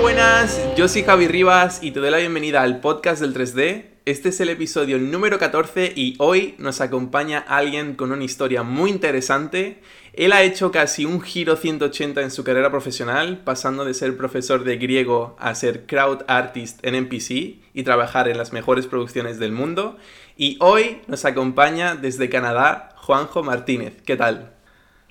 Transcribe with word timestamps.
buenas, 0.00 0.60
yo 0.76 0.86
soy 0.86 1.02
Javi 1.02 1.28
Rivas 1.28 1.82
y 1.82 1.90
te 1.90 2.00
doy 2.00 2.10
la 2.10 2.18
bienvenida 2.18 2.62
al 2.62 2.80
podcast 2.80 3.20
del 3.20 3.34
3D. 3.34 3.84
Este 4.04 4.28
es 4.28 4.40
el 4.40 4.48
episodio 4.48 4.98
número 4.98 5.38
14 5.38 5.92
y 5.94 6.14
hoy 6.18 6.54
nos 6.58 6.80
acompaña 6.80 7.38
alguien 7.38 7.94
con 7.94 8.12
una 8.12 8.22
historia 8.22 8.62
muy 8.62 8.90
interesante. 8.90 9.80
Él 10.12 10.32
ha 10.32 10.42
hecho 10.42 10.70
casi 10.70 11.04
un 11.04 11.20
giro 11.20 11.56
180 11.56 12.22
en 12.22 12.30
su 12.30 12.44
carrera 12.44 12.70
profesional, 12.70 13.42
pasando 13.44 13.84
de 13.84 13.94
ser 13.94 14.16
profesor 14.16 14.62
de 14.62 14.76
griego 14.76 15.36
a 15.40 15.54
ser 15.54 15.86
crowd 15.86 16.22
artist 16.28 16.84
en 16.84 16.94
NPC 16.94 17.30
y 17.74 17.82
trabajar 17.82 18.28
en 18.28 18.38
las 18.38 18.52
mejores 18.52 18.86
producciones 18.86 19.38
del 19.38 19.52
mundo. 19.52 19.96
Y 20.36 20.58
hoy 20.60 21.02
nos 21.08 21.24
acompaña 21.24 21.96
desde 21.96 22.28
Canadá 22.28 22.90
Juanjo 22.96 23.42
Martínez. 23.42 24.00
¿Qué 24.06 24.16
tal? 24.16 24.52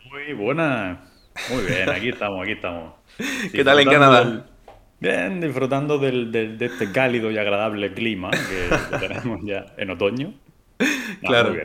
Muy 0.10 0.34
buena. 0.34 1.04
Muy 1.50 1.64
bien, 1.66 1.90
aquí 1.90 2.10
estamos, 2.10 2.42
aquí 2.42 2.54
estamos. 2.54 2.94
¿Qué 3.52 3.64
tal 3.64 3.80
en 3.80 3.90
Canadá? 3.90 4.46
Bien, 5.00 5.40
disfrutando 5.40 6.00
del, 6.00 6.32
de 6.32 6.66
este 6.66 6.92
cálido 6.92 7.30
y 7.30 7.38
agradable 7.38 7.94
clima 7.94 8.32
que, 8.32 8.98
tenemos 9.00 9.40
ya 9.44 9.74
en 9.78 9.92
otoño. 9.92 10.34
claro. 11.22 11.56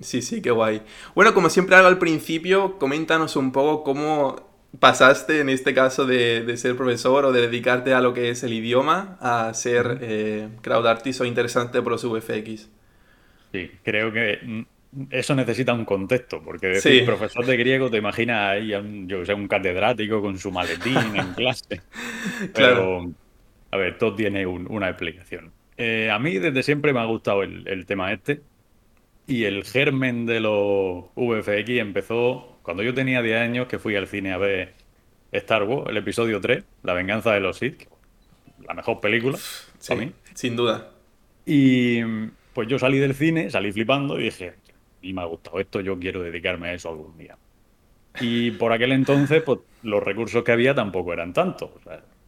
Sí, 0.00 0.22
sí, 0.22 0.42
qué 0.42 0.50
guay. 0.50 0.82
Bueno, 1.14 1.34
como 1.34 1.48
siempre 1.48 1.76
hago 1.76 1.86
al 1.86 1.98
principio, 1.98 2.78
coméntanos 2.78 3.36
un 3.36 3.52
poco 3.52 3.84
cómo 3.84 4.54
pasaste 4.80 5.40
en 5.40 5.48
este 5.48 5.72
caso 5.72 6.04
de, 6.04 6.56
ser 6.56 6.76
profesor 6.76 7.24
o 7.24 7.32
de 7.32 7.42
dedicarte 7.42 7.94
a 7.94 8.00
lo 8.00 8.12
que 8.12 8.30
es 8.30 8.42
el 8.42 8.52
idioma 8.52 9.16
a 9.20 9.52
ser 9.54 9.98
eh, 10.00 10.48
crowd 10.62 10.86
artist 10.86 11.20
o 11.20 11.24
interesante 11.24 11.80
por 11.80 11.92
los 11.92 12.04
VFX. 12.04 12.68
Sí, 13.52 13.70
creo 13.84 14.12
que 14.12 14.66
eso 15.10 15.34
necesita 15.34 15.72
un 15.72 15.84
contexto, 15.84 16.42
porque 16.42 16.68
decir 16.68 17.04
profesor 17.04 17.44
de 17.44 17.56
griego 17.56 17.90
te 17.90 17.98
imaginas 17.98 18.52
ahí, 18.52 18.72
a 18.72 18.80
un, 18.80 19.08
yo 19.08 19.24
sé, 19.24 19.34
un 19.34 19.48
catedrático 19.48 20.20
con 20.20 20.38
su 20.38 20.50
maletín 20.50 20.96
en 21.14 21.34
clase. 21.34 21.80
Pero, 22.54 23.10
a 23.70 23.76
ver, 23.76 23.98
todo 23.98 24.14
tiene 24.14 24.46
una 24.46 24.88
explicación. 24.88 25.52
Eh, 25.76 26.10
a 26.10 26.18
mí 26.18 26.38
desde 26.38 26.62
siempre 26.62 26.92
me 26.92 27.00
ha 27.00 27.04
gustado 27.04 27.42
el, 27.42 27.86
tema 27.86 28.12
este. 28.12 28.42
Y 29.26 29.44
el 29.44 29.64
germen 29.64 30.26
de 30.26 30.40
los 30.40 31.06
VFX 31.16 31.70
empezó 31.70 32.58
cuando 32.62 32.82
yo 32.82 32.94
tenía 32.94 33.22
10 33.22 33.40
años, 33.40 33.66
que 33.68 33.78
fui 33.78 33.96
al 33.96 34.06
cine 34.06 34.32
a 34.32 34.38
ver 34.38 34.74
Star 35.32 35.64
Wars, 35.64 35.90
el 35.90 35.96
episodio 35.96 36.40
3, 36.40 36.64
La 36.82 36.92
venganza 36.92 37.32
de 37.32 37.40
los 37.40 37.58
Sith. 37.58 37.88
La 38.66 38.74
mejor 38.74 39.00
película, 39.00 39.38
para 39.88 40.00
mí. 40.00 40.12
Sin 40.34 40.56
duda. 40.56 40.90
Y 41.44 42.00
pues 42.54 42.68
yo 42.68 42.78
salí 42.78 42.98
del 42.98 43.14
cine, 43.14 43.50
salí 43.50 43.72
flipando 43.72 44.18
y 44.18 44.24
dije, 44.24 44.54
y 45.04 45.12
me 45.12 45.22
ha 45.22 45.26
gustado 45.26 45.60
esto, 45.60 45.80
yo 45.80 45.98
quiero 45.98 46.22
dedicarme 46.22 46.68
a 46.68 46.74
eso 46.74 46.88
algún 46.88 47.16
día. 47.16 47.36
Y 48.20 48.52
por 48.52 48.72
aquel 48.72 48.92
entonces, 48.92 49.42
pues 49.42 49.60
los 49.82 50.02
recursos 50.02 50.42
que 50.42 50.52
había 50.52 50.74
tampoco 50.74 51.12
eran 51.12 51.32
tantos. 51.32 51.70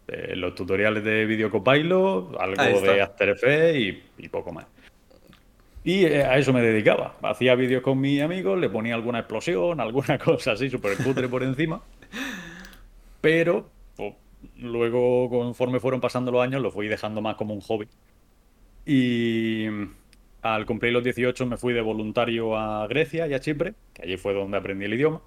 Eh, 0.08 0.36
los 0.36 0.54
tutoriales 0.54 1.02
de 1.02 1.24
Video 1.24 1.50
Copilot, 1.50 2.36
algo 2.38 2.80
de 2.80 3.00
After 3.00 3.30
Effects 3.30 4.02
y, 4.18 4.28
poco 4.28 4.52
más. 4.52 4.66
Y 5.84 6.04
eh, 6.04 6.24
a 6.24 6.36
eso 6.36 6.52
me 6.52 6.60
dedicaba. 6.60 7.16
Hacía 7.22 7.54
vídeos 7.54 7.82
con 7.82 8.00
mis 8.00 8.20
amigos, 8.20 8.58
le 8.58 8.68
ponía 8.68 8.94
alguna 8.94 9.20
explosión, 9.20 9.80
alguna 9.80 10.18
cosa 10.18 10.52
así 10.52 10.68
súper 10.68 10.96
cutre 10.98 11.28
por 11.28 11.42
encima. 11.42 11.80
Pero 13.20 13.68
pues, 13.96 14.14
luego, 14.58 15.30
conforme 15.30 15.80
fueron 15.80 16.00
pasando 16.00 16.30
los 16.30 16.42
años, 16.42 16.60
lo 16.60 16.70
fui 16.70 16.88
dejando 16.88 17.22
más 17.22 17.36
como 17.36 17.54
un 17.54 17.60
hobby. 17.60 17.88
Y 18.84 19.66
al 20.54 20.66
cumplir 20.66 20.92
los 20.92 21.04
18 21.04 21.46
me 21.46 21.56
fui 21.56 21.72
de 21.72 21.80
voluntario 21.80 22.56
a 22.56 22.86
Grecia 22.86 23.26
y 23.26 23.34
a 23.34 23.40
Chipre, 23.40 23.74
que 23.92 24.02
allí 24.02 24.16
fue 24.16 24.34
donde 24.34 24.56
aprendí 24.56 24.84
el 24.84 24.94
idioma. 24.94 25.20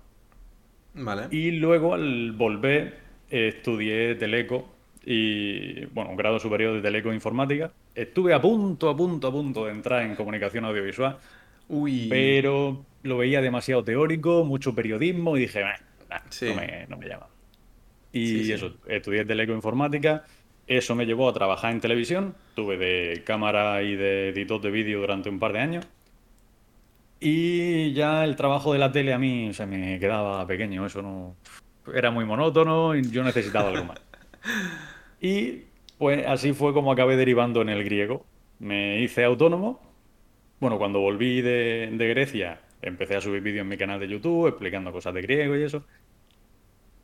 Vale. 0.94 1.28
Y 1.31 1.52
luego 1.52 1.94
al 1.94 2.31
volver 2.31 2.98
estudié 3.30 4.16
teleco 4.16 4.70
y, 5.06 5.85
bueno, 5.85 6.12
un 6.12 6.18
grado 6.18 6.40
superior 6.40 6.74
de 6.75 6.81
teleco 6.81 7.13
informática. 7.13 7.72
Estuve 7.96 8.34
a 8.34 8.41
punto, 8.41 8.90
a 8.90 8.96
punto, 8.96 9.28
a 9.28 9.31
punto 9.31 9.66
de 9.66 9.72
entrar 9.72 10.03
en 10.03 10.16
comunicación 10.16 10.66
audiovisual. 10.66 11.18
Uy. 11.68 12.07
Pero 12.09 12.86
lo 13.03 13.18
veía 13.18 13.41
demasiado 13.41 13.84
teórico, 13.84 14.44
mucho 14.44 14.75
periodismo 14.75 15.38
y 15.38 15.41
dije, 15.41 15.62
no, 15.62 16.56
me, 16.56 16.86
no, 16.88 16.97
me, 16.97 17.07
llama. 17.07 17.28
Y 18.12 18.51
eso, 18.51 18.75
estudié 18.88 19.24
teleco 19.25 19.53
informática 19.53 20.24
eso 20.69 20.96
me 20.96 21.07
llevó 21.07 21.28
a 21.28 21.34
trabajar 21.34 21.72
en 21.72 21.81
televisión. 21.81 22.35
Tuve 22.56 22.78
de 22.78 23.24
cámara 23.25 23.81
y 23.81 23.96
de 23.96 24.30
editor 24.30 24.62
de 24.62 24.69
vídeo 24.69 25.02
durante 25.02 25.28
un 25.28 25.40
par 25.40 25.52
de 25.52 25.59
años. 25.59 25.88
Y 27.19 27.91
ya 27.94 28.24
el 28.24 28.35
trabajo 28.35 28.72
de 28.72 28.80
la 28.80 28.91
tele 28.91 29.13
a 29.13 29.18
mí 29.18 29.52
se 29.53 29.66
me 29.66 30.00
quedaba 30.00 30.46
pequeño. 30.46 30.85
Eso 30.85 31.02
no. 31.02 31.35
Era 31.91 32.12
muy 32.12 32.24
monótono 32.24 32.96
y 32.96 33.09
yo 33.09 33.24
necesitaba 33.24 33.69
algo 33.69 33.85
más. 33.85 34.02
Y 35.22 35.63
pues 35.97 36.25
así 36.25 36.53
fue 36.53 36.74
como 36.74 36.94
acabé 36.94 37.18
derivando 37.18 37.62
en 37.62 37.68
el 37.68 37.84
griego. 37.84 38.25
Me 38.59 39.01
hice 39.01 39.25
autónomo. 39.25 39.81
Bueno, 40.62 40.78
cuando 40.78 41.01
volví 41.01 41.41
de, 41.41 41.90
de 41.91 42.07
Grecia, 42.07 42.62
empecé 42.81 43.18
a 43.18 43.22
subir 43.22 43.41
vídeos 43.41 43.63
en 43.63 43.68
mi 43.68 43.75
canal 43.75 44.00
de 44.00 44.07
YouTube 44.07 44.47
explicando 44.47 44.94
cosas 44.94 45.13
de 45.13 45.22
griego 45.22 45.57
y 45.57 45.63
eso 45.63 45.84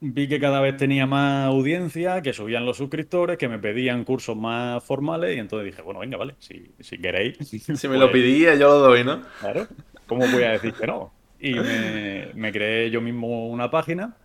vi 0.02 0.28
que 0.28 0.40
cada 0.40 0.62
vez 0.62 0.78
tenía 0.78 1.06
más 1.06 1.48
audiencia, 1.48 2.22
que 2.22 2.34
subían 2.34 2.66
los 2.66 2.78
suscriptores, 2.78 3.38
que 3.38 3.48
me 3.48 3.60
pedían 3.60 4.04
cursos 4.04 4.36
más 4.36 4.84
formales 4.84 5.36
y 5.36 5.40
entonces 5.40 5.66
dije, 5.66 5.82
bueno, 5.82 6.00
venga, 6.02 6.18
vale, 6.18 6.36
si, 6.40 6.72
si 6.80 6.98
queréis. 6.98 7.38
Si 7.76 7.88
me 7.88 7.98
lo 7.98 8.12
pues 8.12 8.24
pedía, 8.24 8.56
yo 8.56 8.68
lo 8.68 8.80
doy, 8.80 9.04
¿no? 9.04 9.22
Claro, 9.40 9.68
¿cómo 10.06 10.28
voy 10.28 10.44
a 10.44 10.52
decir 10.52 10.74
que 10.74 10.88
no? 10.88 11.12
Y 11.40 11.54
me, 11.54 12.52
creé 12.52 12.90
yo 12.90 13.02
mismo 13.02 13.48
una 13.50 13.70
página 13.70 14.16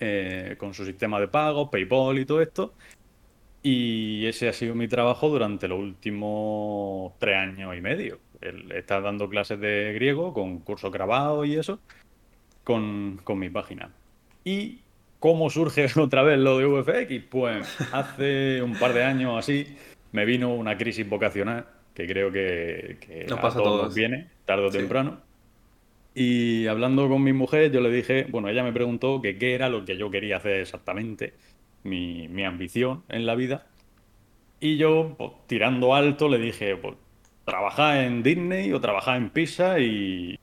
eh, 0.00 0.56
con 0.58 0.74
su 0.74 0.84
sistema 0.84 1.20
de 1.20 1.28
pago, 1.28 1.70
PayPal 1.70 2.18
y 2.18 2.24
todo 2.24 2.40
esto. 2.40 2.74
Y 3.62 4.24
ese 4.26 4.48
ha 4.48 4.52
sido 4.52 4.74
mi 4.74 4.88
trabajo 4.88 5.28
durante 5.28 5.68
los 5.68 5.78
últimos 5.78 7.12
tres 7.18 7.36
años 7.36 7.76
y 7.76 7.80
medio. 7.80 8.18
El 8.40 8.70
estar 8.72 9.02
dando 9.02 9.28
clases 9.28 9.60
de 9.60 9.92
griego 9.94 10.32
con 10.32 10.60
cursos 10.60 10.92
grabados 10.92 11.46
y 11.46 11.56
eso 11.56 11.80
con, 12.64 13.20
con 13.24 13.38
mi 13.38 13.50
página. 13.50 13.90
¿Y 14.48 14.80
cómo 15.18 15.50
surge 15.50 15.88
otra 16.00 16.22
vez 16.22 16.38
lo 16.38 16.56
de 16.56 16.64
VFX? 16.64 17.24
Pues 17.28 17.76
hace 17.92 18.62
un 18.62 18.78
par 18.78 18.94
de 18.94 19.04
años 19.04 19.36
así 19.38 19.76
me 20.12 20.24
vino 20.24 20.54
una 20.54 20.78
crisis 20.78 21.06
vocacional 21.06 21.66
que 21.92 22.06
creo 22.06 22.32
que, 22.32 23.26
a 23.30 23.50
todos, 23.50 23.94
viene, 23.94 24.28
tarde 24.46 24.66
o 24.66 24.70
temprano. 24.70 25.20
Y 26.14 26.66
hablando 26.66 27.08
con 27.08 27.22
mi 27.22 27.32
mujer, 27.32 27.72
yo 27.72 27.80
le 27.80 27.90
dije, 27.90 28.26
bueno, 28.30 28.48
ella 28.48 28.62
me 28.62 28.72
preguntó 28.72 29.20
que 29.20 29.36
qué 29.36 29.54
era 29.54 29.68
lo 29.68 29.84
que 29.84 29.98
yo 29.98 30.08
quería 30.10 30.36
hacer 30.36 30.60
exactamente, 30.60 31.34
mi, 31.82 32.44
ambición 32.44 33.02
en 33.08 33.26
la 33.26 33.34
vida. 33.34 33.66
Y 34.60 34.76
yo, 34.76 35.16
pues, 35.18 35.32
tirando 35.48 35.94
alto, 35.94 36.28
le 36.28 36.38
dije, 36.38 36.76
pues, 36.76 36.94
trabajar 37.44 38.04
en 38.04 38.22
Disney 38.22 38.72
o 38.72 38.80
trabajar 38.80 39.16
en 39.16 39.30
Pisa 39.30 39.80
y 39.80 40.38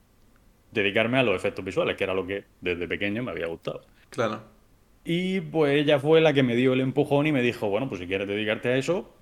dedicarme 0.74 1.18
a 1.18 1.24
los 1.24 1.36
efectos 1.36 1.64
visuales, 1.64 1.96
que 1.96 2.04
era 2.04 2.14
lo 2.14 2.28
que 2.28 2.44
desde 2.60 2.86
pequeño 2.88 3.24
me 3.24 3.32
había 3.32 3.48
gustado. 3.48 3.82
Claro. 4.16 4.42
Y 5.04 5.40
pues 5.42 5.80
ella 5.80 6.00
fue 6.00 6.20
la 6.20 6.34
que 6.34 6.42
me 6.42 6.56
dio 6.56 6.74
el 6.74 6.82
empujón 6.82 7.28
y 7.28 7.32
me 7.32 7.44
dijo, 7.44 7.70
bueno, 7.70 7.88
pues 7.88 8.02
si 8.02 8.08
quieres 8.08 8.28
dedicarte 8.28 8.70
a 8.70 8.78
eso, 8.78 9.14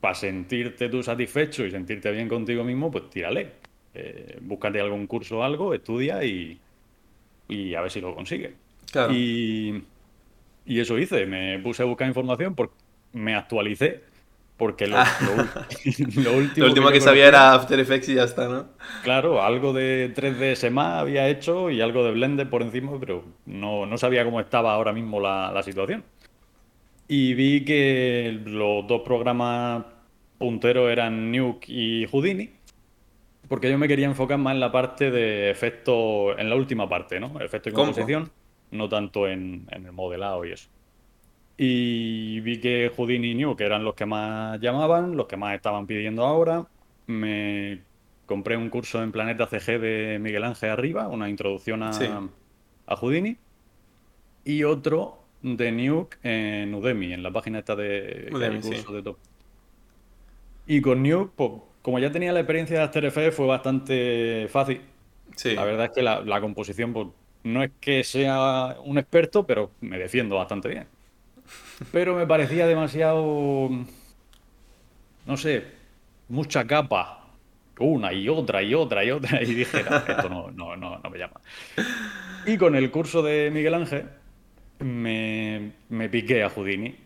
para 0.00 0.14
sentirte 0.14 0.88
tú 0.88 1.02
satisfecho 1.02 1.64
y 1.64 1.70
sentirte 1.70 2.10
bien 2.10 2.28
contigo 2.28 2.64
mismo, 2.64 2.90
pues 2.90 3.08
tírale. 3.10 3.52
Eh, 3.94 4.38
búscate 4.40 4.80
algún 4.80 5.06
curso 5.06 5.38
o 5.38 5.42
algo, 5.42 5.74
estudia 5.74 6.24
y, 6.24 6.58
y 7.48 7.74
a 7.74 7.82
ver 7.82 7.90
si 7.90 8.00
lo 8.00 8.14
consigues. 8.14 8.52
Claro. 8.90 9.12
Y, 9.14 9.82
y 10.66 10.80
eso 10.80 10.98
hice, 10.98 11.26
me 11.26 11.58
puse 11.60 11.82
a 11.82 11.86
buscar 11.86 12.08
información, 12.08 12.54
porque 12.54 12.74
me 13.12 13.34
actualicé 13.34 14.02
porque 14.58 14.88
lo, 14.88 14.98
ah. 14.98 15.06
último, 15.76 16.22
lo 16.60 16.66
último 16.66 16.90
que, 16.90 17.00
sabía 17.00 17.28
era 17.28 17.54
After 17.54 17.78
Effects 17.78 18.08
y 18.08 18.16
ya 18.16 18.24
está, 18.24 18.48
¿no? 18.48 18.66
Claro, 19.04 19.40
algo 19.40 19.72
de 19.72 20.12
3ds 20.14 20.70
más 20.72 21.00
había 21.00 21.28
hecho 21.28 21.70
y 21.70 21.80
algo 21.80 22.04
de 22.04 22.10
Blender 22.10 22.50
por 22.50 22.62
encima, 22.62 22.90
pero 22.98 23.24
no, 23.46 23.86
no 23.86 23.96
sabía 23.96 24.24
cómo 24.24 24.40
estaba 24.40 24.74
ahora 24.74 24.92
mismo 24.92 25.20
la, 25.20 25.52
la, 25.52 25.62
situación. 25.62 26.02
Y 27.06 27.34
vi 27.34 27.64
que 27.64 28.40
los 28.44 28.84
dos 28.88 29.02
programas 29.02 29.84
punteros 30.38 30.90
eran 30.90 31.30
Nuke 31.30 31.68
y 31.68 32.06
Houdini, 32.06 32.50
porque 33.48 33.70
yo 33.70 33.78
me 33.78 33.86
quería 33.86 34.06
enfocar 34.06 34.38
más 34.38 34.54
en 34.54 34.60
la 34.60 34.72
parte 34.72 35.12
de 35.12 35.50
efectos, 35.50 36.36
en 36.36 36.50
la 36.50 36.56
última 36.56 36.88
parte, 36.88 37.20
¿no? 37.20 37.40
Efecto 37.40 37.68
y 37.68 37.72
composición, 37.72 38.28
no 38.72 38.88
tanto 38.88 39.28
en, 39.28 39.68
en 39.70 39.86
el 39.86 39.92
modelado 39.92 40.44
y 40.44 40.50
eso. 40.50 40.68
Y 41.60 42.38
vi 42.40 42.60
que 42.60 42.92
Houdini 42.96 43.32
y 43.32 43.34
New, 43.34 43.56
que 43.56 43.64
eran 43.64 43.82
los 43.82 43.94
que 43.94 44.06
más 44.06 44.60
llamaban, 44.60 45.16
los 45.16 45.26
que 45.26 45.36
más 45.36 45.56
estaban 45.56 45.88
pidiendo 45.88 46.24
ahora. 46.24 46.64
Me 47.08 47.80
compré 48.26 48.56
un 48.56 48.70
curso 48.70 49.02
en 49.02 49.10
Planeta 49.10 49.48
CG 49.48 49.80
de 49.80 50.18
Miguel 50.20 50.44
Ángel 50.44 50.70
Arriba, 50.70 51.08
una 51.08 51.28
introducción 51.28 51.82
a, 51.82 51.90
a 52.86 52.96
Houdini. 52.96 53.36
Y 54.44 54.62
otro 54.62 55.18
de 55.42 55.72
Nuke 55.72 56.18
en 56.22 56.72
Udemy, 56.74 57.12
en 57.12 57.24
la 57.24 57.32
página 57.32 57.58
esta 57.58 57.74
de 57.74 58.30
Udemy, 58.32 58.60
curso 58.60 58.92
de 58.92 59.02
top. 59.02 59.16
Y 60.68 60.80
con 60.80 61.02
Nuke, 61.02 61.32
pues, 61.34 61.50
como 61.82 61.98
ya 61.98 62.12
tenía 62.12 62.32
la 62.32 62.38
experiencia 62.38 62.78
de 62.78 62.82
After 62.84 63.04
Effects, 63.04 63.34
fue 63.34 63.46
bastante 63.46 64.46
fácil. 64.48 64.80
Sí. 65.34 65.56
La 65.56 65.64
verdad 65.64 65.86
es 65.86 65.90
que 65.90 66.02
la, 66.02 66.40
composición, 66.40 66.92
pues, 66.92 67.08
no 67.42 67.64
es 67.64 67.72
que 67.80 68.04
sea 68.04 68.76
un 68.84 68.98
experto, 68.98 69.44
pero 69.44 69.72
me 69.80 69.98
defiendo 69.98 70.36
bastante 70.36 70.68
bien. 70.68 70.97
Pero 71.92 72.14
me 72.14 72.26
parecía 72.26 72.66
demasiado, 72.66 73.70
no 75.26 75.36
sé, 75.36 75.64
mucha 76.28 76.66
capa. 76.66 77.14
Una 77.80 78.12
y 78.12 78.28
otra 78.28 78.60
y 78.60 78.74
otra 78.74 79.04
y 79.04 79.12
otra. 79.12 79.40
Y 79.42 79.54
dije, 79.54 79.84
no, 79.88 79.96
esto 79.98 80.28
no, 80.28 80.50
no, 80.50 80.76
no, 80.76 80.98
no 80.98 81.10
me 81.10 81.16
llama. 81.18 81.40
Y 82.44 82.56
con 82.56 82.74
el 82.74 82.90
curso 82.90 83.22
de 83.22 83.50
Miguel 83.52 83.74
Ángel 83.74 84.06
me, 84.80 85.72
me 85.88 86.08
piqué 86.08 86.42
a 86.42 86.50
Houdini. 86.50 86.96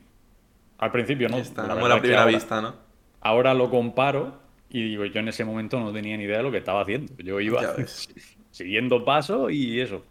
Al 0.79 0.91
principio 0.91 1.29
no. 1.29 1.37
Está, 1.37 1.67
La 1.67 1.75
como 1.75 1.89
la 1.89 2.01
primera 2.01 2.23
ahora- 2.23 2.33
vista, 2.35 2.61
¿no? 2.63 2.75
Ahora 3.21 3.53
lo 3.53 3.69
comparo 3.71 4.41
y 4.71 4.83
digo, 4.83 5.05
yo 5.05 5.21
en 5.21 5.29
ese 5.29 5.45
momento 5.45 5.79
no 5.79 5.93
tenía 5.93 6.17
ni 6.17 6.25
idea 6.25 6.39
de 6.39 6.43
lo 6.43 6.51
que 6.51 6.57
estaba 6.59 6.81
haciendo. 6.81 7.13
Yo 7.19 7.39
iba 7.39 7.61
siguiendo 8.51 9.05
pasos 9.05 9.53
y 9.53 9.79
eso. 9.79 10.03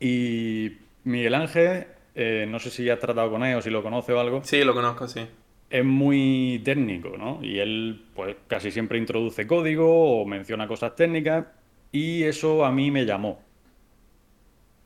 Y 0.00 0.72
Miguel 1.04 1.34
Ángel, 1.36 1.86
eh, 2.14 2.46
no 2.48 2.58
sé 2.58 2.70
si 2.70 2.88
has 2.90 2.98
tratado 3.00 3.30
con 3.30 3.44
él 3.44 3.56
o 3.56 3.62
si 3.62 3.70
lo 3.70 3.82
conoce 3.82 4.12
o 4.12 4.20
algo, 4.20 4.42
Sí, 4.42 4.62
lo 4.64 4.74
conozco, 4.74 5.08
sí. 5.08 5.26
es 5.70 5.84
muy 5.84 6.60
técnico, 6.64 7.16
¿no? 7.16 7.38
Y 7.42 7.58
él, 7.60 8.04
pues 8.14 8.36
casi 8.48 8.70
siempre 8.70 8.98
introduce 8.98 9.46
código 9.46 10.20
o 10.22 10.26
menciona 10.26 10.66
cosas 10.68 10.96
técnicas 10.96 11.46
y 11.92 12.24
eso 12.24 12.64
a 12.64 12.72
mí 12.72 12.90
me 12.90 13.04
llamó. 13.06 13.40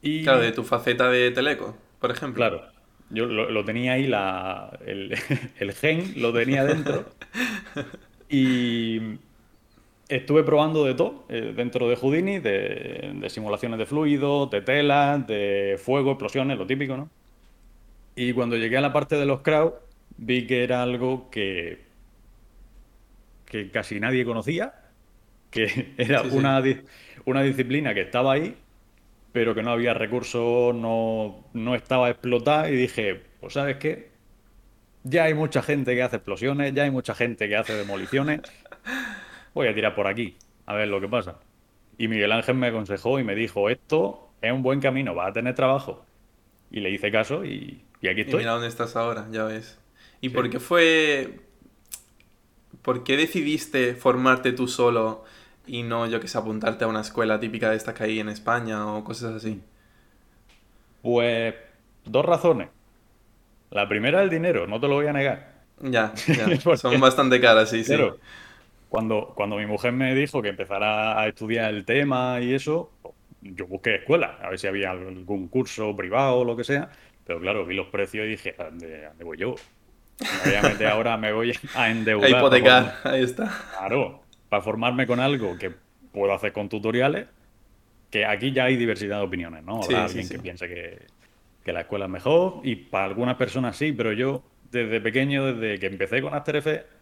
Y 0.03 0.23
Claro, 0.23 0.41
de 0.41 0.53
tu 0.53 0.63
faceta 0.65 1.09
de 1.11 1.31
Teleco, 1.31 1.77
por 1.99 2.11
ejemplo. 2.11 2.39
Claro, 2.39 2.63
yo 3.11 3.27
lo, 3.27 3.51
lo 3.51 3.65
tenía 3.65 3.93
ahí, 3.95 4.07
la, 4.07 4.79
el, 4.87 5.15
el 5.59 5.73
gen 5.73 6.13
lo 6.17 6.33
tenía 6.33 6.65
dentro 6.65 7.07
y 8.29 9.19
estuve 10.09 10.45
probando 10.45 10.85
de 10.85 10.95
todo 10.95 11.27
eh, 11.29 11.53
dentro 11.57 11.89
de 11.89 11.97
Houdini, 11.97 12.39
de, 12.39 13.13
de 13.17 13.31
simulaciones 13.31 13.79
de 13.79 13.87
fluidos, 13.87 14.51
de 14.51 14.63
telas, 14.63 15.27
de 15.27 15.81
fuego, 15.83 16.13
explosiones, 16.13 16.59
lo 16.59 16.67
típico, 16.67 16.97
¿no? 16.97 17.11
Y 18.17 18.33
cuando 18.33 18.57
llegué 18.57 18.77
a 18.77 18.81
la 18.81 18.93
parte 18.93 19.17
de 19.17 19.27
los 19.27 19.43
crowd, 19.43 19.75
vi 20.17 20.47
que 20.47 20.63
era 20.65 20.83
algo 20.83 21.31
que, 21.31 21.93
que 23.45 23.71
casi 23.71 24.01
nadie 24.01 24.25
conocía, 24.25 24.75
que 25.51 25.95
era 25.99 26.23
Sí, 26.23 26.31
una, 26.31 26.63
una 27.27 27.43
disciplina 27.43 27.95
que 27.95 28.03
estaba 28.03 28.35
ahí, 28.35 28.65
pero 29.33 29.55
que 29.55 29.63
no 29.63 29.73
había 29.73 29.95
recursos, 29.95 30.75
no, 30.75 31.51
no 31.55 31.77
estaba 31.77 32.11
explotada 32.11 32.71
y 32.71 32.77
dije, 32.77 33.17
pues 33.41 33.55
¿sabes 33.55 33.79
qué? 33.79 34.13
Ya 35.05 35.25
hay 35.25 35.35
mucha 35.35 35.63
gente 35.63 35.95
que 35.95 36.03
hace 36.03 36.17
explosiones, 36.17 36.75
ya 36.75 36.85
hay 36.85 36.91
mucha 36.91 37.15
gente 37.15 37.49
que 37.49 37.57
hace 37.57 37.75
demoliciones, 37.77 38.43
voy 39.55 39.69
a 39.69 39.75
tirar 39.75 39.95
por 39.95 40.07
aquí, 40.07 40.37
a 40.67 40.75
ver 40.75 40.89
lo 40.89 41.01
que 41.01 41.09
pasa. 41.09 41.41
Y 41.99 42.09
Miguel 42.09 42.33
Ángel 42.33 42.57
me 42.57 42.69
aconsejó 42.69 43.19
y 43.21 43.25
me 43.25 43.35
dijo, 43.35 43.71
esto 43.71 44.31
es 44.43 44.53
un 44.53 44.63
buen 44.63 44.81
camino, 44.81 45.15
vas 45.15 45.31
a 45.31 45.33
tener 45.35 45.55
trabajo. 45.55 46.05
Y 46.71 46.81
le 46.81 46.91
hice 46.91 47.11
caso 47.13 47.45
y, 47.45 47.85
y 48.01 48.09
aquí 48.09 48.23
Y 48.23 48.23
estoy. 48.23 48.39
mira 48.39 48.53
dónde 48.53 48.69
estás 48.69 48.97
ahora, 48.97 49.27
ya 49.31 49.45
ves. 49.45 49.79
¿Y 50.21 50.31
Sí. 50.31 50.35
por 50.35 50.51
qué 50.51 50.61
fue... 50.61 51.41
¿Por 52.83 53.03
qué 53.05 53.17
decidiste 53.17 53.95
formarte 53.95 54.53
tú 54.53 54.69
solo 54.69 55.25
y 55.67 55.83
no, 55.83 56.07
yo 56.07 56.21
que 56.21 56.29
sé, 56.29 56.37
apuntarte 56.39 56.85
a 56.85 56.89
una 56.89 57.01
escuela 57.01 57.41
típica 57.41 57.71
de 57.71 57.77
estas 57.77 57.95
que 57.95 58.05
hay 58.05 58.21
en 58.21 58.29
España 58.29 58.87
o 58.95 59.05
cosas 59.05 59.35
así? 59.35 59.61
Pues 61.03 61.55
dos 62.05 62.25
razones. 62.25 62.69
La 63.71 63.89
primera 63.89 64.23
el 64.23 64.31
dinero, 64.31 64.67
no 64.67 64.81
te 64.81 64.89
lo 64.89 64.95
voy 64.95 65.07
a 65.07 65.13
negar. 65.13 65.55
Ya, 65.81 66.13
ya. 66.27 66.47
¿Por 66.65 66.79
Son 66.79 67.01
bastante 67.01 67.41
caras, 67.41 67.71
sí, 67.71 67.85
sí. 67.85 68.15
Cuando, 68.95 69.33
cuando 69.35 69.57
mi 69.57 69.67
mujer 69.67 69.93
me 69.93 70.15
dijo 70.15 70.41
que 70.41 70.51
empezara 70.51 71.21
a 71.21 71.27
estudiar 71.27 71.75
el 71.75 71.85
tema 71.85 72.41
y 72.41 72.55
eso, 72.55 72.93
yo 73.43 73.67
busqué 73.67 73.97
escuela, 73.97 74.39
a 74.41 74.51
ver 74.51 74.59
si 74.61 74.69
había 74.69 74.93
algún 74.93 75.49
curso 75.49 75.97
privado 75.97 76.39
o 76.39 76.45
lo 76.45 76.57
que 76.57 76.63
sea, 76.63 76.91
pero 77.27 77.41
claro, 77.41 77.67
vi 77.67 77.75
los 77.75 77.89
precios 77.89 78.25
y 78.25 78.29
dije, 78.29 78.55
¿a 78.57 78.67
dónde, 78.67 79.09
voy 79.25 79.37
yo? 79.37 79.57
Meter 80.63 80.87
ahora, 80.87 81.17
me 81.17 81.33
voy 81.33 81.53
a 81.75 81.91
endeudar. 81.91 82.33
A 82.33 82.39
hipotecar, 82.39 82.95
ahí 83.03 83.25
está. 83.25 83.51
Claro, 83.77 84.23
para 84.49 84.63
formarme 84.63 85.09
con 85.09 85.19
algo 85.19 85.59
que 85.59 85.73
puedo 86.13 86.33
hacer 86.33 86.53
con 86.53 86.69
tutoriales, 86.69 87.27
que 88.11 88.25
aquí 88.25 88.53
ya 88.53 88.67
hay 88.67 88.77
diversidad 88.77 89.19
de 89.19 89.25
opiniones, 89.25 89.65
¿no? 89.65 89.83
Habrá 89.83 89.83
Sí, 89.83 89.91
sí, 89.91 89.97
alguien 89.97 90.25
sí. 90.29 90.35
que 90.35 90.39
piense 90.41 90.69
que, 90.69 91.03
que 91.65 91.73
la 91.73 91.81
escuela 91.81 92.05
es 92.05 92.13
mejor 92.13 92.61
y 92.63 92.77
para 92.77 93.07
algunas 93.07 93.35
personas 93.35 93.77
sí, 93.77 93.91
pero 93.91 94.13
yo 94.13 94.45
desde 94.71 95.01
pequeño, 95.01 95.53
desde 95.53 95.81
que 95.81 95.87
empecé 95.87 96.23
con 96.23 96.33
After 96.33 96.55
Effects, 96.55 96.94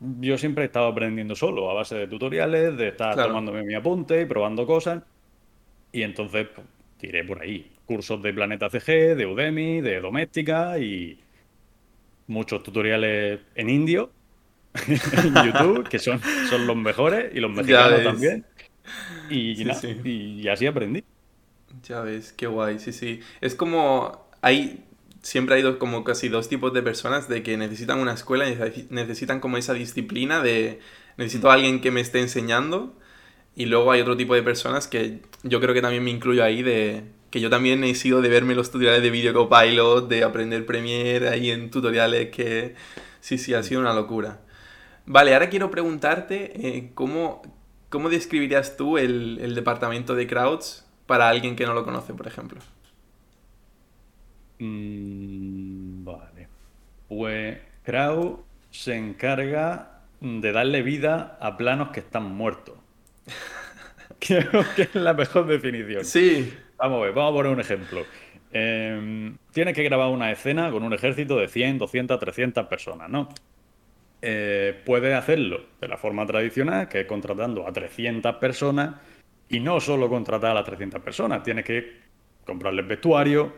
yo 0.00 0.38
siempre 0.38 0.64
he 0.64 0.66
estado 0.66 0.88
aprendiendo 0.88 1.34
solo, 1.36 1.70
a 1.70 1.74
base 1.74 1.94
de 1.96 2.08
tutoriales, 2.08 2.76
de 2.76 2.88
estar 2.88 3.14
Claro. 3.14 3.28
tomándome 3.28 3.62
mi 3.64 3.74
apunte 3.74 4.22
y 4.22 4.26
probando 4.26 4.66
cosas. 4.66 5.02
Y 5.92 6.02
entonces 6.02 6.48
pues, 6.54 6.66
tiré 6.98 7.24
por 7.24 7.42
ahí. 7.42 7.72
Cursos 7.86 8.22
de 8.22 8.32
Planeta 8.34 8.70
CG, 8.70 9.16
de 9.16 9.26
Udemy, 9.26 9.80
de 9.80 10.00
Doméstica 10.00 10.78
y 10.78 11.20
muchos 12.26 12.62
tutoriales 12.62 13.40
en 13.54 13.70
indio 13.70 14.12
en 15.12 15.40
YouTube, 15.44 15.88
que 15.88 15.98
son, 15.98 16.20
son 16.48 16.66
los 16.66 16.76
mejores 16.76 17.34
y 17.34 17.40
los 17.40 17.50
mexicanos 17.50 18.02
también. 18.04 18.46
Y, 19.28 19.56
Sí, 19.56 19.64
nada, 19.64 19.80
sí. 19.80 20.00
y 20.04 20.48
así 20.48 20.66
aprendí. 20.66 21.04
Ya 21.82 22.00
ves, 22.02 22.32
qué 22.32 22.46
guay, 22.46 22.78
sí, 22.78 22.92
sí. 22.92 23.20
Es 23.40 23.54
como, 23.54 24.28
hay, 24.42 24.84
siempre 25.22 25.56
hay 25.56 25.62
dos, 25.62 25.76
como 25.76 26.04
casi 26.04 26.28
dos 26.28 26.48
tipos 26.48 26.72
de 26.72 26.82
personas 26.82 27.28
de 27.28 27.42
que 27.42 27.56
necesitan 27.56 27.98
una 27.98 28.14
escuela 28.14 28.48
y 28.48 28.54
necesi- 28.54 28.86
necesitan 28.90 29.40
como 29.40 29.56
esa 29.56 29.74
disciplina 29.74 30.42
de, 30.42 30.80
necesito 31.16 31.50
alguien 31.50 31.80
que 31.80 31.90
me 31.90 32.00
esté 32.00 32.20
enseñando. 32.20 32.94
Y 33.56 33.66
luego 33.66 33.92
hay 33.92 34.00
otro 34.00 34.16
tipo 34.16 34.34
de 34.34 34.42
personas 34.42 34.86
que 34.88 35.20
yo 35.42 35.60
creo 35.60 35.74
que 35.74 35.82
también 35.82 36.04
me 36.04 36.10
incluyo 36.10 36.44
ahí 36.44 36.62
de, 36.62 37.02
que 37.30 37.40
yo 37.40 37.50
también 37.50 37.82
he 37.84 37.94
sido 37.94 38.22
de 38.22 38.28
verme 38.28 38.54
los 38.54 38.70
tutoriales 38.70 39.02
de 39.02 39.10
Video 39.10 39.34
Copilot, 39.34 40.08
de 40.08 40.24
aprender 40.24 40.64
Premiere 40.66 41.28
ahí 41.28 41.50
en 41.50 41.70
tutoriales 41.70 42.30
que, 42.30 42.74
sí, 43.20 43.38
sí, 43.38 43.52
ha 43.54 43.62
sido 43.62 43.80
una 43.80 43.92
locura. 43.92 44.40
Vale, 45.06 45.34
ahora 45.34 45.50
quiero 45.50 45.70
preguntarte 45.70 46.52
eh, 46.54 46.90
¿cómo, 46.94 47.42
cómo 47.88 48.08
describirías 48.08 48.76
tú 48.76 48.98
el, 48.98 49.38
el 49.40 49.54
departamento 49.54 50.14
de 50.14 50.26
crowds 50.26 50.86
para 51.06 51.28
alguien 51.28 51.56
que 51.56 51.66
no 51.66 51.74
lo 51.74 51.84
conoce, 51.84 52.14
por 52.14 52.28
ejemplo. 52.28 52.60
Mm, 54.60 56.04
vale. 56.04 56.48
Pues 57.08 57.58
Krau 57.82 58.44
se 58.70 58.96
encarga 58.96 60.00
de 60.20 60.52
darle 60.52 60.82
vida 60.82 61.36
a 61.40 61.56
planos 61.56 61.90
que 61.90 62.00
están 62.00 62.24
muertos. 62.24 62.76
Creo 64.20 64.64
que 64.76 64.82
es 64.82 64.94
la 64.94 65.14
mejor 65.14 65.46
definición. 65.46 66.04
Sí, 66.04 66.52
Vamos 66.80 67.02
a 67.02 67.04
ver, 67.04 67.12
vamos 67.12 67.32
a 67.32 67.36
poner 67.36 67.52
un 67.52 67.60
ejemplo. 67.60 68.06
Eh, 68.52 69.32
tienes 69.52 69.74
que 69.74 69.82
grabar 69.82 70.08
una 70.08 70.32
escena 70.32 70.70
con 70.70 70.82
un 70.82 70.94
ejército 70.94 71.36
de 71.36 71.46
100, 71.46 71.76
200, 71.76 72.18
300 72.18 72.66
personas, 72.68 73.10
¿no? 73.10 73.28
Eh, 74.22 74.80
puedes 74.86 75.14
hacerlo 75.14 75.66
de 75.78 75.88
la 75.88 75.98
forma 75.98 76.24
tradicional, 76.24 76.88
que 76.88 77.00
es 77.00 77.06
contratando 77.06 77.66
a 77.66 77.72
300 77.72 78.36
personas, 78.36 78.98
y 79.50 79.60
no 79.60 79.78
solo 79.78 80.08
contratar 80.08 80.52
a 80.52 80.54
las 80.54 80.64
300 80.64 81.02
personas, 81.02 81.42
tienes 81.42 81.66
que 81.66 82.00
comprarles 82.46 82.88
vestuario, 82.88 83.52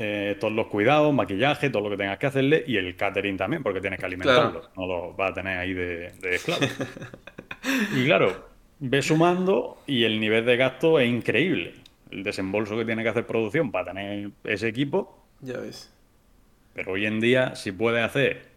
eh, 0.00 0.36
todos 0.40 0.52
los 0.52 0.66
cuidados, 0.68 1.12
maquillaje, 1.14 1.70
todo 1.70 1.82
lo 1.84 1.90
que 1.90 1.96
tengas 1.98 2.18
que 2.18 2.26
hacerle, 2.26 2.64
y 2.66 2.76
el 2.76 2.96
catering 2.96 3.36
también, 3.36 3.62
porque 3.62 3.80
tienes 3.80 4.00
que 4.00 4.06
alimentarlos, 4.06 4.70
no 4.76 4.86
lo 4.86 5.12
vas 5.14 5.30
a 5.30 5.34
tener 5.34 5.58
ahí 5.58 5.72
de, 5.74 6.12
de 6.20 6.34
esclavo. 6.34 6.60
Y 7.94 8.06
claro, 8.06 8.48
ves 8.78 9.06
sumando 9.06 9.82
y 9.86 10.04
el 10.04 10.18
nivel 10.18 10.46
de 10.46 10.56
gasto 10.56 10.98
es 10.98 11.08
increíble. 11.08 11.74
El 12.10 12.22
desembolso 12.22 12.76
que 12.76 12.84
tiene 12.86 13.02
que 13.02 13.10
hacer 13.10 13.26
producción 13.26 13.70
para 13.70 13.86
tener 13.92 14.30
ese 14.44 14.68
equipo, 14.68 15.26
ya 15.40 15.58
ves. 15.58 15.92
pero 16.72 16.92
hoy 16.92 17.06
en 17.06 17.20
día, 17.20 17.54
si 17.54 17.70
puedes 17.72 18.02
hacer, 18.02 18.48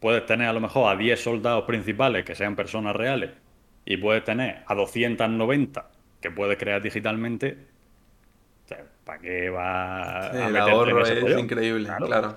puedes 0.00 0.26
tener 0.26 0.48
a 0.48 0.52
lo 0.52 0.60
mejor 0.60 0.92
a 0.92 0.96
10 0.98 1.20
soldados 1.22 1.64
principales 1.64 2.24
que 2.24 2.34
sean 2.34 2.56
personas 2.56 2.96
reales 2.96 3.30
y 3.86 3.96
puedes 3.98 4.24
tener 4.24 4.62
a 4.66 4.74
290 4.74 5.90
que 6.20 6.30
puedes 6.30 6.58
crear 6.58 6.82
digitalmente, 6.82 7.56
¿para 9.04 9.18
qué 9.20 9.50
vas 9.50 10.32
a 10.34 10.48
el 10.48 10.56
en 10.56 10.56
ahorro 10.56 11.02
ese 11.02 11.20
es 11.32 11.38
increíble, 11.38 11.86
Claro. 11.86 12.06
claro. 12.06 12.36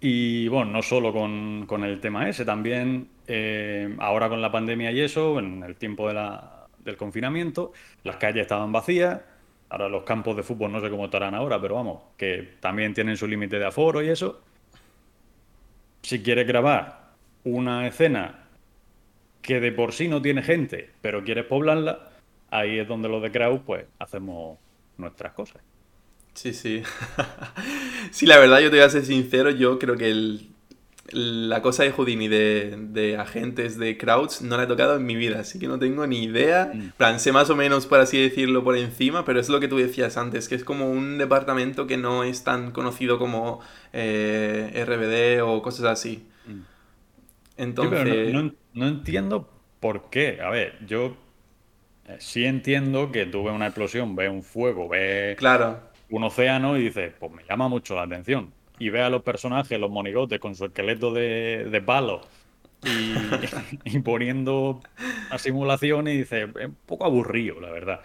Y 0.00 0.48
bueno, 0.48 0.72
no 0.72 0.82
solo 0.82 1.12
con, 1.12 1.64
con 1.66 1.82
el 1.84 2.00
tema 2.00 2.28
ese, 2.28 2.44
también 2.44 3.08
eh, 3.26 3.94
ahora 3.98 4.28
con 4.28 4.42
la 4.42 4.52
pandemia 4.52 4.90
y 4.92 5.00
eso, 5.00 5.38
en 5.38 5.62
el 5.62 5.76
tiempo 5.76 6.06
de 6.08 6.14
la- 6.14 6.66
del 6.78 6.96
confinamiento, 6.96 7.72
las 8.04 8.16
calles 8.16 8.42
estaban 8.42 8.70
vacías, 8.72 9.20
ahora 9.70 9.88
los 9.88 10.04
campos 10.04 10.36
de 10.36 10.42
fútbol 10.44 10.70
no 10.70 10.80
sé 10.80 10.90
cómo 10.90 11.06
estarán 11.06 11.34
ahora, 11.34 11.60
pero 11.60 11.74
vamos, 11.76 12.02
que 12.16 12.56
también 12.60 12.94
tienen 12.94 13.16
su 13.16 13.26
límite 13.26 13.58
de 13.58 13.66
aforo 13.66 14.02
y 14.02 14.08
eso. 14.10 14.42
Si 16.02 16.22
quieres 16.22 16.46
grabar 16.46 17.12
una 17.44 17.86
escena 17.86 18.44
que 19.42 19.60
de 19.60 19.72
por 19.72 19.92
sí 19.92 20.08
no 20.08 20.22
tiene 20.22 20.42
gente, 20.42 20.90
pero 21.00 21.24
quieres 21.24 21.44
poblarla, 21.46 22.10
ahí 22.50 22.78
es 22.78 22.88
donde 22.88 23.08
los 23.08 23.22
de 23.22 23.30
Crowd 23.32 23.60
pues 23.62 23.86
hacemos 23.98 24.58
nuestras 24.98 25.32
cosas. 25.32 25.62
Sí, 26.36 26.52
sí. 26.52 26.82
sí, 28.10 28.26
la 28.26 28.38
verdad, 28.38 28.60
yo 28.60 28.70
te 28.70 28.76
voy 28.76 28.84
a 28.84 28.90
ser 28.90 29.04
sincero, 29.06 29.50
yo 29.50 29.78
creo 29.78 29.96
que 29.96 30.10
el, 30.10 30.50
la 31.12 31.62
cosa 31.62 31.84
de 31.84 31.92
Houdini 31.92 32.28
de, 32.28 32.76
de 32.90 33.16
agentes 33.16 33.78
de 33.78 33.98
crowds 33.98 34.42
no 34.42 34.56
la 34.58 34.64
he 34.64 34.66
tocado 34.66 34.96
en 34.96 35.06
mi 35.06 35.16
vida, 35.16 35.40
así 35.40 35.58
que 35.58 35.68
no 35.68 35.78
tengo 35.78 36.06
ni 36.06 36.24
idea. 36.24 36.70
Mm. 36.74 36.90
plan, 36.98 37.20
sé 37.20 37.32
más 37.32 37.50
o 37.50 37.56
menos, 37.56 37.86
por 37.86 38.00
así 38.00 38.20
decirlo, 38.20 38.64
por 38.64 38.76
encima, 38.76 39.24
pero 39.24 39.40
es 39.40 39.48
lo 39.48 39.60
que 39.60 39.68
tú 39.68 39.78
decías 39.78 40.16
antes, 40.18 40.48
que 40.48 40.56
es 40.56 40.64
como 40.64 40.90
un 40.90 41.18
departamento 41.18 41.86
que 41.86 41.96
no 41.98 42.24
es 42.24 42.44
tan 42.44 42.72
conocido 42.72 43.18
como 43.18 43.60
eh, 43.94 44.84
RBD 44.86 45.42
o 45.42 45.62
cosas 45.62 45.86
así. 45.86 46.26
Mm. 46.46 46.60
Entonces... 47.56 47.98
Sí, 47.98 48.04
pero 48.04 48.30
no, 48.30 48.42
no- 48.42 48.54
no 48.74 48.88
entiendo 48.88 49.48
por 49.80 50.10
qué. 50.10 50.40
A 50.42 50.50
ver, 50.50 50.78
yo 50.86 51.16
eh, 52.08 52.16
sí 52.20 52.44
entiendo 52.44 53.10
que 53.12 53.26
tú 53.26 53.44
ves 53.44 53.54
una 53.54 53.66
explosión, 53.68 54.16
ves 54.16 54.30
un 54.30 54.42
fuego, 54.42 54.88
ves 54.88 55.36
Claro, 55.36 55.80
un 56.10 56.24
océano 56.24 56.76
y 56.78 56.84
dices, 56.84 57.14
pues 57.18 57.32
me 57.32 57.44
llama 57.44 57.68
mucho 57.68 57.94
la 57.94 58.02
atención. 58.02 58.52
Y 58.78 58.90
ves 58.90 59.02
a 59.02 59.10
los 59.10 59.22
personajes, 59.22 59.78
los 59.80 59.90
monigotes, 59.90 60.38
con 60.40 60.54
su 60.54 60.66
esqueleto 60.66 61.12
de, 61.12 61.68
de 61.70 61.82
palo 61.82 62.22
y, 62.82 63.40
y 63.84 64.00
poniendo 64.00 64.82
a 65.28 65.38
simulaciones 65.38 66.14
y 66.14 66.18
dices, 66.18 66.48
es 66.60 66.66
un 66.66 66.76
poco 66.86 67.04
aburrido, 67.06 67.60
la 67.60 67.70
verdad. 67.70 68.00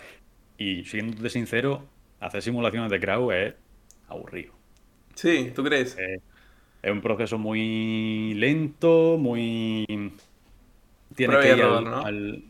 Y 0.57 0.85
siéndote 0.85 1.29
sincero, 1.29 1.89
hacer 2.19 2.41
simulaciones 2.43 2.91
de 2.91 2.99
crowd 2.99 3.33
es 3.33 3.55
aburrido. 4.07 4.53
sí, 5.15 5.51
¿tú 5.55 5.63
crees? 5.63 5.97
Eh, 5.97 6.17
es 6.81 6.91
un 6.91 7.01
proceso 7.01 7.37
muy 7.37 8.33
lento, 8.35 9.17
muy... 9.19 9.85
Y 11.25 11.37
que 11.39 11.53
ir 11.53 11.61
error, 11.61 11.61
al, 11.61 11.89
¿no? 11.89 11.99
al- 12.01 12.43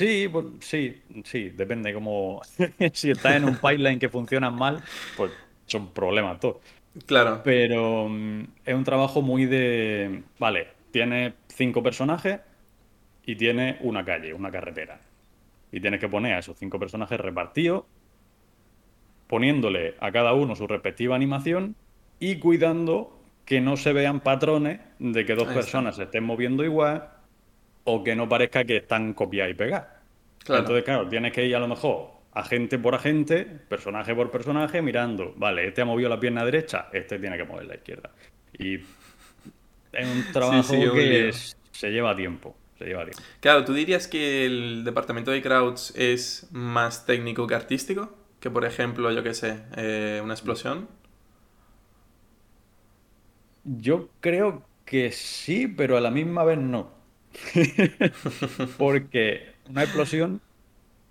Sí, 0.00 0.28
pues, 0.32 0.46
sí, 0.60 1.02
sí, 1.24 1.50
depende 1.50 1.92
cómo... 1.92 2.40
Si 2.94 3.10
estás 3.10 3.36
en 3.36 3.44
un 3.44 3.56
pipeline 3.56 3.98
que 3.98 4.08
funciona 4.08 4.50
mal, 4.50 4.82
pues 5.14 5.30
son 5.66 5.92
problemas 5.92 6.40
todos. 6.40 6.56
Claro, 7.04 7.42
Pero 7.44 8.08
mm, 8.08 8.44
es 8.64 8.74
un 8.74 8.84
trabajo 8.84 9.20
muy 9.20 9.44
de... 9.44 10.22
Vale, 10.38 10.68
tienes 10.90 11.34
cinco 11.48 11.82
personajes 11.82 12.40
y 13.26 13.36
tienes 13.36 13.76
una 13.82 14.02
calle, 14.02 14.32
una 14.32 14.50
carretera. 14.50 14.98
Y 15.70 15.80
tienes 15.80 16.00
que 16.00 16.08
poner 16.08 16.32
a 16.32 16.38
esos 16.38 16.56
cinco 16.56 16.78
personajes 16.78 17.20
repartidos, 17.20 17.84
poniéndole 19.26 19.96
a 20.00 20.10
cada 20.12 20.32
uno 20.32 20.56
su 20.56 20.66
respectiva 20.66 21.14
animación 21.14 21.76
y 22.18 22.36
cuidando 22.36 23.20
que 23.44 23.60
no 23.60 23.76
se 23.76 23.92
vean 23.92 24.20
patrones 24.20 24.80
de 24.98 25.26
que 25.26 25.34
dos 25.34 25.48
personas 25.48 25.96
se 25.96 26.04
estén 26.04 26.24
moviendo 26.24 26.64
igual 26.64 27.19
o 27.84 28.04
que 28.04 28.16
no 28.16 28.28
parezca 28.28 28.64
que 28.64 28.78
están 28.78 29.14
copiadas 29.14 29.52
y 29.52 29.54
pegadas. 29.54 29.88
claro. 30.38 30.70
Entonces, 30.70 30.84
claro, 30.84 31.08
tienes 31.08 31.32
que 31.32 31.46
ir 31.46 31.56
a 31.56 31.60
lo 31.60 31.68
mejor 31.68 32.10
agente 32.32 32.78
por 32.78 32.94
agente, 32.94 33.44
personaje 33.44 34.14
por 34.14 34.30
personaje, 34.30 34.82
mirando, 34.82 35.34
vale, 35.36 35.68
este 35.68 35.82
ha 35.82 35.84
movido 35.84 36.08
la 36.08 36.20
pierna 36.20 36.44
derecha, 36.44 36.88
este 36.92 37.18
tiene 37.18 37.36
que 37.36 37.44
mover 37.44 37.66
la 37.66 37.74
izquierda. 37.76 38.10
Y 38.58 38.76
es 39.92 40.06
un 40.06 40.30
trabajo 40.30 40.90
sí, 40.90 40.90
que 40.92 41.28
es- 41.28 41.56
se 41.72 41.90
lleva 41.90 42.14
tiempo, 42.16 42.56
se 42.78 42.84
lleva 42.86 43.04
tiempo. 43.04 43.22
Claro, 43.40 43.64
¿tú 43.64 43.72
dirías 43.74 44.08
que 44.08 44.46
el 44.46 44.84
departamento 44.84 45.30
de 45.30 45.42
crowds 45.42 45.92
es 45.96 46.48
más 46.50 47.06
técnico 47.06 47.46
que 47.46 47.54
artístico? 47.54 48.10
Que 48.40 48.50
por 48.50 48.64
ejemplo, 48.64 49.10
yo 49.12 49.22
qué 49.22 49.34
sé, 49.34 49.62
eh, 49.76 50.20
una 50.22 50.34
explosión. 50.34 50.88
Yo 53.64 54.10
creo 54.20 54.68
que 54.84 55.12
sí, 55.12 55.66
pero 55.68 55.96
a 55.96 56.00
la 56.00 56.10
misma 56.10 56.44
vez 56.44 56.58
no. 56.58 56.99
Porque 58.76 59.56
una 59.68 59.82
explosión 59.84 60.40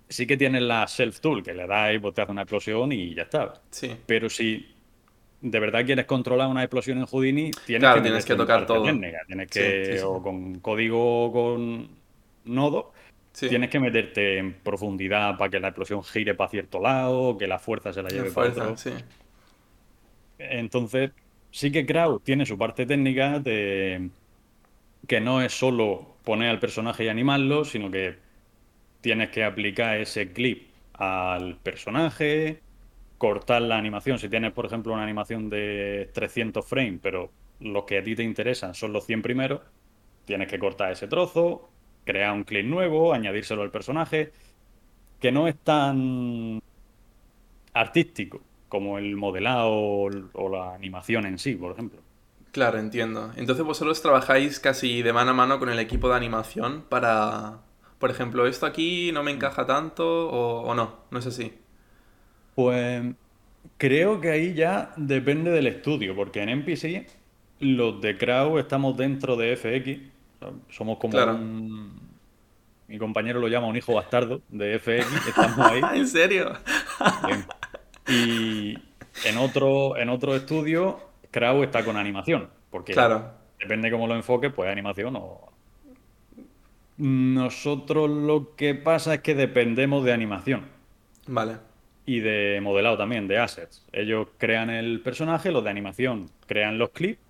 sí 0.08 0.26
que 0.26 0.36
tiene 0.36 0.60
la 0.60 0.86
self-tool, 0.88 1.42
que 1.44 1.54
le 1.54 1.66
das 1.66 1.94
y 1.94 1.98
pues 2.00 2.14
te 2.14 2.22
hace 2.22 2.32
una 2.32 2.42
explosión 2.42 2.92
y 2.92 3.14
ya 3.14 3.24
está. 3.24 3.62
Sí, 3.70 3.96
Pero 4.06 4.30
si 4.30 4.66
de 5.40 5.60
verdad 5.60 5.84
quieres 5.86 6.06
controlar 6.06 6.48
una 6.48 6.62
explosión 6.64 6.98
en 6.98 7.06
Houdini, 7.06 7.50
tienes 7.64 7.90
Claro, 7.90 7.96
que 8.02 8.02
tienes 8.02 8.24
que 8.26 8.36
tocar 8.36 8.66
todo. 8.66 8.84
técnica. 8.84 9.20
Tienes 9.26 9.48
que, 9.50 9.60
sí, 9.82 9.98
sí. 9.98 10.04
o 10.04 10.22
con 10.22 10.60
código 10.60 11.26
o 11.26 11.32
con 11.32 12.02
nodo, 12.44 12.92
sí. 13.32 13.48
tienes 13.48 13.70
que 13.70 13.80
meterte 13.80 14.38
en 14.38 14.54
profundidad 14.62 15.38
para 15.38 15.50
que 15.50 15.60
la 15.60 15.68
explosión 15.68 16.04
gire 16.04 16.34
para 16.34 16.50
cierto 16.50 16.80
lado, 16.80 17.38
que 17.38 17.46
la 17.48 17.58
fuerza 17.60 17.92
se 17.92 18.02
la 18.02 18.10
La 18.12 18.14
lleve 18.14 18.32
para 18.32 18.50
fuerza, 18.50 18.52
otro. 18.52 18.76
sí. 18.76 18.90
Entonces, 20.38 21.12
sí 21.50 21.70
que 21.70 21.84
Crowd 21.86 22.20
tiene 22.22 22.46
su 22.46 22.56
parte 22.58 22.86
técnica 22.86 23.38
de 23.40 24.10
que 25.06 25.20
no 25.20 25.42
es 25.42 25.52
solo 25.52 26.16
poner 26.24 26.50
al 26.50 26.60
personaje 26.60 27.04
y 27.04 27.08
animarlo, 27.08 27.64
sino 27.64 27.90
que 27.90 28.16
tienes 29.00 29.30
que 29.30 29.44
aplicar 29.44 29.98
ese 29.98 30.32
clip 30.32 30.70
al 30.94 31.56
personaje, 31.58 32.60
cortar 33.18 33.62
la 33.62 33.78
animación. 33.78 34.18
Si 34.18 34.28
tienes, 34.28 34.52
por 34.52 34.66
ejemplo, 34.66 34.92
una 34.94 35.02
animación 35.04 35.50
de 35.50 36.10
300 36.14 36.66
frames, 36.66 37.00
pero 37.02 37.32
los 37.60 37.84
que 37.84 37.98
a 37.98 38.02
ti 38.04 38.14
te 38.16 38.22
interesan 38.24 38.74
son 38.74 38.92
los 38.92 39.06
100 39.06 39.22
primeros, 39.22 39.62
tienes 40.26 40.48
que 40.48 40.58
cortar 40.58 40.92
ese 40.92 41.08
trozo, 41.08 41.70
crear 42.04 42.32
un 42.34 42.44
clip 42.44 42.66
nuevo, 42.66 43.12
añadírselo 43.14 43.62
al 43.62 43.70
personaje, 43.70 44.32
que 45.20 45.32
no 45.32 45.48
es 45.48 45.58
tan 45.58 46.60
artístico 47.72 48.40
como 48.68 48.98
el 48.98 49.16
modelado 49.16 49.70
o 49.72 50.08
o 50.34 50.48
la 50.48 50.74
animación 50.74 51.26
en 51.26 51.38
sí, 51.38 51.54
por 51.56 51.72
ejemplo. 51.72 52.00
Claro, 52.52 52.78
entiendo. 52.78 53.32
Entonces 53.36 53.64
vosotros 53.64 54.02
trabajáis 54.02 54.58
casi 54.58 55.02
de 55.02 55.12
mano 55.12 55.30
a 55.30 55.34
mano 55.34 55.58
con 55.60 55.68
el 55.68 55.78
equipo 55.78 56.08
de 56.08 56.16
animación 56.16 56.82
para, 56.88 57.58
por 57.98 58.10
ejemplo, 58.10 58.46
esto 58.46 58.66
aquí 58.66 59.12
no 59.12 59.22
me 59.22 59.30
encaja 59.30 59.66
tanto 59.66 60.28
o, 60.30 60.62
o 60.62 60.74
no, 60.74 60.96
no 61.10 61.18
es 61.20 61.26
así. 61.26 61.52
Pues 62.54 63.02
creo 63.78 64.20
que 64.20 64.30
ahí 64.30 64.54
ya 64.54 64.92
depende 64.96 65.50
del 65.50 65.66
estudio, 65.66 66.14
porque 66.16 66.42
en 66.42 66.48
NPC 66.50 67.06
los 67.60 68.00
de 68.00 68.16
Crow 68.18 68.58
estamos 68.58 68.96
dentro 68.96 69.36
de 69.36 69.56
FX, 69.56 70.00
somos 70.70 70.98
como 70.98 71.12
Claro. 71.12 71.34
un... 71.34 72.10
Mi 72.88 72.98
compañero 72.98 73.38
lo 73.40 73.46
llama 73.48 73.68
un 73.68 73.76
hijo 73.76 73.94
bastardo 73.94 74.42
de 74.48 74.78
FX, 74.80 75.28
estamos 75.28 75.58
ahí. 75.60 75.80
¿En 75.94 76.08
serio? 76.08 76.54
Bien. 77.26 77.46
Y 78.08 78.74
en 79.28 79.38
otro, 79.38 79.96
en 79.96 80.08
otro 80.08 80.34
estudio, 80.34 80.98
Crow 81.30 81.62
está 81.62 81.84
con 81.84 81.96
animación, 81.96 82.48
porque 82.70 82.92
Claro. 82.92 83.32
depende 83.58 83.90
cómo 83.90 84.06
lo 84.06 84.16
enfoques, 84.16 84.52
pues 84.52 84.70
animación 84.70 85.16
o... 85.16 85.48
Nosotros 86.98 88.10
lo 88.10 88.54
que 88.56 88.74
pasa 88.74 89.14
es 89.14 89.20
que 89.20 89.34
dependemos 89.34 90.04
de 90.04 90.12
animación. 90.12 90.66
Vale. 91.26 91.56
Y 92.04 92.20
de 92.20 92.60
modelado 92.62 92.98
también, 92.98 93.26
de 93.28 93.38
assets. 93.38 93.86
Ellos 93.92 94.28
crean 94.36 94.68
el 94.68 95.00
personaje, 95.00 95.50
los 95.50 95.64
de 95.64 95.70
animación 95.70 96.30
crean 96.46 96.78
los 96.78 96.90
clips, 96.90 97.20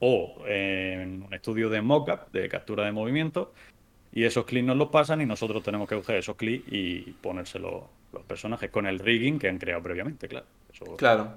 o 0.00 0.42
en 0.46 1.22
un 1.22 1.34
estudio 1.34 1.68
de 1.68 1.82
mockup, 1.82 2.32
de 2.32 2.48
captura 2.48 2.84
de 2.84 2.92
movimiento, 2.92 3.52
y 4.12 4.24
esos 4.24 4.44
clips 4.46 4.66
nos 4.66 4.76
los 4.76 4.88
pasan 4.88 5.20
y 5.20 5.26
nosotros 5.26 5.62
tenemos 5.62 5.88
que 5.88 5.94
coger 5.96 6.16
esos 6.16 6.36
clips 6.36 6.64
y 6.72 7.00
ponérselos 7.20 7.84
los 8.12 8.22
personajes 8.24 8.70
con 8.70 8.86
el 8.86 8.98
rigging 8.98 9.38
que 9.38 9.48
han 9.48 9.58
creado 9.58 9.82
previamente, 9.82 10.26
claro. 10.26 10.46
Eso- 10.72 10.96
Claro. 10.96 11.32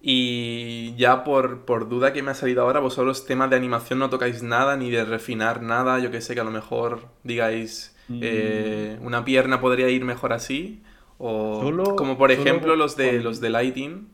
Y 0.00 0.94
ya 0.96 1.24
por, 1.24 1.64
por 1.64 1.88
duda 1.88 2.12
que 2.12 2.22
me 2.22 2.30
ha 2.30 2.34
salido 2.34 2.62
ahora, 2.62 2.80
vosotros 2.80 3.26
temas 3.26 3.50
de 3.50 3.56
animación 3.56 3.98
no 3.98 4.10
tocáis 4.10 4.42
nada, 4.42 4.76
ni 4.76 4.90
de 4.90 5.04
refinar 5.04 5.62
nada. 5.62 5.98
Yo 5.98 6.10
que 6.10 6.20
sé, 6.20 6.34
que 6.34 6.40
a 6.40 6.44
lo 6.44 6.50
mejor 6.50 7.08
digáis, 7.24 7.92
Mm. 8.08 8.20
eh, 8.22 8.98
una 9.02 9.24
pierna 9.24 9.60
podría 9.60 9.88
ir 9.88 10.04
mejor 10.04 10.32
así. 10.32 10.80
O 11.18 11.60
Solo- 11.60 11.96
como 11.96 12.16
por 12.16 12.30
ejemplo 12.30 12.76
los 12.76 12.96
de 12.96 13.20
los 13.20 13.40
de 13.40 13.50
Lighting. 13.50 14.08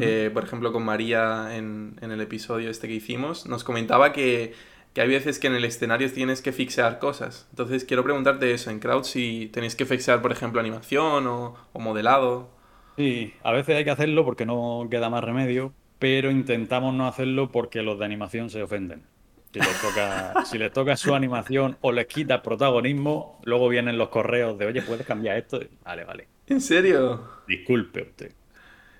Eh, 0.00 0.30
por 0.34 0.44
ejemplo, 0.44 0.70
con 0.72 0.84
María 0.84 1.56
en, 1.56 1.96
en 2.02 2.10
el 2.10 2.20
episodio 2.20 2.68
este 2.70 2.88
que 2.88 2.94
hicimos, 2.94 3.46
nos 3.46 3.64
comentaba 3.64 4.12
que, 4.12 4.52
que 4.92 5.00
hay 5.00 5.08
veces 5.08 5.38
que 5.38 5.46
en 5.46 5.54
el 5.54 5.64
escenario 5.64 6.10
tienes 6.12 6.42
que 6.42 6.52
fixear 6.52 6.98
cosas. 6.98 7.46
Entonces 7.50 7.84
quiero 7.84 8.04
preguntarte 8.04 8.52
eso, 8.52 8.70
en 8.70 8.80
Crowd 8.80 9.04
si 9.04 9.48
tenéis 9.52 9.76
que 9.76 9.86
fixear, 9.86 10.20
por 10.22 10.30
ejemplo, 10.32 10.60
animación 10.60 11.26
o, 11.26 11.54
o 11.72 11.80
modelado. 11.80 12.50
Sí, 12.98 13.34
a 13.42 13.52
veces 13.52 13.76
hay 13.76 13.84
que 13.84 13.90
hacerlo 13.92 14.24
porque 14.24 14.44
no 14.46 14.86
queda 14.90 15.08
más 15.08 15.24
remedio, 15.24 15.72
pero 15.98 16.30
intentamos 16.30 16.92
no 16.94 17.06
hacerlo 17.06 17.50
porque 17.52 17.82
los 17.82 17.98
de 17.98 18.04
animación 18.04 18.50
se 18.50 18.62
ofenden. 18.62 19.04
Si 19.52 19.62
les 19.62 19.80
toca, 19.80 20.36
si 20.44 20.58
les 20.58 20.72
toca 20.72 20.96
su 20.96 21.14
animación 21.14 21.78
o 21.80 21.92
les 21.92 22.06
quitas 22.06 22.40
protagonismo, 22.42 23.40
luego 23.44 23.68
vienen 23.68 23.96
los 23.98 24.08
correos 24.10 24.58
de, 24.58 24.66
oye, 24.66 24.82
¿puedes 24.82 25.06
cambiar 25.06 25.38
esto? 25.38 25.60
Vale, 25.84 26.04
vale. 26.04 26.28
¿En 26.46 26.60
serio? 26.60 27.28
Disculpe 27.46 28.02
usted. 28.02 28.34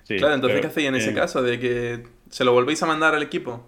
Sí, 0.03 0.17
Claro, 0.17 0.35
entonces, 0.35 0.59
pero, 0.59 0.61
¿qué 0.61 0.67
hacéis 0.67 0.87
en 0.89 0.95
ese 0.95 1.13
caso? 1.13 1.41
¿De 1.43 1.59
que 1.59 2.03
se 2.29 2.43
lo 2.45 2.53
volvéis 2.53 2.81
a 2.83 2.87
mandar 2.87 3.15
al 3.15 3.23
equipo? 3.23 3.65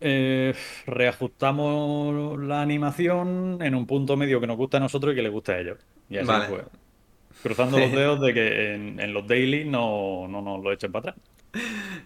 eh, 0.00 0.54
reajustamos 0.86 2.38
la 2.42 2.60
animación 2.62 3.58
en 3.62 3.74
un 3.74 3.86
punto 3.86 4.16
medio 4.16 4.40
que 4.40 4.46
nos 4.46 4.56
gusta 4.56 4.76
a 4.78 4.80
nosotros 4.80 5.12
y 5.12 5.16
que 5.16 5.22
les 5.22 5.32
gusta 5.32 5.52
a 5.52 5.60
ellos. 5.60 5.78
Y 6.08 6.18
así 6.18 6.26
Vale. 6.26 6.46
pues, 6.46 6.64
cruzando 7.42 7.78
los 7.78 7.92
dedos 7.92 8.20
de 8.20 8.34
que 8.34 8.74
en, 8.74 9.00
en 9.00 9.12
los 9.12 9.26
daily 9.26 9.64
no, 9.64 10.26
no 10.28 10.42
nos 10.42 10.62
lo 10.62 10.72
echen 10.72 10.92
para 10.92 11.10
atrás. 11.10 11.26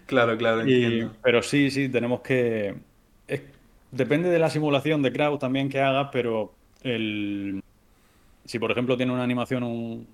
Claro, 0.07 0.37
claro, 0.37 0.67
Y- 0.67 0.85
entiendo. 0.85 1.17
pero 1.23 1.43
sí, 1.43 1.71
sí, 1.71 1.89
tenemos 1.89 2.21
que... 2.21 2.75
es- 3.27 3.43
depende 3.91 4.29
de 4.31 4.39
la 4.39 4.51
simulación 4.51 5.03
de 5.03 5.13
crowd 5.13 5.39
también 5.39 5.69
que 5.69 5.81
hagas, 5.81 6.09
pero 6.13 6.55
el, 6.83 7.61
si 8.45 8.59
por 8.59 8.71
ejemplo 8.71 8.97
tiene 8.97 9.13
una 9.13 9.25
animación, 9.25 9.63
un, 9.63 10.07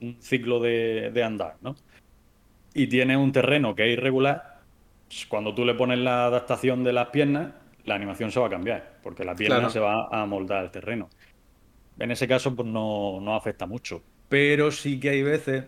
un 0.00 0.16
ciclo 0.20 0.60
de, 0.60 1.10
de 1.12 1.22
andar, 1.22 1.56
¿no? 1.60 1.74
Y 2.74 2.88
tiene 2.88 3.16
un 3.16 3.32
terreno 3.32 3.74
que 3.74 3.86
es 3.92 3.98
irregular, 3.98 4.60
cuando 5.28 5.54
tú 5.54 5.64
le 5.64 5.74
pones 5.74 5.98
la 5.98 6.26
adaptación 6.26 6.82
de 6.82 6.92
las 6.92 7.08
piernas, 7.08 7.52
la 7.84 7.94
animación 7.94 8.32
se 8.32 8.40
va 8.40 8.46
a 8.48 8.50
cambiar, 8.50 8.98
porque 9.02 9.24
la 9.24 9.34
pierna 9.36 9.68
se 9.70 9.78
va 9.78 10.08
a 10.10 10.26
moldar 10.26 10.58
al 10.58 10.70
terreno. 10.70 11.08
En 11.98 12.10
ese 12.10 12.26
caso, 12.26 12.54
pues 12.56 12.66
no, 12.66 13.20
no 13.20 13.36
afecta 13.36 13.66
mucho. 13.66 14.02
Pero 14.28 14.70
sí 14.70 14.98
que 14.98 15.10
hay 15.10 15.22
veces 15.22 15.64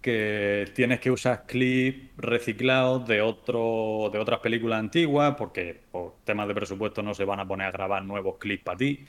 que 0.00 0.70
tienes 0.74 1.00
que 1.00 1.10
usar 1.10 1.44
clips 1.46 2.10
reciclados 2.16 3.06
de 3.06 3.20
otro, 3.20 4.08
de 4.12 4.18
otras 4.18 4.40
películas 4.40 4.80
antiguas, 4.80 5.34
porque 5.36 5.80
por 5.90 6.14
temas 6.24 6.48
de 6.48 6.54
presupuesto 6.54 7.02
no 7.02 7.14
se 7.14 7.24
van 7.24 7.40
a 7.40 7.46
poner 7.46 7.66
a 7.66 7.70
grabar 7.70 8.04
nuevos 8.04 8.38
clips 8.38 8.64
para 8.64 8.78
ti. 8.78 9.04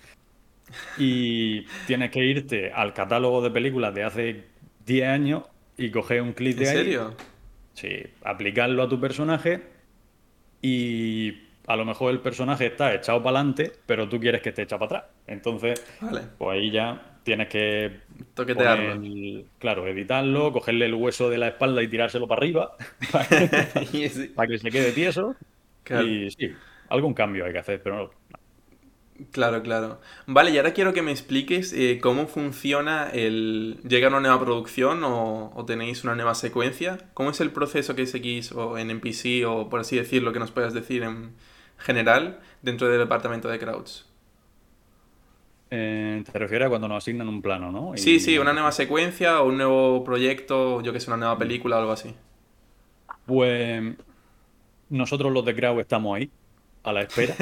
Y 0.98 1.62
tienes 1.88 2.12
que 2.12 2.24
irte 2.24 2.72
al 2.72 2.94
catálogo 2.94 3.42
de 3.42 3.52
películas 3.52 3.94
de 3.94 4.04
hace 4.04 4.44
10 4.86 5.08
años 5.08 5.44
y 5.78 5.90
coger 5.92 6.22
un 6.22 6.34
clip 6.34 6.58
de 6.58 6.70
ahí. 6.70 6.78
¿En 6.78 6.84
serio? 6.84 7.16
Sí, 7.74 8.04
aplicarlo 8.24 8.84
a 8.84 8.90
tu 8.90 9.00
personaje 9.00 9.62
y 10.62 11.48
a 11.68 11.76
lo 11.76 11.86
mejor 11.86 12.12
el 12.12 12.20
personaje 12.20 12.68
está 12.68 12.94
echado 12.94 13.24
para 13.24 13.40
adelante, 13.40 13.72
pero 13.86 14.10
tú 14.10 14.20
quieres 14.20 14.42
que 14.42 14.50
esté 14.50 14.64
echado 14.64 14.80
para 14.80 15.00
atrás. 15.00 15.16
Entonces, 15.28 15.82
pues 16.38 16.60
ahí 16.60 16.70
ya 16.70 17.11
tienes 17.24 17.48
que 17.48 18.00
toquetearlo. 18.34 19.02
claro, 19.60 19.88
editarlo, 19.88 20.52
cogerle 20.52 20.86
el 20.86 20.94
hueso 20.94 21.30
de 21.30 21.38
la 21.38 21.50
espalda 21.50 21.84
y 21.84 21.88
tirárselo 21.88 22.28
para 22.28 22.40
arriba 22.40 22.76
para 23.12 24.48
que, 24.48 24.60
se 24.60 24.72
quede 24.72 24.92
tieso. 24.92 25.36
Y 25.90 26.32
sí, 26.32 26.52
algún 26.90 27.14
cambio 27.14 27.46
hay 27.46 27.54
que 27.54 27.60
hacer, 27.60 27.82
pero 27.84 27.98
no, 27.98 28.12
Claro, 29.32 29.62
claro. 29.62 30.02
Vale, 30.26 30.52
y 30.52 30.58
ahora 30.58 30.74
quiero 30.74 30.94
que 30.94 31.02
me 31.02 31.12
expliques 31.12 31.74
eh, 31.74 32.00
cómo 32.02 32.28
funciona 32.28 33.10
el... 33.12 33.80
¿Llega 33.88 34.08
una 34.08 34.20
nueva 34.20 34.40
producción 34.40 35.04
o, 35.04 35.64
tenéis 35.68 36.04
una 36.04 36.16
nueva 36.16 36.34
secuencia? 36.34 36.98
¿Cómo 37.14 37.30
es 37.30 37.40
el 37.40 37.52
proceso 37.52 37.96
que 37.96 38.08
seguís 38.08 38.52
o 38.52 38.78
en 38.78 38.90
NPC 38.90 39.46
o 39.48 39.70
por 39.70 39.82
así 39.82 39.96
decirlo 39.96 40.34
que 40.34 40.40
nos 40.40 40.52
puedas 40.52 40.74
decir 40.74 41.04
en 41.04 41.36
general 41.78 42.40
dentro 42.62 42.88
del 42.88 43.00
departamento 43.00 43.48
de 43.48 43.60
crowds? 43.60 44.11
Eh, 45.74 46.22
te 46.30 46.38
refieres 46.38 46.66
a 46.66 46.70
cuando 46.70 46.90
nos 46.90 46.98
asignan 46.98 47.30
un 47.30 47.42
plano, 47.42 47.72
¿no? 47.72 47.94
Sí, 47.96 48.20
sí, 48.20 48.38
una 48.38 48.52
nueva 48.52 48.74
secuencia 48.74 49.42
o 49.42 49.48
un 49.48 49.58
nuevo 49.58 50.04
proyecto, 50.04 50.82
yo 50.82 50.92
que 50.92 51.00
sé, 51.00 51.10
una 51.10 51.18
nueva 51.18 51.38
película 51.38 51.78
o 51.78 51.80
algo 51.80 51.92
así. 51.94 52.14
Pues 53.26 53.82
nosotros 54.90 55.32
los 55.32 55.46
de 55.46 55.56
Crowd 55.56 55.80
estamos 55.80 56.18
ahí 56.18 56.30
a 56.84 56.92
la 56.92 57.04
espera. 57.04 57.36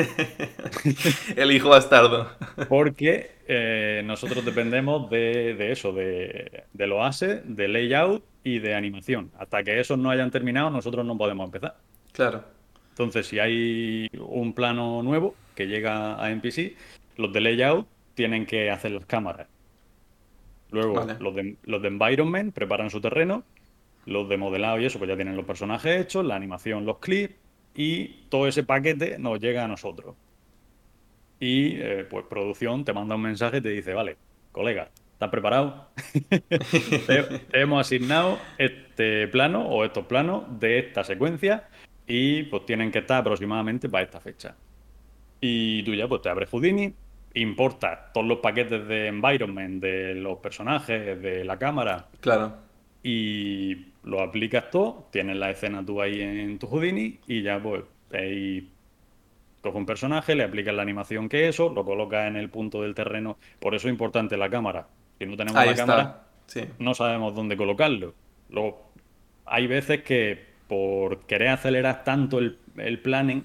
El 1.36 1.52
hijo 1.52 1.70
bastardo. 1.70 2.30
Porque 2.68 3.32
eh, 3.48 4.04
nosotros 4.06 4.46
dependemos 4.46 5.10
de, 5.10 5.72
eso, 5.72 5.92
de, 5.92 6.66
de 6.72 6.88
los 6.88 7.04
ases, 7.04 7.42
de 7.44 7.68
layout 7.68 8.24
y 8.44 8.60
de 8.60 8.76
animación. 8.76 9.32
Hasta 9.40 9.64
que 9.64 9.80
esos 9.80 9.98
no 9.98 10.12
hayan 10.12 10.30
terminado, 10.30 10.70
nosotros 10.70 11.04
no 11.04 11.18
podemos 11.18 11.46
empezar. 11.46 11.78
Claro. 12.12 12.44
Entonces, 12.92 13.26
si 13.26 13.40
hay 13.40 14.08
un 14.20 14.54
plano 14.54 15.02
nuevo 15.02 15.34
que 15.56 15.66
llega 15.66 16.24
a 16.24 16.30
NPC, 16.30 16.76
los 17.18 17.34
de 17.34 17.42
layout 17.42 17.88
tienen 18.20 18.46
que 18.46 18.70
hacer 18.70 18.92
las 18.92 19.06
cámaras. 19.06 19.48
Luego, 20.72 21.08
los, 21.22 21.36
de, 21.36 21.56
los 21.64 21.82
de 21.82 21.88
environment 21.88 22.54
preparan 22.54 22.90
su 22.90 23.00
terreno, 23.00 23.46
los 24.06 24.28
de 24.28 24.36
modelado 24.36 24.78
y 24.78 24.86
eso, 24.86 25.00
pues 25.00 25.08
ya 25.08 25.16
tienen 25.16 25.38
los 25.38 25.46
personajes 25.46 26.02
hechos, 26.02 26.26
la 26.26 26.36
animación, 26.36 26.86
los 26.86 26.98
clips, 26.98 27.34
y 27.76 28.26
todo 28.28 28.46
ese 28.46 28.64
paquete 28.64 29.18
nos 29.20 29.40
llega 29.40 29.64
a 29.64 29.70
nosotros. 29.70 30.18
Y 31.40 31.78
eh, 31.78 32.06
pues 32.10 32.26
producción 32.30 32.84
te 32.84 32.92
manda 32.92 33.16
un 33.16 33.22
mensaje 33.22 33.60
y 33.60 33.62
te 33.62 33.70
dice, 33.70 33.94
vale, 33.94 34.18
colega, 34.52 34.90
¿estás 35.14 35.30
preparado? 35.30 35.88
te, 37.08 37.42
hemos 37.54 37.80
asignado 37.80 38.38
este 38.58 39.30
plano 39.30 39.66
o 39.66 39.86
estos 39.86 40.08
planos 40.08 40.60
de 40.60 40.80
esta 40.80 41.06
secuencia 41.06 41.70
y 42.06 42.44
pues 42.44 42.66
tienen 42.66 42.92
que 42.92 43.00
estar 43.00 43.22
aproximadamente 43.22 43.88
para 43.88 44.04
esta 44.04 44.20
fecha. 44.20 44.58
Y 45.40 45.84
tú 45.84 45.96
ya 45.96 46.06
pues 46.10 46.22
te 46.22 46.28
abres 46.28 46.50
Houdini, 46.50 46.94
importas 47.34 48.12
todos 48.14 48.28
los 48.28 48.40
paquetes 48.40 48.88
de 48.88 49.08
environment, 49.08 49.82
de 49.82 50.16
los 50.16 50.40
personajes, 50.40 51.22
de 51.22 51.44
la 51.44 51.58
cámara. 51.58 52.08
Claro. 52.22 52.54
Y 53.04 53.88
lo 54.04 54.22
aplicas 54.22 54.70
todo, 54.70 55.08
tienes 55.12 55.38
la 55.38 55.52
escena 55.52 55.86
tú 55.86 56.02
ahí 56.02 56.22
en 56.22 56.60
tu 56.60 56.68
Houdini 56.68 57.20
y 57.28 57.42
ya 57.42 57.62
pues 57.62 57.84
ahí 58.12 58.70
coges 59.62 59.78
un 59.78 59.86
personaje, 59.86 60.36
le 60.36 60.44
aplicas 60.44 60.74
la 60.74 60.82
animación 60.82 61.30
que 61.30 61.48
eso, 61.48 61.70
lo 61.70 61.86
colocas 61.86 62.28
en 62.28 62.36
el 62.36 62.50
punto 62.50 62.82
del 62.82 62.96
terreno. 62.96 63.38
Por 63.60 63.76
eso 63.76 63.88
es 63.88 63.92
importante 63.92 64.38
la 64.38 64.50
cámara. 64.50 64.88
Si 65.18 65.26
no 65.26 65.36
tenemos 65.36 65.66
la 65.66 65.76
cámara, 65.76 66.24
no 66.80 66.94
sabemos 66.94 67.36
dónde 67.36 67.58
colocarlo. 67.58 68.14
Luego, 68.50 68.92
hay 69.46 69.68
veces 69.68 70.02
que 70.04 70.50
por 70.68 71.22
querer 71.22 71.50
acelerar 71.50 72.04
tanto 72.04 72.40
el, 72.40 72.58
el 72.78 73.00
planning, 73.00 73.44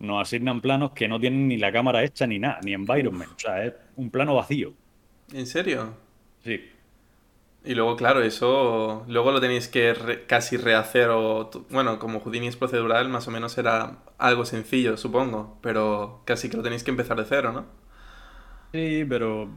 nos 0.00 0.22
asignan 0.22 0.60
planos 0.60 0.92
que 0.92 1.08
no 1.08 1.20
tienen 1.20 1.46
ni 1.48 1.58
la 1.58 1.70
cámara 1.70 2.02
hecha 2.02 2.26
ni 2.26 2.38
nada, 2.38 2.58
ni 2.64 2.72
environment. 2.72 3.30
O 3.36 3.38
sea, 3.38 3.64
es 3.64 3.74
un 3.96 4.10
plano 4.10 4.34
vacío. 4.34 4.72
¿En 5.32 5.46
serio? 5.46 5.94
Sí. 6.42 6.70
Y 7.62 7.74
luego, 7.74 7.94
claro, 7.94 8.22
eso 8.22 9.04
luego 9.06 9.32
lo 9.32 9.40
tenéis 9.40 9.68
que 9.68 10.24
casi 10.26 10.56
rehacer 10.56 11.10
o... 11.10 11.50
Bueno, 11.68 11.98
como 11.98 12.20
Houdini 12.20 12.46
es 12.46 12.56
procedural, 12.56 13.10
más 13.10 13.28
o 13.28 13.30
menos 13.30 13.58
era 13.58 13.98
algo 14.16 14.46
sencillo, 14.46 14.96
supongo, 14.96 15.58
pero 15.60 16.22
casi 16.24 16.48
que 16.48 16.56
lo 16.56 16.62
tenéis 16.62 16.82
que 16.82 16.90
empezar 16.90 17.18
de 17.18 17.26
cero, 17.26 17.52
¿no? 17.52 17.66
Sí, 18.72 19.04
pero 19.06 19.50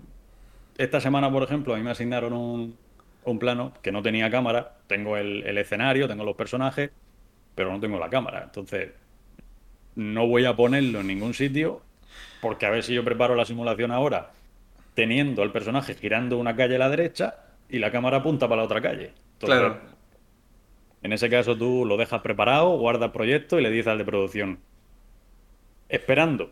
esta 0.77 0.99
semana, 0.99 1.32
por 1.32 1.43
ejemplo, 1.43 1.73
a 1.73 1.77
mí 1.77 1.84
me 1.84 1.91
asignaron 1.91 2.34
un, 2.34 2.77
un 3.23 3.39
plano 3.39 3.73
que 3.82 3.93
no 3.93 4.01
tenía 4.01 4.29
cámara, 4.29 4.79
tengo 4.88 5.15
el, 5.15 5.43
el, 5.43 5.58
escenario, 5.58 6.08
tengo 6.08 6.25
los 6.25 6.36
personajes, 6.36 6.91
pero 7.56 7.71
no 7.71 7.79
tengo 7.79 7.99
la 7.99 8.10
cámara. 8.10 8.43
Entonces, 8.43 8.91
no 9.95 10.27
voy 10.27 10.45
a 10.45 10.56
ponerlo 10.56 11.01
en 11.01 11.08
ningún 11.08 11.34
sitio, 11.34 11.82
porque 12.41 12.65
a 12.65 12.69
ver 12.69 12.84
si 12.84 12.93
yo 12.93 13.03
preparo 13.03 13.36
la 13.36 13.45
simulación 13.45 13.91
ahora, 13.91 14.32
teniendo 14.95 15.41
al 15.43 15.51
personaje 15.51 15.95
girando 15.95 16.38
una 16.38 16.56
calle 16.56 16.75
a 16.75 16.79
la 16.79 16.89
derecha 16.89 17.36
y 17.69 17.79
la 17.79 17.91
cámara 17.91 18.17
apunta 18.17 18.47
para 18.47 18.62
la 18.62 18.65
otra 18.65 18.82
calle. 18.82 19.12
claro. 19.39 19.93
En 21.01 21.12
ese 21.12 21.29
caso 21.29 21.58
tú 21.58 21.86
lo 21.86 21.97
dejas 21.97 22.21
preparado, 22.21 22.77
guardas 22.77 23.12
proyecto 23.12 23.60
y 23.60 23.63
le 23.63 23.69
dices 23.69 23.88
al 23.88 23.97
de 23.97 24.06
producción, 24.06 24.60
esperando. 25.89 26.51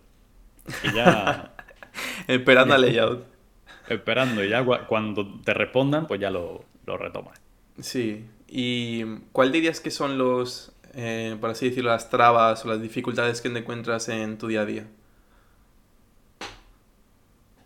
Y 0.84 0.93
ya... 0.93 1.54
esperando 2.27 2.73
al 2.73 2.82
layout. 2.82 3.25
Esperando 3.88 4.43
y 4.43 4.49
ya 4.49 4.63
cuando 4.63 5.39
te 5.43 5.54
respondan, 5.54 6.08
pues 6.08 6.19
ya 6.19 6.30
lo, 6.30 6.63
lo 6.86 6.97
retomas. 6.97 7.41
Sí. 7.80 8.25
¿Y 8.47 9.04
cuál 9.32 9.51
dirías 9.51 9.80
que 9.80 9.91
son 9.91 10.17
los, 10.17 10.73
eh, 10.93 11.38
por 11.39 11.51
así 11.51 11.69
decirlo, 11.69 11.91
las 11.91 12.10
trabas 12.10 12.65
o 12.65 12.69
las 12.69 12.82
dificultades 12.82 13.41
que 13.41 13.49
te 13.49 13.60
encuentras 13.60 14.10
en 14.10 14.38
tu 14.38 14.47
día 14.47 14.62
a 14.62 14.65
día? 14.65 14.88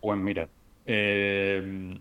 Pues 0.01 0.19
mira, 0.19 0.47
eh, 0.85 1.97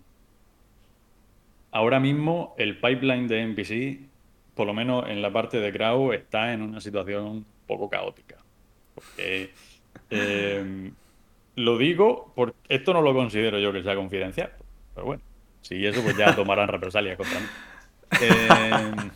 ahora 1.71 2.01
mismo 2.01 2.55
el 2.59 2.79
pipeline 2.79 3.27
de 3.27 3.41
NPC, 3.41 4.09
por 4.55 4.67
lo 4.67 4.75
menos 4.75 5.09
en 5.09 5.23
la 5.23 5.33
parte 5.33 5.59
de 5.59 5.73
Crow, 5.73 6.13
está 6.13 6.53
en 6.53 6.63
una 6.63 6.81
situación 6.81 7.25
un 7.25 7.47
poco 7.67 7.89
caótica. 7.89 8.37
Porque 8.95 9.51
em, 10.11 10.93
lo 11.57 11.79
digo, 11.79 12.33
porque 12.35 12.57
esto 12.69 12.93
no 12.93 13.03
lo 13.03 13.15
considero 13.15 13.59
yo 13.59 13.73
que 13.73 13.83
sea 13.83 13.97
confidencial. 13.97 14.53
Pero 14.95 15.07
bueno, 15.07 15.23
si 15.63 15.85
eso, 15.85 16.03
pues 16.03 16.17
ya 16.17 16.35
tomarán 16.37 16.69
represalias 16.69 17.17
contra 17.17 17.41
mí. 17.41 17.47
Em, 18.21 19.11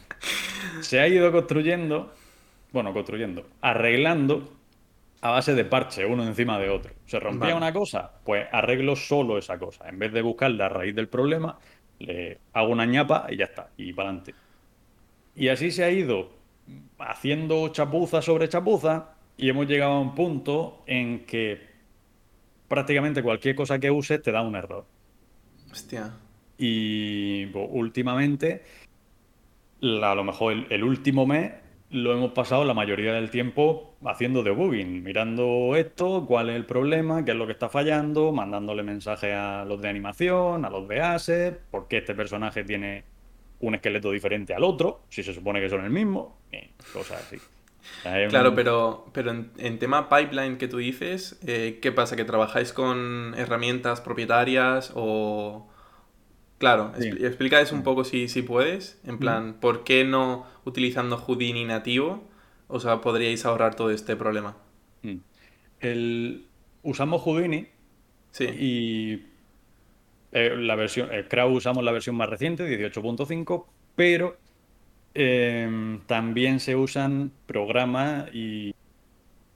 se 0.83 1.01
ha 1.01 1.09
ido 1.09 1.31
construyendo, 1.33 2.13
bueno, 2.73 2.93
construyendo, 2.93 3.47
arreglando 3.61 4.53
a 5.21 5.31
base 5.31 5.55
de 5.55 5.65
parche, 5.65 6.07
uno 6.07 6.25
encima 6.25 6.59
de 6.59 6.71
otro. 6.71 6.93
Se 7.07 7.19
rompía 7.19 7.57
una 7.57 7.73
cosa, 7.73 8.13
pues 8.25 8.47
arreglo 8.53 8.95
solo 8.97 9.39
esa 9.39 9.59
cosa. 9.59 9.89
En 9.89 9.99
vez 9.99 10.13
de 10.13 10.23
buscar 10.23 10.51
la 10.53 10.69
raíz 10.69 10.95
del 10.95 11.09
problema, 11.09 11.59
le 11.99 12.39
hago 12.53 12.71
una 12.71 12.87
ñapa 12.87 13.27
y 13.29 13.37
ya 13.37 13.47
está, 13.47 13.71
y 13.77 13.93
para 13.93 14.11
adelante. 14.11 14.35
Y 15.35 15.49
así 15.49 15.71
se 15.71 15.85
ha 15.85 15.91
ido 15.91 16.31
haciendo 16.99 17.69
chapuza 17.69 18.23
sobre 18.23 18.49
chapuza 18.49 19.15
y 19.37 19.49
hemos 19.49 19.67
llegado 19.67 19.93
a 19.93 20.01
un 20.01 20.15
punto 20.15 20.83
en 20.87 21.25
que 21.25 21.67
prácticamente 22.69 23.23
cualquier 23.23 23.55
cosa 23.55 23.79
que 23.79 23.91
uses 23.91 24.23
te 24.23 24.33
da 24.33 24.43
un 24.43 24.55
error. 24.55 24.85
Hostia. 25.71 26.13
Y 26.59 27.47
pues, 27.47 27.69
últimamente, 27.71 28.65
a 29.83 30.15
lo 30.15 30.25
mejor 30.25 30.67
el 30.71 30.85
último 30.85 31.27
mes 31.27 31.53
lo 31.91 32.13
hemos 32.13 32.33
pasado 32.33 32.65
la 32.65 32.75
mayoría 32.75 33.15
del 33.15 33.31
tiempo 33.31 33.97
haciendo 34.05 34.43
debugging, 34.43 35.03
mirando 35.03 35.75
esto, 35.75 36.25
cuál 36.27 36.51
es 36.51 36.57
el 36.57 36.67
problema, 36.67 37.25
qué 37.25 37.31
es 37.31 37.37
lo 37.37 37.47
que 37.47 37.53
está 37.53 37.69
fallando, 37.69 38.33
mandándole 38.33 38.83
mensajes 38.83 39.35
a 39.35 39.65
los 39.65 39.81
de 39.81 39.89
animación, 39.89 40.65
a 40.65 40.71
los 40.71 40.87
de 40.87 41.01
ASE, 41.01 41.57
por 41.71 41.89
qué 41.89 41.99
este 41.99 42.15
personaje 42.15 42.65
tiene 42.65 43.05
un 43.61 43.75
esqueleto 43.75 44.11
diferente 44.11 44.55
al 44.55 44.65
otro, 44.65 45.01
si 45.09 45.23
se 45.23 45.33
supone 45.33 45.61
que 45.61 45.71
son 45.71 45.85
el 45.85 45.91
mismo, 45.91 46.37
cosas 46.93 47.25
así. 47.27 47.39
Claro, 48.03 48.55
pero, 48.55 49.07
pero 49.13 49.31
en, 49.57 49.79
tema 49.79 50.09
pipeline 50.09 50.59
que 50.59 50.69
tú 50.69 50.77
dices, 50.77 51.39
eh, 51.47 51.79
¿qué 51.81 51.91
pasa? 51.91 52.17
¿Que 52.17 52.25
trabajáis 52.25 52.73
con 52.73 53.35
herramientas 53.37 54.01
propietarias 54.01 54.93
o, 54.95 55.67
Claro, 56.59 56.93
explica 56.99 57.61
eso 57.61 57.75
un 57.75 57.83
poco 57.83 58.05
si, 58.05 58.29
si 58.29 58.43
puedes. 58.43 59.01
En 59.05 59.19
plan, 59.19 59.55
¿por 59.61 59.85
qué 59.85 60.05
no 60.05 60.45
utilizando 60.65 61.17
Houdini 61.17 61.65
nativo? 61.65 62.25
O 62.67 62.81
sea, 62.81 63.01
podríais 63.01 63.45
ahorrar 63.47 63.75
todo 63.77 63.91
este 63.91 64.17
problema. 64.17 64.57
Mm. 65.03 65.17
El, 65.81 66.47
usamos 66.83 67.23
Houdini 67.23 67.69
Sí. 68.33 68.45
y 68.45 69.27
eh, 70.33 70.55
la 70.57 70.75
versión, 70.77 71.13
el 71.13 71.29
Crowd 71.29 71.53
usamos 71.53 71.83
la 71.85 71.93
versión 71.93 72.17
más 72.17 72.29
reciente, 72.29 72.65
18.5, 72.67 73.65
pero 73.97 74.37
eh, 75.15 75.99
también 76.07 76.61
se 76.61 76.77
usan 76.77 77.33
programas 77.47 78.29
y 78.35 78.75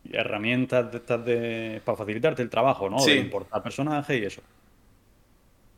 y 0.05 0.17
herramientas 0.17 0.91
de 0.91 0.99
estas 0.99 1.25
de, 1.25 1.81
para 1.85 1.97
facilitarte 1.97 2.43
el 2.43 2.51
trabajo, 2.51 2.91
¿no? 2.91 2.99
Sí. 2.99 3.13
De 3.13 3.19
importar 3.19 3.63
personajes 3.63 4.21
y 4.21 4.25
eso. 4.25 4.43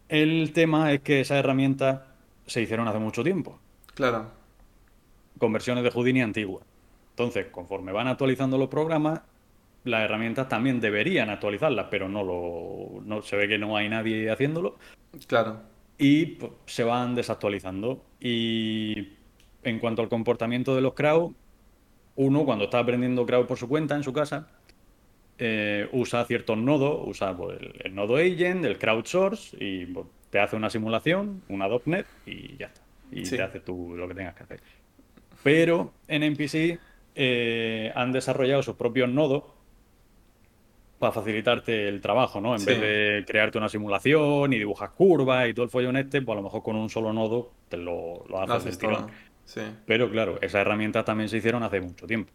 El 0.08 0.52
tema 0.52 0.92
es 0.92 1.00
que 1.00 1.20
esas 1.20 1.38
herramientas 1.38 2.00
se 2.46 2.62
hicieron 2.62 2.86
hace 2.88 2.98
mucho 2.98 3.22
tiempo, 3.22 3.58
Claro. 3.94 4.26
con 5.38 5.52
versiones 5.52 5.82
de 5.84 5.90
Houdini 5.90 6.20
antiguas. 6.20 6.64
Entonces, 7.10 7.46
conforme 7.50 7.92
van 7.92 8.08
actualizando 8.08 8.58
los 8.58 8.68
programas, 8.68 9.20
las 9.84 10.02
herramientas 10.02 10.48
también 10.48 10.80
deberían 10.80 11.30
actualizarlas, 11.30 11.86
pero 11.90 12.08
no 12.08 12.22
lo, 12.24 13.02
no 13.04 13.22
se 13.22 13.36
ve 13.36 13.48
que 13.48 13.58
no 13.58 13.76
hay 13.76 13.88
nadie 13.88 14.30
haciéndolo 14.30 14.76
Claro. 15.26 15.60
y 15.98 16.26
pues, 16.26 16.52
se 16.66 16.84
van 16.84 17.14
desactualizando. 17.14 18.02
Y 18.20 19.12
en 19.62 19.78
cuanto 19.78 20.02
al 20.02 20.08
comportamiento 20.08 20.74
de 20.74 20.80
los 20.82 20.94
crowd, 20.94 21.32
uno 22.16 22.44
cuando 22.44 22.64
está 22.64 22.78
aprendiendo 22.78 23.24
crowd 23.26 23.46
por 23.46 23.58
su 23.58 23.68
cuenta 23.68 23.94
en 23.96 24.02
su 24.02 24.12
casa, 24.12 24.48
eh, 25.38 25.88
usa 25.92 26.24
ciertos 26.24 26.56
nodos, 26.58 27.00
usa 27.06 27.36
pues, 27.36 27.60
el, 27.60 27.74
el 27.84 27.94
nodo 27.94 28.16
agent, 28.16 28.64
el 28.64 28.78
crowdsource 28.78 29.56
y 29.58 29.86
pues, 29.86 30.06
te 30.30 30.38
hace 30.40 30.56
una 30.56 30.70
simulación, 30.70 31.42
una 31.48 31.68
.NET 31.86 32.06
y 32.26 32.56
ya 32.56 32.66
está. 32.66 32.80
Y 33.12 33.24
Sí. 33.26 33.36
te 33.36 33.42
hace 33.42 33.60
tú 33.60 33.94
lo 33.96 34.08
que 34.08 34.14
tengas 34.14 34.34
que 34.34 34.42
hacer. 34.44 34.60
Pero 35.42 35.92
en 36.08 36.22
NPC 36.22 36.78
eh, 37.14 37.92
han 37.94 38.12
desarrollado 38.12 38.62
sus 38.62 38.74
propios 38.76 39.08
nodos 39.08 39.44
para 40.98 41.12
facilitarte 41.12 41.88
el 41.88 42.00
trabajo, 42.00 42.40
¿no? 42.40 42.54
En 42.54 42.60
Sí. 42.60 42.66
vez 42.66 42.80
de 42.80 43.24
crearte 43.26 43.58
una 43.58 43.68
simulación 43.68 44.52
y 44.52 44.58
dibujas 44.58 44.90
curvas 44.90 45.48
y 45.48 45.54
todo 45.54 45.64
el 45.64 45.70
follón 45.70 45.96
este, 45.96 46.22
pues 46.22 46.34
a 46.34 46.40
lo 46.40 46.44
mejor 46.44 46.62
con 46.62 46.76
un 46.76 46.88
solo 46.88 47.12
nodo 47.12 47.52
te 47.68 47.76
lo, 47.76 48.24
haces 48.38 48.48
del 48.48 48.50
haces 48.56 48.78
tirón. 48.78 48.96
todo. 49.06 49.10
Sí. 49.44 49.60
Pero 49.86 50.10
claro, 50.10 50.38
esas 50.40 50.62
herramientas 50.62 51.04
también 51.04 51.28
se 51.28 51.36
hicieron 51.36 51.62
hace 51.62 51.80
mucho 51.80 52.06
tiempo. 52.06 52.32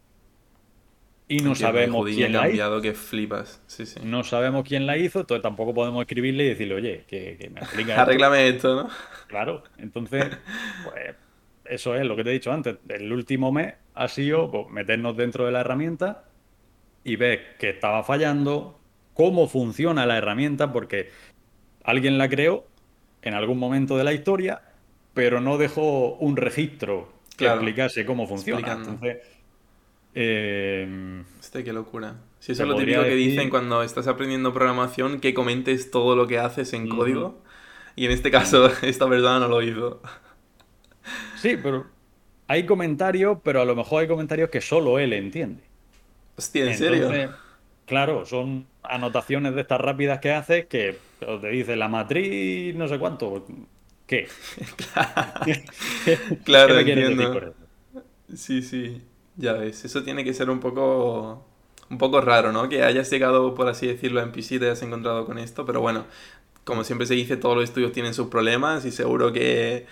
Y 1.30 1.42
no 1.42 1.52
Entiendo, 1.52 1.54
sabemos 1.54 2.06
quién 2.06 2.32
la 2.32 2.38
hizo. 2.40 2.46
cambiado 2.48 2.82
que 2.82 2.92
flipas. 2.92 3.62
Sí, 3.66 3.86
sí. 3.86 4.00
No 4.02 4.24
sabemos 4.24 4.64
quién 4.66 4.84
la 4.84 4.96
hizo, 4.96 5.20
entonces 5.20 5.42
tampoco 5.42 5.72
podemos 5.72 6.00
escribirle 6.02 6.44
y 6.44 6.48
decirle, 6.48 6.74
oye, 6.74 7.04
que, 7.06 7.36
que 7.38 7.48
me 7.50 7.60
explica 7.60 7.92
esto". 7.92 8.02
Arréglame 8.02 8.48
esto, 8.48 8.74
¿no? 8.82 8.88
Claro, 9.28 9.62
entonces, 9.78 10.26
pues 10.84 11.14
eso 11.66 11.94
es 11.94 12.04
lo 12.04 12.16
que 12.16 12.24
te 12.24 12.30
he 12.30 12.32
dicho 12.32 12.52
antes. 12.52 12.76
El 12.88 13.12
último 13.12 13.52
mes 13.52 13.74
ha 13.94 14.08
sido 14.08 14.50
pues, 14.50 14.68
meternos 14.70 15.16
dentro 15.16 15.46
de 15.46 15.52
la 15.52 15.60
herramienta 15.60 16.24
y 17.04 17.14
ver 17.16 17.56
que 17.58 17.70
estaba 17.70 18.02
fallando, 18.02 18.80
cómo 19.14 19.46
funciona 19.48 20.06
la 20.06 20.18
herramienta, 20.18 20.72
porque 20.72 21.10
alguien 21.84 22.18
la 22.18 22.28
creó 22.28 22.66
en 23.22 23.34
algún 23.34 23.58
momento 23.58 23.96
de 23.96 24.02
la 24.04 24.12
historia, 24.12 24.62
pero 25.14 25.40
no 25.40 25.58
dejó 25.58 26.14
un 26.16 26.36
registro 26.36 27.12
que 27.30 27.44
Claro. 27.44 27.54
explicase 27.60 28.04
cómo 28.04 28.26
funciona. 28.26 28.60
Explicando. 28.60 28.90
Entonces, 29.06 29.39
eh, 30.14 31.24
Este, 31.40 31.64
qué 31.64 31.72
locura. 31.72 32.16
Si 32.38 32.52
eso 32.52 32.62
es 32.64 32.68
lo 32.68 32.76
típico 32.76 33.06
que 33.06 33.14
decir- 33.14 33.16
dicen 33.16 33.50
cuando 33.50 33.82
estás 33.82 34.06
aprendiendo 34.06 34.52
programación, 34.52 35.20
que 35.20 35.34
comentes 35.34 35.90
todo 35.90 36.16
lo 36.16 36.26
que 36.26 36.38
haces 36.38 36.72
en 36.72 36.88
código. 36.88 37.42
Y 37.96 38.06
en 38.06 38.12
este 38.12 38.30
caso, 38.30 38.66
esta 38.82 39.08
persona 39.08 39.40
no 39.40 39.48
lo 39.48 39.62
hizo. 39.62 40.00
sí, 41.32 41.56
pero 41.56 41.86
hay 42.48 42.66
comentarios, 42.66 43.38
pero 43.44 43.60
a 43.62 43.64
lo 43.64 43.76
mejor 43.76 44.02
hay 44.02 44.08
comentarios 44.08 44.50
que 44.50 44.60
solo 44.60 44.98
él 44.98 45.12
entiende. 45.12 45.64
Hostia, 46.36 46.64
¿en 46.64 46.74
serio? 46.74 47.10
Claro, 47.86 48.24
son 48.24 48.68
anotaciones 48.82 49.54
de 49.54 49.62
estas 49.62 49.80
rápidas 49.80 50.20
que 50.20 50.30
haces 50.32 50.66
que 50.66 51.02
te 51.18 51.48
dice 51.48 51.76
la 51.76 51.88
matriz, 51.88 52.74
no 52.76 52.86
sé 52.88 52.98
cuánto. 52.98 53.44
¿Qué? 54.06 54.28
Claro, 56.44 56.74
¿Qué 56.74 56.74
me 56.74 56.84
quieres 56.84 57.16
decir 57.16 57.22
entiendo. 57.24 57.40
eso? 57.44 57.54
Sí, 58.34 58.62
sí, 58.62 59.02
ya 59.40 59.54
ves. 59.54 59.84
Eso 59.84 60.02
tiene 60.02 60.24
que 60.24 60.34
ser 60.34 60.50
un 60.50 60.60
poco, 60.60 61.44
un 61.90 61.98
poco 61.98 62.20
raro, 62.20 62.52
¿no? 62.52 62.68
Que 62.68 62.82
hayas 62.84 63.10
llegado, 63.10 63.54
por 63.54 63.68
así 63.68 63.86
decirlo, 63.86 64.20
en 64.22 64.32
PC 64.32 64.56
y 64.56 64.58
te 64.60 64.66
hayas 64.66 64.82
encontrado 64.82 65.26
con 65.26 65.38
esto, 65.38 65.64
pero 65.66 65.80
bueno, 65.80 66.06
como 66.64 66.84
siempre 66.84 67.06
se 67.06 67.14
dice, 67.14 67.36
todos 67.36 67.56
los 67.56 67.64
estudios 67.64 67.92
tienen 67.92 68.14
sus 68.14 68.28
problemas 68.28 68.84
y 68.86 68.92
seguro 68.92 69.32
que, 69.32 69.86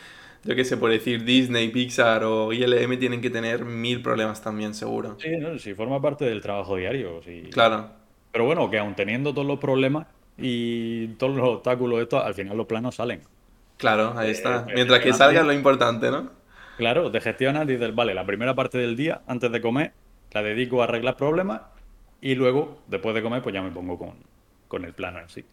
yo 0.45 0.57
qué 0.57 0.65
sé, 0.65 0.77
por 0.77 0.91
decir 0.91 1.25
Disney, 1.25 1.69
Pixar 1.71 2.25
o 2.25 2.53
ILM 2.53 2.99
tienen 2.99 3.21
que 3.21 3.31
tener 3.31 3.65
mil 3.65 4.03
problemas 4.03 4.43
también, 4.43 4.75
seguro. 4.75 5.19
Sí, 5.19 5.37
no, 5.37 5.59
sí, 5.59 5.75
forma 5.75 6.01
parte 6.01 6.25
del 6.25 6.41
trabajo 6.41 6.77
diario. 6.77 7.21
sí. 7.23 7.43
Claro, 7.51 7.91
Pero 8.33 8.45
bueno, 8.47 8.71
que 8.71 8.79
aun 8.79 8.95
teniendo 8.97 9.35
todos 9.35 9.47
los 9.49 9.59
problemas 9.59 10.07
y 10.37 11.09
todos 11.17 11.37
los 11.37 11.49
obstáculos, 11.49 12.01
estos, 12.03 12.25
al 12.25 12.35
final 12.35 12.57
los 12.57 12.67
planos 12.67 12.95
salen. 12.97 13.23
claro, 13.77 14.15
ahí 14.19 14.31
Eh, 14.31 14.31
está. 14.31 14.67
eh, 14.69 14.75
Mientras 14.75 15.01
que 15.01 15.11
eh, 15.11 15.15
salga 15.15 15.41
es 15.41 15.47
lo 15.47 15.53
importante, 15.53 16.11
¿no? 16.11 16.31
Claro, 16.79 17.11
te 17.11 17.21
gestionas 17.21 17.67
dices, 17.67 17.95
vale, 17.95 18.15
la 18.15 18.25
primera 18.25 18.55
parte 18.55 18.79
del 18.79 18.97
día, 18.97 19.23
antes 19.27 19.51
de 19.53 19.61
comer, 19.61 19.93
la 20.33 20.43
dedico 20.43 20.81
a 20.81 20.85
arreglar 20.85 21.17
problemas 21.17 21.63
y 22.21 22.35
luego, 22.37 22.83
después 22.87 23.15
de 23.15 23.23
comer, 23.23 23.43
pues 23.43 23.55
ya 23.55 23.63
me 23.63 23.71
pongo 23.73 23.99
con, 23.99 24.15
con 24.69 24.85
el 24.85 24.95
plano 24.95 25.19
en 25.21 25.29
sí. 25.29 25.45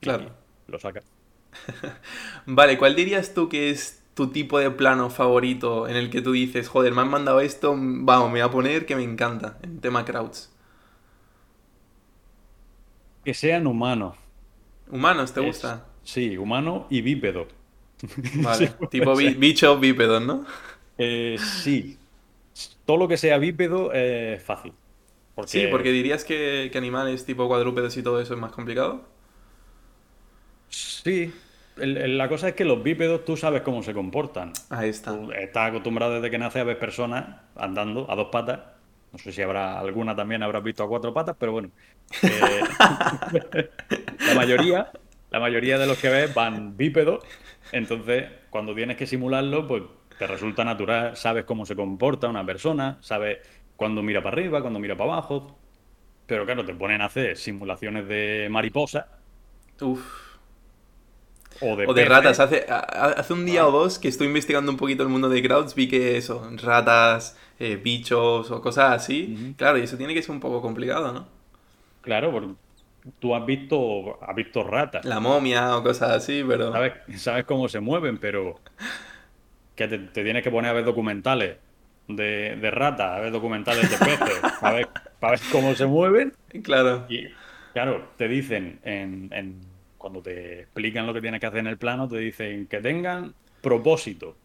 Y 0.00 0.16
Claro. 0.16 0.32
lo 0.68 0.78
sacas. 0.78 1.04
Vale, 2.46 2.78
¿cuál 2.78 2.94
dirías 2.96 3.34
tú 3.34 3.48
que 3.48 3.70
es 3.70 4.02
tu 4.14 4.28
tipo 4.32 4.58
de 4.58 4.70
plano 4.70 5.10
favorito 5.10 5.88
en 5.88 5.96
el 5.96 6.10
que 6.10 6.22
tú 6.22 6.32
dices, 6.32 6.68
joder, 6.68 6.92
me 6.94 7.02
han 7.02 7.10
mandado 7.10 7.40
esto, 7.40 7.74
vamos, 7.76 8.28
me 8.28 8.32
voy 8.34 8.40
a 8.40 8.50
poner 8.50 8.86
que 8.86 8.96
me 8.96 9.02
encanta 9.02 9.58
en 9.62 9.80
tema 9.80 10.04
crowds? 10.04 10.50
Que 13.24 13.34
sean 13.34 13.66
humanos. 13.66 14.16
¿Humanos 14.90 15.32
te 15.32 15.38
Es- 15.38 15.46
gusta? 15.46 15.86
Sí, 16.02 16.36
humano 16.36 16.86
y 16.90 17.00
bípedo. 17.02 17.48
Vale, 18.42 18.68
Sí, 18.68 18.76
tipo 18.90 19.14
bichos 19.16 19.80
bípedos, 19.80 20.22
¿no? 20.22 20.44
Eh, 20.98 21.36
sí. 21.38 21.98
Todo 22.84 22.96
lo 22.98 23.08
que 23.08 23.16
sea 23.16 23.38
bípedo 23.38 23.92
es 23.92 24.42
fácil. 24.42 24.74
Porque, 25.34 25.50
Sí, 25.50 25.66
porque 25.68 25.90
dirías 25.92 26.24
que, 26.24 26.70
que 26.72 26.78
animales 26.78 27.24
tipo 27.24 27.46
cuadrúpedos 27.48 27.96
y 27.96 28.02
todo 28.02 28.20
eso 28.20 28.34
es 28.34 28.40
más 28.40 28.52
complicado. 28.52 29.06
Sí. 30.68 31.32
El- 31.76 31.96
el- 31.98 32.18
la 32.18 32.28
cosa 32.28 32.48
es 32.48 32.54
que 32.54 32.64
los 32.64 32.82
bípedos 32.82 33.24
tú 33.24 33.36
sabes 33.36 33.62
cómo 33.62 33.82
se 33.82 33.92
comportan. 33.94 34.52
Ahí 34.70 34.88
está. 34.90 35.12
Tú 35.12 35.30
estás 35.32 35.68
acostumbrado 35.68 36.14
desde 36.14 36.30
que 36.30 36.38
nace 36.38 36.60
a 36.60 36.64
ver 36.64 36.78
personas 36.78 37.42
andando 37.54 38.10
a 38.10 38.16
dos 38.16 38.28
patas. 38.32 38.60
No 39.12 39.18
sé 39.18 39.32
si 39.32 39.42
habrá 39.42 39.78
alguna 39.78 40.16
también 40.16 40.42
habrás 40.42 40.62
visto 40.62 40.82
a 40.82 40.88
cuatro 40.88 41.12
patas, 41.14 41.36
pero 41.38 41.52
bueno. 41.52 41.70
Eh, 42.22 42.60
la 44.26 44.34
mayoría, 44.34 44.90
la 45.30 45.40
mayoría 45.40 45.78
de 45.78 45.86
los 45.86 45.98
que 45.98 46.08
ves 46.08 46.34
van 46.34 46.76
bípedos. 46.76 47.24
Entonces, 47.72 48.26
cuando 48.50 48.74
tienes 48.74 48.96
que 48.96 49.06
simularlo, 49.06 49.66
pues 49.66 49.82
te 50.18 50.26
resulta 50.26 50.64
natural. 50.64 51.16
Sabes 51.16 51.44
cómo 51.44 51.66
se 51.66 51.76
comporta 51.76 52.28
una 52.28 52.44
persona, 52.46 52.98
sabes 53.00 53.38
cuándo 53.76 54.02
mira 54.02 54.22
para 54.22 54.36
arriba, 54.36 54.60
cuándo 54.62 54.78
mira 54.78 54.96
para 54.96 55.12
abajo. 55.14 55.58
Pero 56.26 56.44
claro, 56.46 56.64
te 56.64 56.74
ponen 56.74 57.00
a 57.02 57.06
hacer 57.06 57.36
simulaciones 57.36 58.08
de 58.08 58.48
mariposa 58.50 59.08
Uf. 59.80 60.02
o 61.60 61.76
de, 61.76 61.86
O 61.86 61.94
de 61.94 62.06
peces. 62.06 62.36
ratas. 62.36 62.40
Hace, 62.40 63.32
un 63.32 63.46
día 63.46 63.66
o 63.66 63.70
dos 63.70 63.98
que 63.98 64.08
estoy 64.08 64.26
investigando 64.26 64.70
un 64.70 64.76
poquito 64.76 65.02
el 65.02 65.08
mundo 65.08 65.28
de 65.28 65.42
crowds, 65.42 65.74
vi 65.74 65.88
que 65.88 66.16
eso, 66.16 66.50
ratas, 66.62 67.38
eh, 67.58 67.76
bichos 67.76 68.50
o 68.50 68.60
cosas 68.60 68.92
así. 68.92 69.54
Claro, 69.56 69.78
y 69.78 69.82
eso 69.82 69.96
tiene 69.96 70.14
que 70.14 70.22
ser 70.22 70.32
un 70.32 70.40
poco 70.40 70.60
complicado, 70.62 71.12
¿no? 71.12 71.28
Claro, 72.02 72.30
porque 72.30 72.54
tú 73.18 73.34
has 73.34 73.44
visto, 73.46 74.18
has 74.22 74.34
visto 74.34 74.62
ratas. 74.64 75.04
La 75.04 75.20
momia 75.20 75.76
o 75.76 75.82
cosas 75.82 76.10
así, 76.10 76.44
pero... 76.46 76.72
Sabes, 76.72 76.92
sabes 77.16 77.44
cómo 77.44 77.68
se 77.68 77.80
mueven, 77.80 78.18
pero 78.18 78.60
que 79.74 79.88
te, 79.88 79.98
te 79.98 80.24
tienes 80.24 80.42
que 80.42 80.50
poner 80.50 80.70
a 80.70 80.74
ver 80.74 80.84
documentales 80.84 81.56
de, 82.08 82.56
de 82.56 82.70
ratas, 82.70 83.18
a 83.18 83.20
ver 83.20 83.32
documentales 83.32 83.90
de 83.90 83.96
peces, 83.98 84.40
para 84.60 84.76
ver, 84.76 84.88
para 85.20 85.32
ver 85.32 85.40
cómo 85.52 85.74
se 85.74 85.86
mueven. 85.86 86.32
Claro. 86.62 87.06
Y 87.08 87.28
claro, 87.72 88.08
te 88.16 88.28
dicen, 88.28 88.80
en, 88.82 89.28
en- 89.32 89.60
cuando 89.98 90.22
te 90.22 90.60
explican 90.60 91.06
lo 91.06 91.14
que 91.14 91.20
tienes 91.20 91.40
que 91.40 91.46
hacer 91.46 91.60
en 91.60 91.66
el 91.66 91.78
plano, 91.78 92.06
te 92.08 92.18
dicen 92.18 92.66
que 92.68 92.80
tengan 92.80 93.34
propósito. 93.60 94.36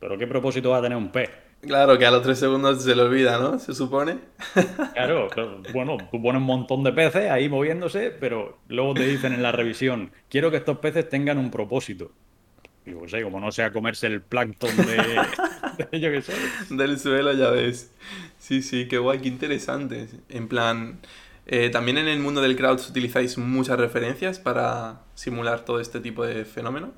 Pero 0.00 0.18
¿qué 0.18 0.26
propósito 0.26 0.70
va 0.70 0.78
a 0.78 0.82
tener 0.82 0.96
un 0.98 1.10
pez? 1.10 1.30
Claro, 1.66 1.98
que 1.98 2.06
a 2.06 2.10
los 2.10 2.22
tres 2.22 2.38
segundos 2.38 2.82
se 2.82 2.94
le 2.94 3.02
olvida, 3.02 3.38
¿no? 3.38 3.58
Se 3.58 3.74
supone. 3.74 4.18
Claro, 4.94 5.28
claro, 5.28 5.62
bueno, 5.72 5.98
tú 6.10 6.22
pones 6.22 6.40
un 6.40 6.46
montón 6.46 6.82
de 6.82 6.92
peces 6.92 7.30
ahí 7.30 7.48
moviéndose, 7.50 8.10
pero 8.10 8.58
luego 8.68 8.94
te 8.94 9.06
dicen 9.06 9.34
en 9.34 9.42
la 9.42 9.52
revisión, 9.52 10.10
quiero 10.30 10.50
que 10.50 10.56
estos 10.56 10.78
peces 10.78 11.08
tengan 11.08 11.36
un 11.36 11.50
propósito. 11.50 12.12
No 12.86 13.06
sé, 13.08 13.22
como 13.22 13.40
no 13.40 13.52
sea 13.52 13.72
comerse 13.72 14.06
el 14.06 14.22
plancton 14.22 14.74
de, 14.76 15.26
de 15.90 16.00
yo 16.00 16.10
qué 16.10 16.22
sé. 16.22 16.32
Del 16.70 16.98
suelo, 16.98 17.32
ya 17.34 17.50
ves. 17.50 17.92
Sí, 18.38 18.62
sí, 18.62 18.86
qué 18.88 18.98
guay, 18.98 19.18
qué 19.18 19.28
interesante. 19.28 20.08
En 20.28 20.48
plan, 20.48 21.00
eh, 21.46 21.68
también 21.70 21.98
en 21.98 22.08
el 22.08 22.20
mundo 22.20 22.40
del 22.40 22.56
crowds 22.56 22.88
utilizáis 22.88 23.38
muchas 23.38 23.78
referencias 23.78 24.38
para 24.38 25.02
simular 25.14 25.64
todo 25.64 25.80
este 25.80 26.00
tipo 26.00 26.24
de 26.24 26.44
fenómeno. 26.44 26.92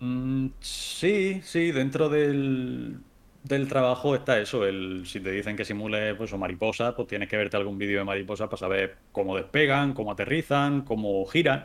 Mm, 0.00 0.48
sí, 0.60 1.40
sí, 1.44 1.72
dentro 1.72 2.08
del, 2.08 3.00
del 3.44 3.68
trabajo 3.68 4.14
está 4.16 4.40
eso, 4.40 4.66
el, 4.66 5.06
si 5.06 5.20
te 5.20 5.30
dicen 5.30 5.56
que 5.56 5.64
simule 5.64 6.14
pues, 6.16 6.32
o 6.32 6.38
mariposa, 6.38 6.96
pues 6.96 7.08
tienes 7.08 7.28
que 7.28 7.36
verte 7.36 7.56
algún 7.56 7.78
vídeo 7.78 7.98
de 8.00 8.04
mariposa 8.04 8.46
para 8.48 8.58
saber 8.58 8.96
cómo 9.12 9.36
despegan, 9.36 9.94
cómo 9.94 10.12
aterrizan, 10.12 10.82
cómo 10.82 11.24
giran. 11.26 11.64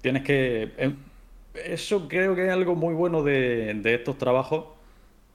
Tienes 0.00 0.22
que... 0.22 0.72
em, 0.78 0.96
Eso 1.54 2.08
creo 2.08 2.34
que 2.34 2.46
es 2.46 2.52
algo 2.52 2.74
muy 2.76 2.94
bueno 2.94 3.22
de, 3.22 3.74
de 3.74 3.94
estos 3.94 4.18
trabajos, 4.18 4.66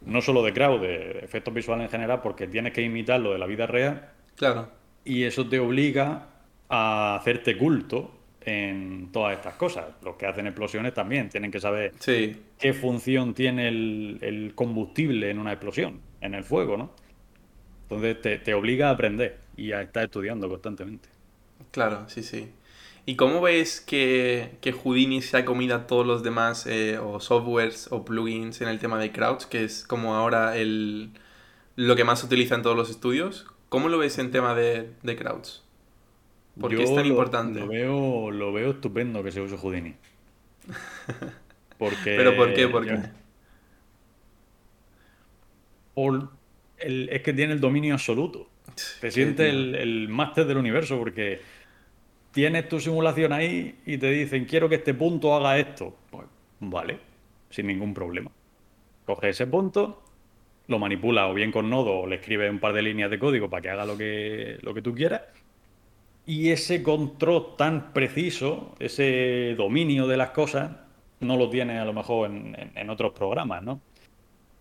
no 0.02 0.22
solo 0.22 0.44
de 0.44 0.54
crowd, 0.54 0.82
de 0.82 1.20
efectos 1.24 1.54
visuales 1.54 1.86
en 1.86 1.92
general, 1.92 2.22
porque 2.24 2.48
tienes 2.48 2.74
que 2.74 2.82
imitar 2.84 3.20
lo 3.22 3.34
de 3.34 3.40
la 3.40 3.48
vida 3.48 3.68
real 3.68 4.12
Claro. 4.36 4.72
y 5.04 5.24
eso 5.24 5.48
te 5.48 5.60
obliga 5.60 6.28
a 6.70 7.16
hacerte 7.16 7.58
culto 7.58 8.12
en 8.46 9.12
todas 9.12 9.38
estas 9.38 9.56
cosas. 9.56 9.86
Los 10.04 10.16
que 10.18 10.26
hacen 10.28 10.48
explosiones 10.48 10.94
también 10.94 11.30
tienen 11.30 11.52
que 11.52 11.60
saber 11.60 11.94
Sí. 12.00 12.42
qué 12.60 12.74
función 12.74 13.34
tiene 13.34 13.68
el, 13.68 14.20
el 14.22 14.54
combustible 14.56 15.30
en 15.30 15.40
una 15.40 15.52
explosión, 15.54 16.02
en 16.22 16.36
el 16.36 16.44
fuego, 16.44 16.78
¿no? 16.78 16.92
Entonces 17.84 18.22
te, 18.22 18.38
te 18.40 18.54
obliga 18.54 18.90
a 18.90 18.92
aprender 18.94 19.40
y 19.58 19.72
a 19.72 19.82
estar 19.82 20.06
estudiando 20.06 20.50
constantemente. 20.50 21.10
Claro, 21.72 22.06
sí, 22.10 22.24
sí. 22.24 22.52
¿Y 23.06 23.16
cómo 23.18 23.42
ves 23.42 23.82
que, 23.82 24.58
que 24.62 24.72
Houdini 24.74 25.22
se 25.22 25.38
ha 25.38 25.46
comido 25.46 25.76
a 25.76 25.88
todos 25.88 26.06
los 26.08 26.24
demás 26.24 26.66
eh, 26.68 26.98
o 26.98 27.20
softwares 27.20 27.88
o 27.92 28.04
plugins 28.06 28.62
en 28.62 28.68
el 28.70 28.80
tema 28.80 28.98
de 29.00 29.12
crowds, 29.12 29.46
que 29.46 29.64
es 29.64 29.86
como 29.86 30.16
ahora 30.16 30.58
el, 30.58 31.12
lo 31.78 31.96
que 31.98 32.06
más 32.06 32.22
se 32.22 32.28
utiliza 32.28 32.56
en 32.56 32.64
todos 32.64 32.78
los 32.78 32.90
estudios? 32.92 33.48
¿Cómo 33.70 33.90
lo 33.90 34.00
ves 34.00 34.20
en 34.20 34.32
tema 34.32 34.56
de, 34.56 34.92
de 35.04 35.18
crowds? 35.18 35.65
¿Por 36.60 36.76
qué 36.76 36.84
es 36.84 36.94
tan 36.96 37.04
lo- 37.04 37.10
importante? 37.10 37.60
Lo 37.60 37.68
veo, 37.68 38.32
lo 38.32 38.54
veo 38.54 38.72
estupendo 38.72 39.24
que 39.24 39.32
se 39.32 39.42
use 39.42 39.58
Houdini. 39.58 39.96
Porque 41.78 42.16
¿Pero 42.16 42.36
por 42.38 42.54
qué? 42.54 42.68
¿Por 42.68 42.86
qué? 42.86 43.00
por 45.94 46.30
el- 46.78 47.10
es 47.10 47.22
que 47.22 47.34
tiene 47.34 47.54
el 47.54 47.60
dominio 47.62 47.94
absoluto. 47.94 48.50
Te 49.00 49.12
sientes 49.12 49.50
el, 49.50 49.76
el 49.76 50.10
máster 50.10 50.46
del 50.46 50.58
universo 50.58 50.98
porque 50.98 51.40
tienes 52.32 52.68
tu 52.68 52.80
simulación 52.80 53.32
ahí 53.32 53.80
y 53.86 53.98
te 53.98 54.10
dicen, 54.12 54.46
quiero 54.46 54.68
que 54.68 54.76
este 54.76 54.94
punto 54.94 55.34
haga 55.36 55.58
esto. 55.58 55.96
Pues 56.10 56.26
vale, 56.60 57.00
sin 57.50 57.68
ningún 57.68 57.94
problema. 57.94 58.32
Coges 59.06 59.30
ese 59.32 59.48
punto, 59.48 60.04
lo 60.68 60.80
manipulas 60.80 61.30
o 61.30 61.34
bien 61.34 61.52
con 61.52 61.70
nodo 61.70 62.00
o 62.00 62.08
le 62.08 62.16
escribes 62.18 62.52
un 62.52 62.60
par 62.60 62.74
de 62.74 62.82
líneas 62.82 63.10
de 63.10 63.20
código 63.20 63.50
para 63.50 63.62
que 63.62 63.70
haga 63.70 63.86
lo 63.86 63.98
que, 63.98 64.58
lo 64.62 64.74
que 64.74 64.82
tú 64.82 64.94
quieras. 64.94 65.22
Y 66.28 66.50
ese 66.50 66.82
control 66.84 67.56
tan 67.58 67.94
preciso, 67.94 68.76
ese 68.80 69.54
dominio 69.58 70.08
de 70.08 70.18
las 70.18 70.32
cosas, 70.32 70.72
no 71.20 71.38
lo 71.38 71.50
tienes 71.50 71.80
a 71.80 71.86
lo 71.86 71.94
mejor 71.94 72.30
en, 72.32 72.56
en- 72.60 72.72
en 72.76 72.90
otros 72.90 73.14
programas, 73.14 73.64
¿no? 73.64 73.80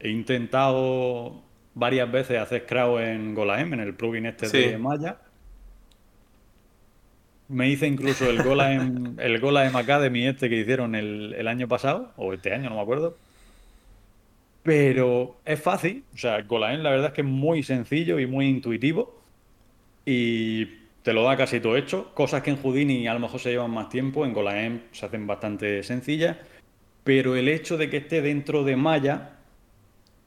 He 0.01 0.11
intentado 0.11 1.43
varias 1.75 2.11
veces 2.13 2.39
hacer 2.39 2.67
crowd 2.67 3.01
en 3.03 3.35
Golaem, 3.35 3.73
en 3.75 3.81
el 3.81 3.95
plugin 3.95 4.27
este 4.27 4.47
Sí. 4.49 4.59
de 4.59 4.79
Maya. 4.79 5.19
Me 7.49 7.69
hice 7.69 7.87
incluso 7.87 8.29
el 8.31 8.43
Golaem, 8.43 9.17
el 9.21 9.39
Golaem 9.41 9.75
Academy 9.77 10.27
este 10.27 10.49
que 10.49 10.57
hicieron 10.61 10.95
el, 10.95 11.35
el 11.35 11.49
año 11.49 11.69
pasado, 11.69 12.13
o 12.17 12.33
este 12.33 12.53
año, 12.55 12.71
no 12.71 12.77
me 12.77 12.83
acuerdo. 12.83 13.17
Pero 14.63 15.37
es 15.45 15.61
fácil, 15.61 16.05
o 16.15 16.17
sea, 16.19 16.41
Golaem 16.43 16.81
la 16.83 16.91
verdad 16.91 17.09
es 17.09 17.13
que 17.13 17.21
es 17.21 17.27
muy 17.27 17.63
sencillo 17.63 18.19
y 18.19 18.27
muy 18.27 18.47
intuitivo 18.49 19.23
y 20.07 20.67
te 21.05 21.13
lo 21.13 21.23
da 21.23 21.37
casi 21.37 21.61
todo 21.61 21.77
hecho. 21.77 22.13
Cosas 22.15 22.43
que 22.43 22.51
en 22.51 22.57
Houdini 22.57 23.07
a 23.07 23.13
lo 23.13 23.21
mejor 23.21 23.39
se 23.39 23.51
llevan 23.51 23.71
más 23.71 23.91
tiempo, 23.91 24.25
en 24.25 24.33
Golaem 24.33 24.81
se 24.91 25.05
hacen 25.05 25.27
bastante 25.27 25.83
sencillas, 25.83 26.39
pero 27.05 27.37
el 27.37 27.49
hecho 27.49 27.77
de 27.77 27.91
que 27.91 27.99
esté 27.99 28.23
dentro 28.23 28.65
de 28.65 28.75
Maya 28.75 29.37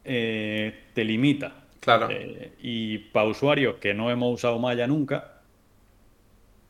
eh, 0.05 0.83
te 0.93 1.03
limita. 1.03 1.65
Claro. 1.79 2.09
Eh, 2.11 2.51
y 2.61 2.99
para 2.99 3.27
usuarios 3.27 3.77
que 3.77 3.95
no 3.95 4.11
hemos 4.11 4.35
usado 4.35 4.59
Maya 4.59 4.85
nunca, 4.85 5.41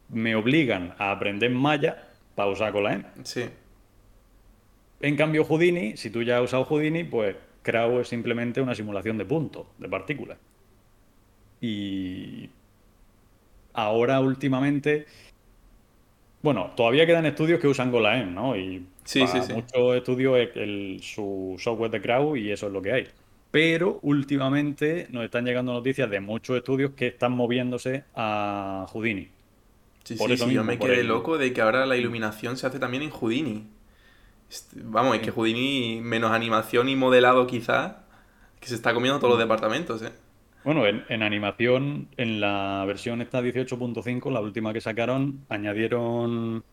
me 0.08 0.38
obligan 0.38 0.96
a 0.98 1.12
aprender 1.12 1.52
Maya 1.52 2.08
para 2.34 2.50
usar 2.50 2.72
Golaem. 2.72 3.04
Sí. 3.24 3.43
En 5.02 5.17
cambio, 5.17 5.43
Houdini, 5.43 5.98
si 5.98 6.10
tú 6.10 6.24
ya 6.24 6.38
has 6.38 6.46
usado 6.46 6.63
Houdini, 6.63 7.04
pues 7.04 7.36
Crow 7.62 8.00
es 8.00 8.08
simplemente 8.08 8.62
una 8.62 8.74
simulación 8.74 9.17
de 9.17 9.26
puntos, 9.26 9.67
de 9.78 9.89
partículas. 9.89 10.38
Y 11.60 12.50
ahora, 13.78 14.20
últimamente, 14.22 15.06
bueno, 16.42 16.72
todavía 16.76 17.06
quedan 17.06 17.26
estudios 17.26 17.60
que 17.60 17.68
usan 17.68 17.92
Golaem, 17.92 18.34
¿no? 18.34 18.56
Y 18.56 18.88
Sí, 19.04 19.20
para 19.20 19.42
sí, 19.42 19.42
sí. 19.42 19.54
muchos 19.54 19.96
estudios 19.96 20.38
el- 20.56 21.00
su 21.02 21.56
software 21.60 21.92
de 21.92 22.02
Crow 22.02 22.36
y 22.36 22.52
eso 22.52 22.68
es 22.68 22.74
lo 22.74 22.82
que 22.82 22.92
hay. 22.94 23.08
Pero 23.52 24.00
últimamente 24.04 25.08
nos 25.12 25.24
están 25.26 25.46
llegando 25.46 25.74
noticias 25.74 26.10
de 26.10 26.20
muchos 26.20 26.58
estudios 26.58 26.92
que 26.92 27.08
están 27.08 27.32
moviéndose 27.32 28.04
a 28.16 28.86
Houdini. 28.94 29.30
Sí, 30.04 30.18
Por 30.18 30.30
sí, 30.30 30.36
eso 30.36 30.46
sí, 30.48 30.54
yo 30.54 30.63
me 30.63 30.80
quedé 30.80 31.02
el- 31.02 31.08
loco 31.08 31.38
de 31.38 31.54
que 31.54 31.62
ahora 31.62 31.86
la 31.86 31.98
iluminación 31.98 32.58
se 32.58 32.68
hace 32.68 32.80
también 32.80 33.04
en 33.04 33.10
Houdini. 33.10 33.68
Este, 34.50 34.82
Vamos, 34.84 35.16
es 35.18 35.22
que 35.22 35.32
Houdini, 35.32 36.02
menos 36.02 36.32
animación 36.32 36.90
y 36.90 36.96
modelado 36.96 37.48
quizá, 37.48 38.06
que 38.60 38.68
se 38.68 38.76
está 38.76 38.94
comiendo 38.94 39.18
Mm. 39.18 39.22
todos 39.22 39.32
los 39.34 39.40
departamentos, 39.40 40.02
¿eh? 40.04 40.12
Bueno, 40.63 40.86
en, 40.86 41.04
en 41.08 41.24
animación, 41.24 42.10
en 42.17 42.41
la 42.41 42.84
versión 42.86 43.22
esta 43.22 43.41
18.5, 43.41 44.32
la 44.32 44.41
última 44.41 44.74
que 44.74 44.82
sacaron, 44.82 45.46
añadieron 45.50 46.63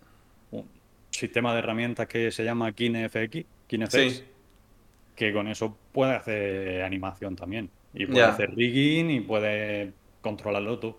un 0.50 0.64
sistema 1.10 1.52
de 1.52 1.60
herramientas 1.60 2.08
que 2.08 2.30
se 2.32 2.44
llama 2.44 2.72
KineFX, 2.72 3.44
KineFX, 3.68 3.92
Sí. 4.16 4.24
que 5.14 5.32
con 5.32 5.46
eso 5.46 5.76
puede 5.92 6.14
hacer 6.14 6.82
animación 6.82 7.36
también. 7.36 7.70
Y 7.92 8.06
puede 8.06 8.24
hacer 8.24 8.50
rigging 8.56 9.10
y 9.10 9.20
puede 9.20 9.92
controlarlo 10.20 10.80
tú. 10.80 10.96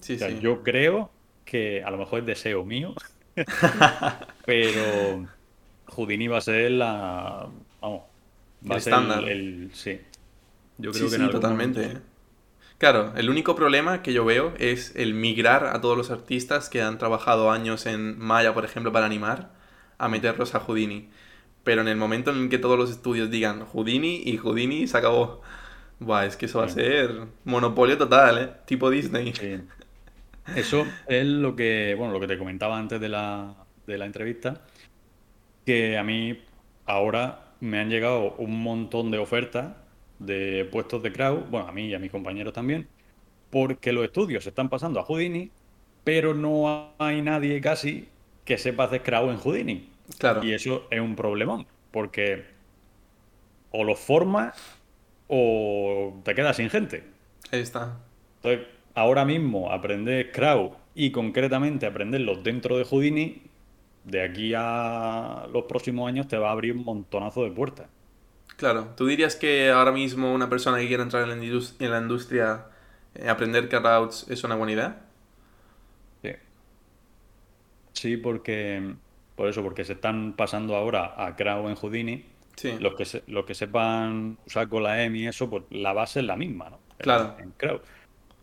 Sí, 0.00 0.14
O 0.14 0.18
sea, 0.18 0.30
sí. 0.30 0.38
yo 0.40 0.62
creo 0.62 1.10
que 1.44 1.82
a 1.84 1.90
lo 1.90 1.98
mejor 1.98 2.20
es 2.20 2.26
deseo 2.26 2.64
mío, 2.64 2.94
pero 4.46 5.26
Houdini 5.86 6.28
va 6.28 6.38
a 6.38 6.40
ser 6.40 6.70
la... 6.70 7.46
Vamos, 7.80 8.02
va 8.64 8.70
El 8.70 8.76
a 8.76 8.80
ser 8.80 8.92
estándar. 8.92 9.28
el- 9.28 9.70
Sí. 9.74 10.00
Yo 10.78 10.90
creo 10.92 11.08
que 11.08 11.14
en 11.16 11.20
sí, 11.20 11.26
algún 11.26 11.30
totalmente. 11.32 11.80
momento. 11.80 12.02
Claro, 12.82 13.12
el 13.14 13.30
único 13.30 13.54
problema 13.54 14.02
que 14.02 14.12
yo 14.12 14.24
veo 14.24 14.54
es 14.58 14.92
el 14.96 15.14
migrar 15.14 15.66
a 15.66 15.80
todos 15.80 15.96
los 15.96 16.10
artistas 16.10 16.68
que 16.68 16.82
han 16.82 16.98
trabajado 16.98 17.52
años 17.52 17.86
en 17.86 18.18
Maya, 18.18 18.54
por 18.54 18.64
ejemplo, 18.64 18.90
para 18.90 19.06
animar, 19.06 19.52
a 19.98 20.08
meterlos 20.08 20.56
a 20.56 20.58
Houdini. 20.58 21.08
Pero 21.62 21.82
en 21.82 21.86
el 21.86 21.96
momento 21.96 22.32
en 22.32 22.38
el 22.38 22.48
que 22.48 22.58
todos 22.58 22.76
los 22.76 22.90
estudios 22.90 23.30
digan 23.30 23.64
Houdini 23.66 24.22
y 24.24 24.36
Houdini 24.36 24.88
se 24.88 24.98
acabó. 24.98 25.42
Buah, 26.00 26.26
es 26.26 26.36
que 26.36 26.46
eso 26.46 26.58
va 26.58 26.64
a 26.64 26.70
ser 26.70 27.28
monopolio 27.44 27.96
total, 27.96 28.38
¿eh? 28.38 28.50
Tipo 28.66 28.90
Disney. 28.90 29.32
Sí. 29.32 29.60
Eso 30.56 30.84
es 31.06 31.24
lo 31.24 31.54
que, 31.54 31.94
bueno, 31.96 32.12
lo 32.12 32.18
que 32.18 32.26
te 32.26 32.36
comentaba 32.36 32.76
antes 32.76 33.00
de 33.00 33.08
la, 33.08 33.54
de 33.86 33.96
la 33.96 34.06
entrevista, 34.06 34.62
que 35.64 35.96
a 35.96 36.02
mí 36.02 36.36
ahora 36.86 37.52
me 37.60 37.78
han 37.78 37.90
llegado 37.90 38.34
un 38.38 38.60
montón 38.60 39.12
de 39.12 39.18
ofertas 39.18 39.81
de 40.24 40.68
puestos 40.70 41.02
de 41.02 41.12
crowd, 41.12 41.44
bueno, 41.50 41.68
a 41.68 41.72
mí 41.72 41.86
y 41.86 41.94
a 41.94 41.98
mis 41.98 42.10
compañeros 42.10 42.52
también, 42.52 42.88
porque 43.50 43.92
los 43.92 44.04
estudios 44.04 44.44
se 44.44 44.50
están 44.50 44.68
pasando 44.68 45.00
a 45.00 45.04
Houdini, 45.04 45.50
pero 46.04 46.34
no 46.34 46.92
hay 46.98 47.22
nadie 47.22 47.60
casi 47.60 48.08
que 48.44 48.58
sepa 48.58 48.84
hacer 48.84 49.02
crowd 49.02 49.30
en 49.30 49.38
Houdini. 49.38 49.88
Claro. 50.18 50.42
Y 50.44 50.52
eso 50.52 50.86
es 50.90 51.00
un 51.00 51.14
problemón, 51.14 51.66
porque 51.90 52.44
o 53.70 53.84
los 53.84 53.98
formas 53.98 54.56
o 55.28 56.20
te 56.24 56.34
quedas 56.34 56.56
sin 56.56 56.70
gente. 56.70 57.04
Ahí 57.50 57.60
está. 57.60 57.98
Entonces, 58.36 58.66
ahora 58.94 59.24
mismo 59.24 59.70
aprender 59.70 60.30
Crow 60.32 60.74
y 60.94 61.10
concretamente 61.10 61.86
aprenderlo 61.86 62.36
dentro 62.36 62.76
de 62.76 62.84
Houdini, 62.84 63.42
de 64.04 64.22
aquí 64.22 64.52
a 64.56 65.46
los 65.52 65.64
próximos 65.64 66.08
años 66.08 66.28
te 66.28 66.36
va 66.36 66.48
a 66.48 66.52
abrir 66.52 66.76
un 66.76 66.84
montonazo 66.84 67.44
de 67.44 67.50
puertas. 67.50 67.86
Claro. 68.56 68.94
¿Tú 68.96 69.06
dirías 69.06 69.36
que 69.36 69.70
ahora 69.70 69.92
mismo 69.92 70.32
una 70.32 70.48
persona 70.48 70.78
que 70.78 70.86
quiera 70.86 71.02
entrar 71.02 71.22
en 71.28 71.28
la, 71.30 71.34
en 71.44 71.90
la 71.90 71.98
industria, 71.98 72.66
eh, 73.14 73.28
aprender 73.28 73.68
Carrouts 73.68 74.26
es 74.30 74.44
una 74.44 74.54
buena 74.54 74.72
idea? 74.72 75.00
Sí. 76.22 76.30
Sí, 77.92 78.16
porque 78.16 78.94
por 79.36 79.48
eso, 79.48 79.62
porque 79.62 79.84
se 79.84 79.94
están 79.94 80.34
pasando 80.34 80.76
ahora 80.76 81.14
a 81.16 81.36
Crow 81.36 81.68
en 81.68 81.74
Houdini. 81.76 82.24
Sí. 82.56 82.76
Los 82.78 82.94
que, 82.94 83.04
se- 83.04 83.22
los 83.26 83.44
que 83.44 83.54
sepan 83.54 84.38
usar 84.46 84.66
Golaem 84.68 85.14
y 85.16 85.26
eso, 85.26 85.48
pues 85.48 85.64
la 85.70 85.92
base 85.92 86.20
es 86.20 86.26
la 86.26 86.36
misma, 86.36 86.70
¿no? 86.70 86.76
En- 86.98 87.02
Claro. 87.04 87.36
En 87.38 87.50
Crow. 87.52 87.80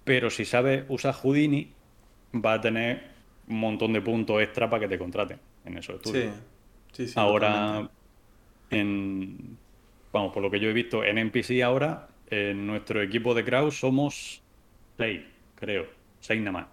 Pero 0.04 0.30
si 0.30 0.46
sabes 0.46 0.86
usar 0.90 1.14
Houdini, 1.16 1.74
va 2.34 2.54
a 2.54 2.62
tener 2.62 3.12
un 3.48 3.60
montón 3.60 3.94
de 3.94 4.02
puntos 4.02 4.42
extra 4.42 4.70
para 4.70 4.82
que 4.82 4.88
te 4.88 5.00
contraten 5.00 5.40
en 5.66 5.78
esos 5.78 5.96
estudios. 5.98 6.36
Sí. 6.36 6.42
Sí, 6.92 7.08
sí, 7.08 7.14
Ahora, 7.18 7.88
en, 8.72 9.59
vamos, 10.12 10.34
por 10.34 10.44
lo 10.44 10.52
que 10.52 10.60
yo 10.60 10.70
he 10.70 10.74
visto 10.74 11.04
en 11.04 11.18
NPC 11.18 11.62
ahora, 11.64 12.10
en 12.28 12.66
nuestro 12.68 13.02
equipo 13.02 13.34
de 13.34 13.46
crowd 13.46 13.72
somos 13.72 14.44
seis, 14.98 15.24
creo, 15.56 15.88
seis 16.20 16.42
nada 16.42 16.52
más, 16.52 16.68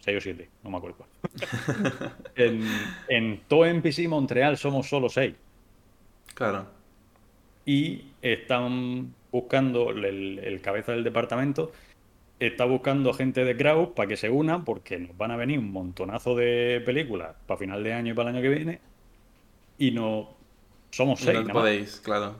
seis 0.00 0.18
o 0.18 0.20
siete, 0.20 0.50
no 0.62 0.70
me 0.70 0.78
acuerdo 0.78 0.98
cuál. 0.98 1.10
en, 2.34 2.88
en 3.08 3.46
todo 3.48 3.66
NPC 3.66 4.08
Montreal 4.08 4.56
somos 4.58 4.88
solo 4.88 5.08
seis 5.08 5.36
Claro. 6.34 6.66
y 7.64 8.14
están 8.22 9.14
buscando, 9.30 9.90
el, 9.90 10.38
el 10.38 10.60
cabeza 10.62 10.92
del 10.92 11.04
departamento 11.04 11.72
está 12.40 12.64
buscando 12.66 13.12
gente 13.14 13.44
de 13.44 13.56
crowd 13.56 13.94
para 13.94 14.08
que 14.08 14.16
se 14.16 14.30
una 14.30 14.64
porque 14.64 14.98
nos 14.98 15.16
van 15.16 15.32
a 15.32 15.36
venir 15.36 15.58
un 15.58 15.72
montonazo 15.72 16.36
de 16.36 16.82
películas 16.86 17.36
para 17.46 17.58
final 17.58 17.84
de 17.84 17.94
año 17.94 18.12
y 18.12 18.16
para 18.16 18.30
el 18.30 18.36
año 18.36 18.42
que 18.44 18.50
viene 18.56 18.82
y 19.78 19.92
no 19.92 20.36
somos 20.90 21.22
seis. 21.22 21.44
No 21.44 21.50
podéis, 21.50 22.00
claro. 22.00 22.36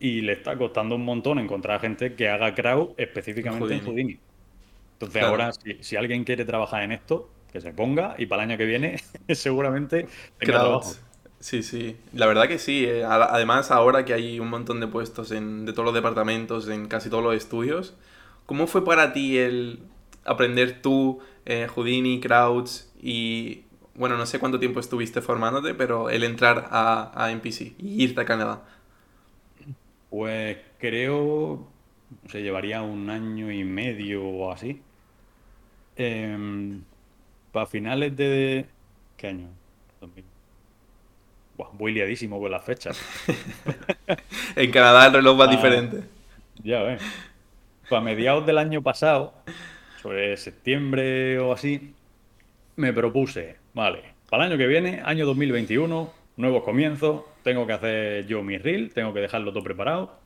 Y 0.00 0.20
le 0.20 0.32
está 0.32 0.56
costando 0.56 0.94
un 0.94 1.04
montón 1.04 1.38
encontrar 1.38 1.80
gente 1.80 2.14
que 2.14 2.28
haga 2.28 2.54
crowd 2.54 2.90
específicamente 2.96 3.74
en 3.74 3.84
Houdini. 3.84 4.18
Entonces 4.94 5.22
ahora, 5.22 5.52
si, 5.80 5.96
alguien 5.96 6.24
quiere 6.24 6.44
trabajar 6.44 6.82
en 6.82 6.92
esto, 6.92 7.30
que 7.52 7.60
se 7.60 7.72
ponga 7.72 8.14
y 8.18 8.26
para 8.26 8.42
el 8.42 8.50
año 8.50 8.58
que 8.58 8.66
viene 8.66 9.00
seguramente 9.30 10.06
tenga 10.38 10.60
trabajo. 10.60 10.94
Sí, 11.40 11.62
sí, 11.62 11.96
la 12.12 12.26
verdad 12.26 12.48
que 12.48 12.58
sí. 12.58 12.84
Eh. 12.84 13.04
Además, 13.04 13.70
ahora 13.70 14.04
que 14.04 14.12
hay 14.12 14.40
un 14.40 14.50
montón 14.50 14.80
de 14.80 14.88
puestos 14.88 15.30
en, 15.30 15.66
de 15.66 15.72
todos 15.72 15.84
los 15.84 15.94
departamentos, 15.94 16.68
en 16.68 16.88
casi 16.88 17.10
todos 17.10 17.22
los 17.22 17.34
estudios, 17.34 17.94
¿cómo 18.44 18.66
fue 18.66 18.84
para 18.84 19.12
ti 19.12 19.38
el 19.38 19.78
aprender 20.24 20.82
tú 20.82 21.20
eh, 21.46 21.68
Houdini, 21.72 22.20
Crowds 22.20 22.92
y, 23.00 23.62
bueno, 23.94 24.16
no 24.16 24.26
sé 24.26 24.40
cuánto 24.40 24.58
tiempo 24.58 24.80
estuviste 24.80 25.22
formándote, 25.22 25.74
pero 25.74 26.10
el 26.10 26.24
entrar 26.24 26.68
a, 26.70 27.12
a 27.14 27.30
NPC 27.30 27.74
y 27.78 28.02
irte 28.02 28.20
a 28.20 28.24
Canadá? 28.24 28.64
Pues 30.10 30.58
creo, 30.78 31.66
se 32.28 32.42
llevaría 32.42 32.82
un 32.82 33.10
año 33.10 33.52
y 33.52 33.64
medio 33.64 34.24
o 34.26 34.52
así. 34.52 34.80
Em, 35.96 36.82
para 37.52 37.66
finales 37.66 38.16
de... 38.16 38.66
¿Qué 39.16 39.28
año? 39.28 39.48
voy 41.72 41.92
liadísimo 41.92 42.40
con 42.40 42.50
las 42.50 42.64
fechas. 42.64 43.00
en 44.56 44.70
Canadá 44.70 45.06
el 45.06 45.12
reloj 45.14 45.40
va 45.40 45.44
ah, 45.44 45.48
diferente. 45.48 46.02
Ya 46.62 46.82
ves. 46.82 47.02
Para 47.88 48.02
mediados 48.02 48.46
del 48.46 48.58
año 48.58 48.82
pasado, 48.82 49.34
sobre 50.02 50.36
septiembre 50.36 51.38
o 51.38 51.52
así, 51.52 51.94
me 52.76 52.92
propuse, 52.92 53.56
vale, 53.74 54.02
para 54.28 54.44
el 54.44 54.52
año 54.52 54.58
que 54.58 54.66
viene, 54.66 55.00
año 55.04 55.24
2021, 55.26 56.12
nuevos 56.38 56.62
comienzos, 56.62 57.24
tengo 57.42 57.66
que 57.66 57.74
hacer 57.74 58.26
yo 58.26 58.42
mi 58.42 58.56
reel, 58.56 58.94
tengo 58.94 59.12
que 59.12 59.20
dejarlo 59.20 59.52
todo 59.52 59.64
preparado. 59.64 60.18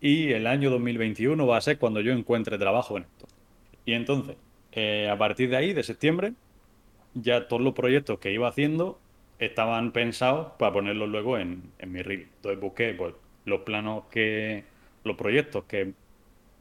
Y 0.00 0.32
el 0.32 0.48
año 0.48 0.70
2021 0.70 1.46
va 1.46 1.58
a 1.58 1.60
ser 1.60 1.78
cuando 1.78 2.00
yo 2.00 2.12
encuentre 2.12 2.58
trabajo 2.58 2.96
en 2.96 3.04
esto. 3.04 3.28
Y 3.84 3.92
entonces, 3.92 4.36
eh, 4.72 5.08
a 5.08 5.16
partir 5.16 5.50
de 5.50 5.56
ahí, 5.56 5.72
de 5.74 5.82
septiembre, 5.84 6.32
ya 7.14 7.46
todos 7.46 7.62
los 7.62 7.74
proyectos 7.74 8.18
que 8.18 8.32
iba 8.32 8.48
haciendo 8.48 8.98
estaban 9.38 9.92
pensados 9.92 10.52
para 10.58 10.72
ponerlos 10.72 11.08
luego 11.08 11.38
en, 11.38 11.72
mi 11.86 12.02
reel. 12.02 12.28
Entonces 12.36 12.60
busqué 12.60 12.94
pues, 12.94 13.14
los 13.44 13.60
planos 13.60 14.04
que, 14.10 14.64
los 15.04 15.16
proyectos 15.16 15.64
que 15.64 15.92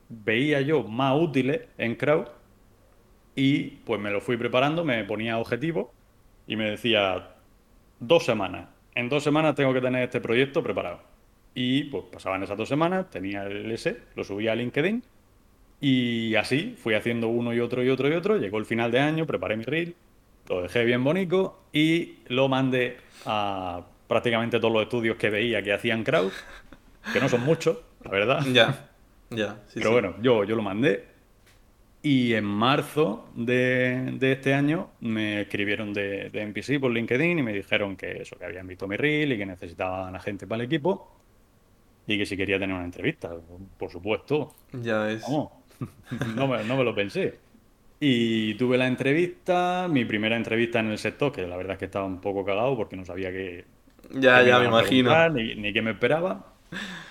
veía 0.10 0.60
yo 0.62 0.84
más 0.84 1.18
útiles 1.18 1.62
en 1.78 1.96
Crowd 1.96 2.28
y 3.34 3.64
pues 3.86 4.02
me 4.02 4.12
lo 4.12 4.20
fui 4.20 4.36
preparando, 4.36 4.84
me 4.84 5.04
ponía 5.06 5.38
objetivos 5.38 5.88
y 6.48 6.58
me 6.58 6.70
decía 6.72 7.31
dos 8.02 8.26
semanas. 8.26 8.68
En 8.94 9.08
dos 9.08 9.24
semanas 9.24 9.56
tengo 9.56 9.74
que 9.74 9.80
tener 9.80 10.04
este 10.04 10.20
proyecto 10.20 10.62
preparado. 10.62 11.00
Y 11.56 11.86
pues 11.86 12.04
pasaban 12.12 12.44
esas 12.44 12.58
dos 12.58 12.68
semanas, 12.68 13.10
tenía 13.10 13.44
el 13.44 13.72
S, 13.72 13.98
lo 14.16 14.24
subía 14.26 14.52
a 14.52 14.56
LinkedIn 14.56 15.04
y 15.80 16.36
así 16.36 16.76
fui 16.78 16.94
haciendo 16.94 17.28
uno 17.28 17.54
y 17.54 17.60
otro 17.60 17.84
y 17.84 17.90
otro 17.90 18.10
y 18.10 18.14
otro. 18.14 18.38
Llegó 18.38 18.58
el 18.58 18.66
final 18.66 18.92
de 18.92 19.00
año, 19.00 19.26
preparé 19.26 19.58
mi 19.58 19.64
reel, 19.64 19.96
lo 20.50 20.62
dejé 20.62 20.84
bien 20.84 21.04
bonito 21.04 21.64
y 21.72 22.20
lo 22.28 22.48
mandé 22.50 22.98
a 23.26 23.82
prácticamente 24.08 24.60
todos 24.60 24.74
los 24.74 24.84
estudios 24.84 25.18
que 25.18 25.30
veía 25.30 25.62
que 25.62 25.74
hacían 25.74 26.04
crowd, 26.04 26.32
que 27.14 27.20
no 27.20 27.30
son 27.30 27.44
muchos, 27.44 27.78
la 28.04 28.12
verdad. 28.12 28.46
Ya, 28.52 28.90
ya. 29.30 29.58
Pero 29.74 29.92
bueno, 29.92 30.16
yo, 30.22 30.44
yo 30.44 30.56
lo 30.56 30.62
mandé. 30.62 31.11
Y 32.04 32.34
en 32.34 32.46
marzo 32.46 33.30
de, 33.36 34.18
este 34.22 34.54
año 34.56 34.90
me 35.02 35.42
escribieron 35.42 35.94
de, 35.94 36.30
de, 36.30 36.42
NPC 36.42 36.80
por 36.80 36.92
LinkedIn 36.92 37.40
y 37.40 37.44
me 37.44 37.54
dijeron 37.54 37.96
que 37.96 38.24
eso, 38.24 38.38
que 38.38 38.46
habían 38.46 38.66
visto 38.66 38.88
mi 38.88 38.98
reel 38.98 39.34
y 39.34 39.38
que 39.38 39.46
necesitaban 39.46 40.16
a 40.16 40.20
gente 40.20 40.48
para 40.48 40.64
el 40.64 40.66
equipo 40.66 41.22
y 42.08 42.18
que 42.18 42.26
si 42.26 42.36
quería 42.36 42.60
tener 42.60 42.76
una 42.76 42.86
entrevista. 42.86 43.30
Por 43.78 43.92
supuesto. 43.92 44.54
Ya 44.74 45.12
es. 45.12 45.24
no, 46.36 46.48
me, 46.48 46.64
no 46.64 46.78
me 46.78 46.84
lo 46.84 46.94
pensé. 46.96 47.38
Y 48.00 48.56
tuve 48.56 48.78
la 48.78 48.88
entrevista, 48.88 49.88
mi 49.90 50.06
primera 50.06 50.36
entrevista 50.36 50.80
en 50.80 50.88
el 50.88 50.98
sector, 50.98 51.32
que 51.32 51.44
la 51.46 51.56
verdad 51.56 51.74
es 51.74 51.80
que 51.80 51.86
estaba 51.86 52.06
un 52.06 52.20
poco 52.20 52.44
cagado 52.44 52.76
porque 52.76 52.96
no 52.96 53.06
sabía 53.06 53.32
qué. 53.32 53.66
Ya, 54.14 54.42
ya, 54.42 54.60
me, 54.60 54.66
imagino. 54.66 55.30
Ni, 55.30 55.56
ni 55.56 55.72
qué 55.72 55.82
me 55.82 55.92
esperaba. 55.92 56.54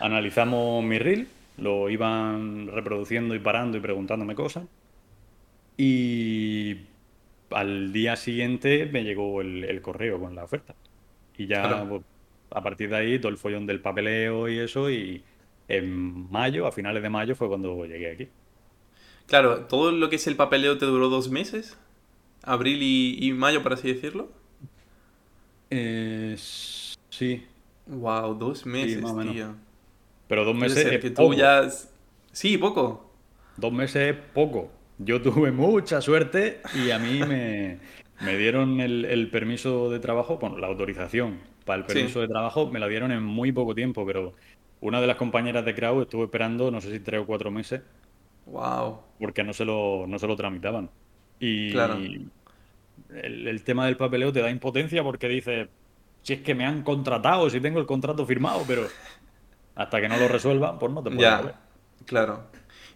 Analizamos 0.01 0.83
mi 0.83 0.99
reel, 0.99 1.29
lo 1.59 1.89
iban 1.89 2.67
reproduciendo 2.67 3.35
y 3.35 3.39
parando 3.39 3.79
y 3.79 3.81
preguntándome 3.81 4.35
cosas. 4.35 4.65
Y 5.83 6.77
al 7.49 7.91
día 7.91 8.15
siguiente 8.15 8.85
me 8.93 9.03
llegó 9.03 9.41
el, 9.41 9.81
correo 9.81 10.21
con 10.21 10.35
la 10.35 10.45
oferta. 10.45 10.75
Y 11.39 11.47
ya 11.47 11.87
pues, 11.89 12.03
a 12.51 12.63
partir 12.63 12.91
de 12.91 12.97
ahí 12.97 13.19
todo 13.19 13.33
el 13.33 13.39
follón 13.39 13.65
del 13.65 13.81
papeleo 13.81 14.47
y 14.51 14.59
eso. 14.59 14.91
Y 14.91 15.25
en 15.69 16.31
mayo, 16.31 16.67
a 16.67 16.73
finales 16.73 17.03
de 17.03 17.09
mayo, 17.09 17.35
fue 17.35 17.49
cuando 17.49 17.87
llegué 17.87 18.13
aquí. 18.13 18.29
Claro, 19.25 19.65
todo 19.69 19.91
lo 19.91 20.11
que 20.11 20.17
es 20.17 20.27
el 20.27 20.37
papeleo 20.37 20.77
te 20.77 20.85
duró 20.85 21.09
dos 21.09 21.31
meses. 21.31 21.79
Abril 22.43 22.83
y, 22.83 23.33
mayo, 23.33 23.63
por 23.63 23.73
así 23.73 23.91
decirlo. 23.91 24.29
Eh, 25.71 26.37
sí. 27.09 27.47
Wow, 27.87 28.35
dos 28.35 28.67
meses, 28.67 29.03
tío. 29.33 29.55
Pero 30.29 30.45
dos 30.45 30.55
meses 30.55 30.85
es 30.85 31.01
que 31.01 31.09
tú 31.09 31.33
ya... 31.33 31.71
Sí, 32.33 32.59
poco. 32.59 33.11
Dos 33.57 33.73
meses 33.73 34.15
es 34.15 34.23
poco. 34.35 34.71
Yo 35.03 35.23
tuve 35.23 35.51
mucha 35.51 36.01
suerte 36.01 36.61
y 36.75 36.91
a 36.91 36.99
mí 36.99 37.21
me, 37.21 38.37
dieron 38.37 38.81
el, 38.81 39.29
permiso 39.31 39.91
de 39.91 39.99
trabajo, 39.99 40.39
bueno, 40.39 40.59
la 40.59 40.67
autorización 40.67 41.41
para 41.65 41.81
el 41.81 41.87
permiso 41.87 42.21
de 42.21 42.29
trabajo 42.29 42.71
me 42.71 42.79
la 42.79 42.89
dieron 42.89 43.11
en 43.11 43.23
muy 43.23 43.53
poco 43.53 43.75
tiempo, 43.75 44.05
pero 44.07 44.35
una 44.81 45.01
de 45.01 45.07
las 45.07 45.17
compañeras 45.17 45.65
de 45.65 45.75
Crowd 45.75 46.03
estuvo 46.03 46.25
esperando, 46.25 46.71
no 46.71 46.81
sé 46.81 46.91
si 46.91 47.01
tres 47.01 47.21
o 47.21 47.27
cuatro 47.27 47.51
meses, 47.51 47.83
Wow. 48.47 49.01
Porque 49.19 49.45
no 49.45 49.53
se 49.53 49.65
lo, 49.65 50.07
no 50.07 50.19
se 50.19 50.27
lo 50.27 50.37
tramitaban. 50.37 50.91
Y 51.39 51.73
claro. 51.73 51.99
el, 53.11 53.63
tema 53.65 53.87
del 53.87 53.97
papeleo 53.97 54.33
te 54.33 54.41
da 54.41 54.51
impotencia 54.51 55.03
porque 55.03 55.29
dices, 55.29 55.69
si 56.23 56.35
es 56.35 56.41
que 56.41 56.55
me 56.55 56.67
han 56.67 56.83
contratado, 56.83 57.49
si 57.49 57.61
tengo 57.61 57.81
el 57.81 57.87
contrato 57.87 58.27
firmado, 58.27 58.65
pero 58.67 58.87
hasta 59.75 60.01
que 60.01 60.09
no 60.09 60.17
lo 60.17 60.29
resuelvan, 60.29 60.79
pues 60.79 60.93
no 60.93 61.03
te 61.03 61.11
puedes 61.11 61.23
ya, 61.23 61.61
Claro. 62.07 62.45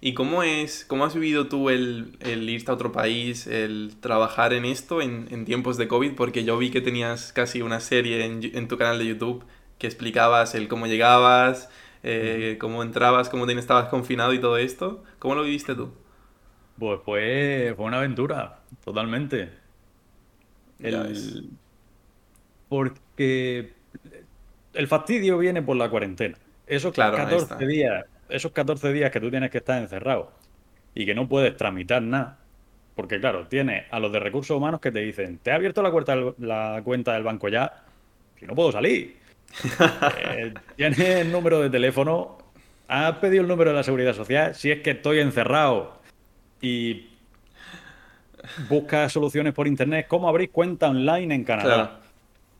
¿Y 0.06 0.12
cómo 0.12 0.42
es, 0.42 0.84
cómo 0.84 1.06
has 1.06 1.14
vivido 1.14 1.48
tú 1.48 1.70
el, 1.70 2.18
irte 2.22 2.70
a 2.70 2.74
otro 2.74 2.92
país, 2.92 3.46
el 3.46 3.96
trabajar 4.00 4.52
en 4.52 4.66
esto 4.66 5.00
en, 5.00 5.46
tiempos 5.46 5.78
de 5.78 5.88
COVID? 5.88 6.14
Porque 6.14 6.44
yo 6.44 6.58
vi 6.58 6.70
que 6.70 6.82
tenías 6.82 7.32
casi 7.32 7.62
una 7.62 7.80
serie 7.80 8.22
en, 8.26 8.42
en 8.42 8.68
tu 8.68 8.76
canal 8.76 8.98
de 8.98 9.06
YouTube 9.06 9.46
que 9.78 9.86
explicabas 9.86 10.54
el 10.54 10.68
cómo 10.68 10.86
llegabas, 10.86 11.70
eh, 12.02 12.58
cómo 12.60 12.82
entrabas, 12.82 13.30
cómo 13.30 13.46
te 13.46 13.58
estabas 13.58 13.88
confinado 13.88 14.34
y 14.34 14.40
todo 14.40 14.58
esto. 14.58 15.02
¿Cómo 15.18 15.36
lo 15.36 15.42
viviste 15.42 15.74
tú? 15.74 15.94
Pues 16.78 17.00
fue, 17.02 17.72
fue 17.74 17.86
una 17.86 17.96
aventura, 17.96 18.60
totalmente. 18.84 19.52
Porque 22.68 23.72
el 24.74 24.86
fastidio 24.86 25.38
viene 25.38 25.62
por 25.62 25.76
la 25.76 25.88
cuarentena. 25.88 26.36
Esos 26.66 26.92
14 26.92 27.66
días, 27.66 28.04
esos 28.28 28.52
14 28.52 28.92
días 28.92 29.10
que 29.10 29.20
tú 29.20 29.30
tienes 29.30 29.50
que 29.50 29.58
estar 29.58 29.80
encerrado 29.80 30.32
y 30.94 31.06
que 31.06 31.14
no 31.14 31.28
puedes 31.28 31.56
tramitar 31.56 32.02
nada. 32.02 32.38
Porque 32.94 33.18
claro, 33.18 33.46
tienes 33.48 33.84
a 33.90 33.98
los 33.98 34.12
de 34.12 34.20
recursos 34.20 34.56
humanos 34.56 34.80
que 34.80 34.92
te 34.92 35.00
dicen, 35.00 35.38
te 35.38 35.50
ha 35.50 35.56
abierto 35.56 35.82
la, 35.82 36.34
la 36.38 36.82
cuenta 36.84 37.14
del 37.14 37.24
banco 37.24 37.48
ya, 37.48 37.84
si 38.38 38.46
no 38.46 38.54
puedo 38.54 38.72
salir. 38.72 39.16
Eh, 40.36 40.52
tienes 40.76 40.98
el 40.98 41.30
número 41.30 41.60
de 41.60 41.70
teléfono, 41.70 42.38
has 42.88 43.18
pedido 43.18 43.42
el 43.42 43.48
número 43.48 43.70
de 43.70 43.76
la 43.76 43.82
seguridad 43.82 44.14
social, 44.14 44.54
si 44.54 44.70
es 44.70 44.80
que 44.80 44.92
estoy 44.92 45.20
encerrado 45.20 46.00
y 46.60 47.10
buscas 48.68 49.12
soluciones 49.12 49.54
por 49.54 49.68
internet, 49.68 50.06
¿cómo 50.08 50.28
abrir 50.28 50.50
cuenta 50.50 50.88
online 50.88 51.34
en 51.34 51.44
Canadá? 51.44 52.00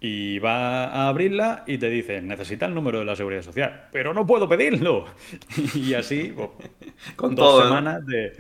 Y 0.07 0.39
va 0.39 0.85
a 0.85 1.09
abrirla 1.09 1.65
y 1.67 1.79
te 1.79 1.89
dicen, 1.89 2.29
necesita 2.29 2.67
el 2.67 2.75
número 2.75 2.99
de 2.99 3.07
la 3.07 3.17
seguridad 3.17 3.41
social, 3.41 3.89
pero 3.91 4.13
no 4.13 4.27
puedo 4.27 4.47
pedirlo. 4.47 5.07
y 5.75 5.95
así, 5.95 6.31
pues, 6.37 6.51
con 7.17 7.35
dos 7.35 7.65
semanas, 7.65 8.05
de, 8.05 8.37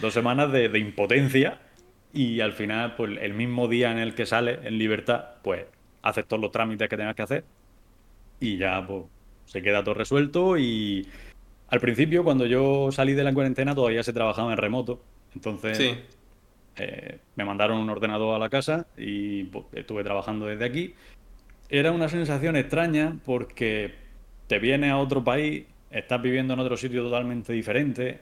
dos 0.00 0.14
semanas 0.14 0.52
de, 0.52 0.68
de 0.68 0.78
impotencia 0.78 1.58
y 2.12 2.40
al 2.40 2.52
final, 2.52 2.94
pues 2.94 3.18
el 3.20 3.34
mismo 3.34 3.66
día 3.66 3.90
en 3.90 3.98
el 3.98 4.14
que 4.14 4.26
sale 4.26 4.60
en 4.62 4.78
libertad, 4.78 5.24
pues 5.42 5.66
haces 6.02 6.24
todos 6.24 6.40
los 6.40 6.52
trámites 6.52 6.88
que 6.88 6.96
tengas 6.96 7.16
que 7.16 7.22
hacer 7.22 7.44
y 8.38 8.56
ya 8.56 8.86
pues, 8.86 9.04
se 9.46 9.60
queda 9.60 9.82
todo 9.82 9.94
resuelto 9.94 10.56
y 10.56 11.04
al 11.66 11.80
principio 11.80 12.22
cuando 12.22 12.46
yo 12.46 12.92
salí 12.92 13.14
de 13.14 13.24
la 13.24 13.34
cuarentena 13.34 13.74
todavía 13.74 14.04
se 14.04 14.12
trabajaba 14.12 14.52
en 14.52 14.58
remoto, 14.58 15.02
entonces 15.34 15.98
eh, 16.78 17.18
me 17.36 17.44
mandaron 17.44 17.78
un 17.78 17.90
ordenador 17.90 18.34
a 18.34 18.38
la 18.38 18.48
casa 18.48 18.86
y 18.96 19.44
pues, 19.44 19.66
estuve 19.72 20.04
trabajando 20.04 20.46
desde 20.46 20.64
aquí. 20.64 20.94
Era 21.68 21.92
una 21.92 22.08
sensación 22.08 22.56
extraña 22.56 23.16
porque 23.24 23.94
te 24.46 24.58
vienes 24.58 24.90
a 24.90 24.98
otro 24.98 25.22
país 25.22 25.66
estás 25.90 26.20
viviendo 26.20 26.54
en 26.54 26.60
otro 26.60 26.76
sitio 26.76 27.02
totalmente 27.02 27.52
diferente 27.52 28.20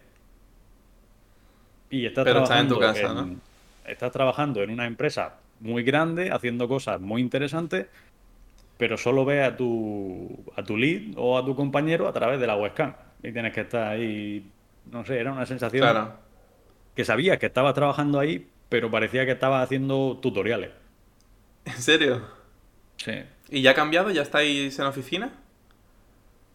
y 1.91 2.07
estás 2.07 2.25
Pero 2.25 2.43
estás 2.43 2.61
en 2.61 2.69
trabajando 2.69 2.75
tu 2.75 2.81
casa, 2.81 3.23
en- 3.23 3.35
¿no? 3.35 3.41
estás 3.87 4.13
trabajando 4.13 4.63
en 4.63 4.71
una 4.71 4.87
empresa 4.87 5.41
muy 5.61 5.83
grande, 5.83 6.31
haciendo 6.31 6.69
cosas 6.69 7.01
muy 7.01 7.21
interesantes, 7.23 7.87
pero 8.77 8.97
solo 8.97 9.25
ves 9.25 9.47
a 9.47 9.57
tu, 9.57 10.45
a 10.57 10.63
tu 10.63 10.77
lead 10.77 11.15
o 11.17 11.39
a 11.39 11.45
tu 11.45 11.55
compañero 11.55 12.09
a 12.09 12.13
través 12.13 12.41
de 12.41 12.47
la 12.47 12.57
webcam. 12.57 12.95
Y 13.23 13.33
tienes 13.33 13.53
que 13.55 13.63
estar 13.63 13.89
ahí, 13.93 14.53
no 14.91 15.05
sé, 15.05 15.19
era 15.19 15.33
una 15.33 15.47
sensación 15.47 15.81
Claro. 15.83 16.26
Que 16.97 17.05
sabías 17.07 17.39
que 17.39 17.47
estabas 17.47 17.75
trabajando 17.75 18.19
ahí, 18.21 18.51
pero 18.71 18.91
parecía 18.91 19.27
que 19.27 19.33
estabas 19.33 19.65
haciendo 19.65 20.19
tutoriales. 20.23 20.73
¿En 21.65 21.81
serio? 21.83 22.23
Sí. 22.99 23.13
¿Y 23.49 23.63
ya 23.63 23.73
ha 23.73 23.75
cambiado? 23.75 24.11
¿Ya 24.11 24.23
estáis 24.23 24.79
en 24.79 24.85
la 24.85 24.91
oficina? 24.91 25.33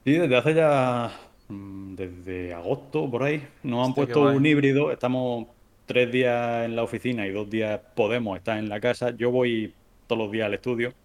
Y 0.03 0.13
desde 0.13 0.35
hace 0.37 0.53
ya, 0.55 1.11
mm, 1.47 1.95
desde 1.95 2.53
agosto 2.53 3.09
por 3.09 3.23
ahí, 3.23 3.47
nos 3.63 3.87
han 3.87 3.93
Hostia, 3.93 3.93
puesto 3.93 4.29
un 4.29 4.45
híbrido. 4.45 4.91
Estamos 4.91 5.47
tres 5.85 6.11
días 6.11 6.65
en 6.65 6.75
la 6.75 6.83
oficina 6.83 7.27
y 7.27 7.31
dos 7.31 7.49
días 7.49 7.79
podemos 7.95 8.37
estar 8.37 8.57
en 8.57 8.69
la 8.69 8.79
casa. 8.79 9.11
Yo 9.15 9.31
voy 9.31 9.75
todos 10.07 10.19
los 10.23 10.31
días 10.31 10.47
al 10.47 10.53
estudio 10.55 10.95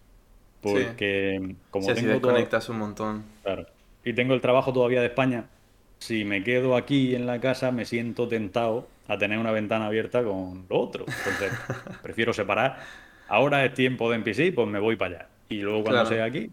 porque 0.60 1.56
como 1.70 1.92
Sí, 1.94 1.94
tengo 1.94 2.20
todo, 2.20 2.46
desconectas 2.46 2.68
un 2.68 2.78
montón. 2.78 3.24
claro, 3.42 3.66
y 4.04 4.14
tengo 4.14 4.34
el 4.34 4.40
trabajo 4.40 4.72
todavía 4.72 5.00
de 5.00 5.06
España, 5.08 5.50
si 5.98 6.24
me 6.24 6.42
quedo 6.44 6.76
aquí 6.76 7.14
en 7.14 7.26
la 7.26 7.40
casa 7.40 7.72
me 7.72 7.84
siento 7.86 8.28
tentado 8.28 8.88
a 9.08 9.18
tener 9.18 9.38
una 9.38 9.52
ventana 9.52 9.86
abierta 9.86 10.22
con 10.24 10.66
lo 10.68 10.80
otro. 10.80 11.12
Entonces, 11.16 11.60
prefiero 12.02 12.32
separar. 12.32 12.78
Ahora 13.28 13.64
es 13.64 13.74
tiempo 13.74 14.10
de 14.10 14.16
NPC, 14.16 14.52
pues 14.52 14.68
me 14.68 14.78
voy 14.80 14.96
para 14.96 15.16
allá. 15.16 15.30
Y 15.48 15.60
luego 15.62 15.82
cuando 15.84 16.04
Claro. 16.04 16.06
sea 16.06 16.24
aquí, 16.24 16.50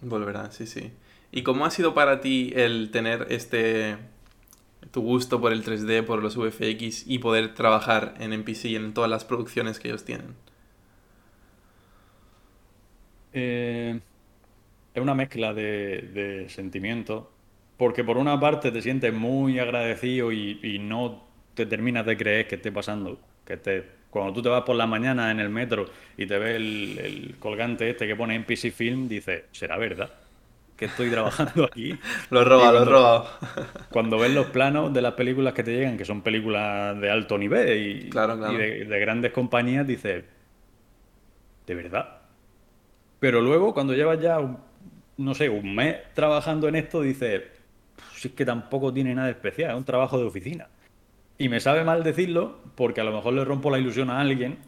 Volverá, 0.00 0.50
sí, 0.50 0.66
sí. 0.66 0.92
¿Y 1.32 1.42
cómo 1.42 1.64
ha 1.64 1.70
sido 1.70 1.94
para 1.94 2.20
ti 2.20 2.52
el 2.54 2.90
tener 2.90 3.26
este 3.30 3.96
tu 4.92 5.02
gusto 5.02 5.40
por 5.40 5.52
el 5.52 5.64
3D, 5.64 6.02
por 6.02 6.22
los 6.22 6.36
VFX 6.36 7.06
y 7.06 7.18
poder 7.20 7.54
trabajar 7.54 8.14
en 8.20 8.32
NPC 8.32 8.70
y 8.70 8.76
en 8.76 8.94
todas 8.94 9.10
las 9.10 9.24
producciones 9.24 9.78
que 9.80 9.88
ellos 9.88 10.04
tienen? 10.04 10.36
Eh, 13.32 14.00
es 14.94 15.02
una 15.02 15.14
mezcla 15.14 15.54
de, 15.54 16.02
de 16.02 16.48
sentimientos, 16.48 17.26
porque 17.76 18.04
por 18.04 18.18
una 18.18 18.40
parte 18.40 18.72
te 18.72 18.82
sientes 18.82 19.12
muy 19.14 19.58
agradecido 19.58 20.32
y, 20.32 20.60
y 20.62 20.78
no 20.78 21.25
te 21.56 21.66
terminas 21.66 22.06
de 22.06 22.16
creer 22.16 22.46
que 22.46 22.54
esté 22.56 22.70
pasando, 22.70 23.18
que 23.44 23.56
te, 23.56 23.84
cuando 24.10 24.32
tú 24.32 24.42
te 24.42 24.48
vas 24.48 24.62
por 24.62 24.76
la 24.76 24.86
mañana 24.86 25.30
en 25.32 25.40
el 25.40 25.48
metro 25.48 25.86
y 26.16 26.26
te 26.26 26.38
ves 26.38 26.56
el, 26.56 26.98
el 26.98 27.34
colgante 27.38 27.90
este 27.90 28.06
que 28.06 28.14
pone 28.14 28.36
NPC 28.36 28.70
Film, 28.72 29.08
dices, 29.08 29.44
¿será 29.52 29.76
verdad 29.78 30.10
que 30.76 30.84
estoy 30.84 31.08
trabajando 31.10 31.64
aquí? 31.64 31.98
Lo 32.30 32.42
he 32.42 32.44
robado, 32.44 32.72
lo 32.72 32.78
he 32.82 32.84
cuando- 32.84 32.90
robado. 32.92 33.28
Cuando 33.90 34.18
ves 34.18 34.30
los 34.32 34.46
planos 34.48 34.92
de 34.92 35.00
las 35.02 35.14
películas 35.14 35.54
que 35.54 35.62
te 35.64 35.72
llegan, 35.72 35.96
que 35.96 36.04
son 36.04 36.20
películas 36.22 37.00
de 37.00 37.10
alto 37.10 37.38
nivel 37.38 38.06
y, 38.06 38.10
Claro, 38.10 38.36
claro. 38.36 38.52
y 38.52 38.56
de, 38.58 38.84
de 38.84 39.00
grandes 39.00 39.32
compañías, 39.32 39.86
dices, 39.86 40.24
¿de 41.66 41.74
verdad? 41.74 42.18
Pero 43.18 43.40
luego, 43.40 43.72
cuando 43.72 43.94
llevas 43.94 44.20
ya, 44.20 44.38
un- 44.38 44.58
no 45.16 45.34
sé, 45.34 45.48
un 45.48 45.74
mes 45.74 45.96
trabajando 46.14 46.68
en 46.68 46.76
esto, 46.76 47.00
dices, 47.00 47.42
si 48.14 48.28
es 48.28 48.34
que 48.34 48.44
tampoco 48.44 48.92
tiene 48.92 49.14
nada 49.14 49.30
especial, 49.30 49.70
es 49.70 49.76
un 49.78 49.84
trabajo 49.84 50.18
de 50.18 50.24
oficina. 50.24 50.68
Y 51.38 51.48
me 51.48 51.60
sabe 51.60 51.84
mal 51.84 52.02
decirlo, 52.02 52.58
porque 52.74 53.00
a 53.00 53.04
lo 53.04 53.12
mejor 53.12 53.34
le 53.34 53.44
rompo 53.44 53.70
la 53.70 53.78
ilusión 53.78 54.10
a 54.10 54.20
alguien, 54.20 54.58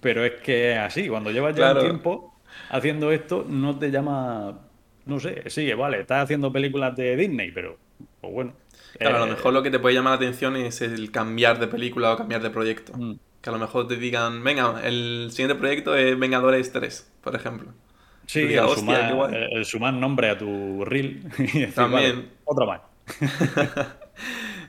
pero 0.00 0.24
es 0.24 0.34
que 0.42 0.72
es 0.72 0.78
así, 0.78 1.08
cuando 1.08 1.30
llevas 1.30 1.54
ya 1.54 1.72
Claro. 1.72 1.80
un 1.80 1.86
tiempo 1.86 2.34
haciendo 2.70 3.10
esto, 3.12 3.44
no 3.48 3.78
te 3.78 3.90
llama, 3.90 4.60
no 5.06 5.18
sé, 5.20 5.42
sí, 5.50 5.72
vale, 5.74 6.00
estás 6.00 6.24
haciendo 6.24 6.52
películas 6.52 6.96
de 6.96 7.16
Disney, 7.16 7.50
pero, 7.50 7.76
pues 8.20 8.32
bueno. 8.32 8.52
Claro, 8.98 9.16
a 9.16 9.18
lo 9.20 9.26
eh, 9.26 9.30
mejor 9.30 9.52
lo 9.52 9.62
que 9.62 9.70
te 9.70 9.78
puede 9.78 9.94
llamar 9.94 10.12
la 10.12 10.16
atención 10.16 10.56
es 10.56 10.80
el 10.80 11.10
cambiar 11.10 11.58
de 11.58 11.66
película 11.68 12.12
o 12.12 12.16
cambiar 12.16 12.42
de 12.42 12.50
proyecto. 12.50 12.92
Mm. 12.96 13.14
Que 13.40 13.48
a 13.50 13.52
lo 13.52 13.58
mejor 13.58 13.88
te 13.88 13.96
digan, 13.96 14.44
venga, 14.44 14.80
el 14.84 15.28
siguiente 15.30 15.54
proyecto 15.54 15.96
es 15.96 16.18
Vengadores 16.18 16.70
3, 16.72 17.10
por 17.22 17.34
ejemplo. 17.34 17.72
Sí, 18.26 18.42
Diga, 18.42 18.62
el, 18.62 18.68
"Hostia, 18.68 18.80
sumar, 18.82 19.08
qué 19.08 19.14
guay". 19.14 19.34
el- 19.34 19.56
el 19.58 19.64
sumar 19.64 19.94
nombre 19.94 20.28
a 20.30 20.36
tu 20.38 20.84
reel. 20.84 21.22
y 21.38 21.42
decir, 21.42 21.74
También. 21.74 22.16
vale, 22.16 22.28
otra 22.44 22.66
más. 22.66 22.80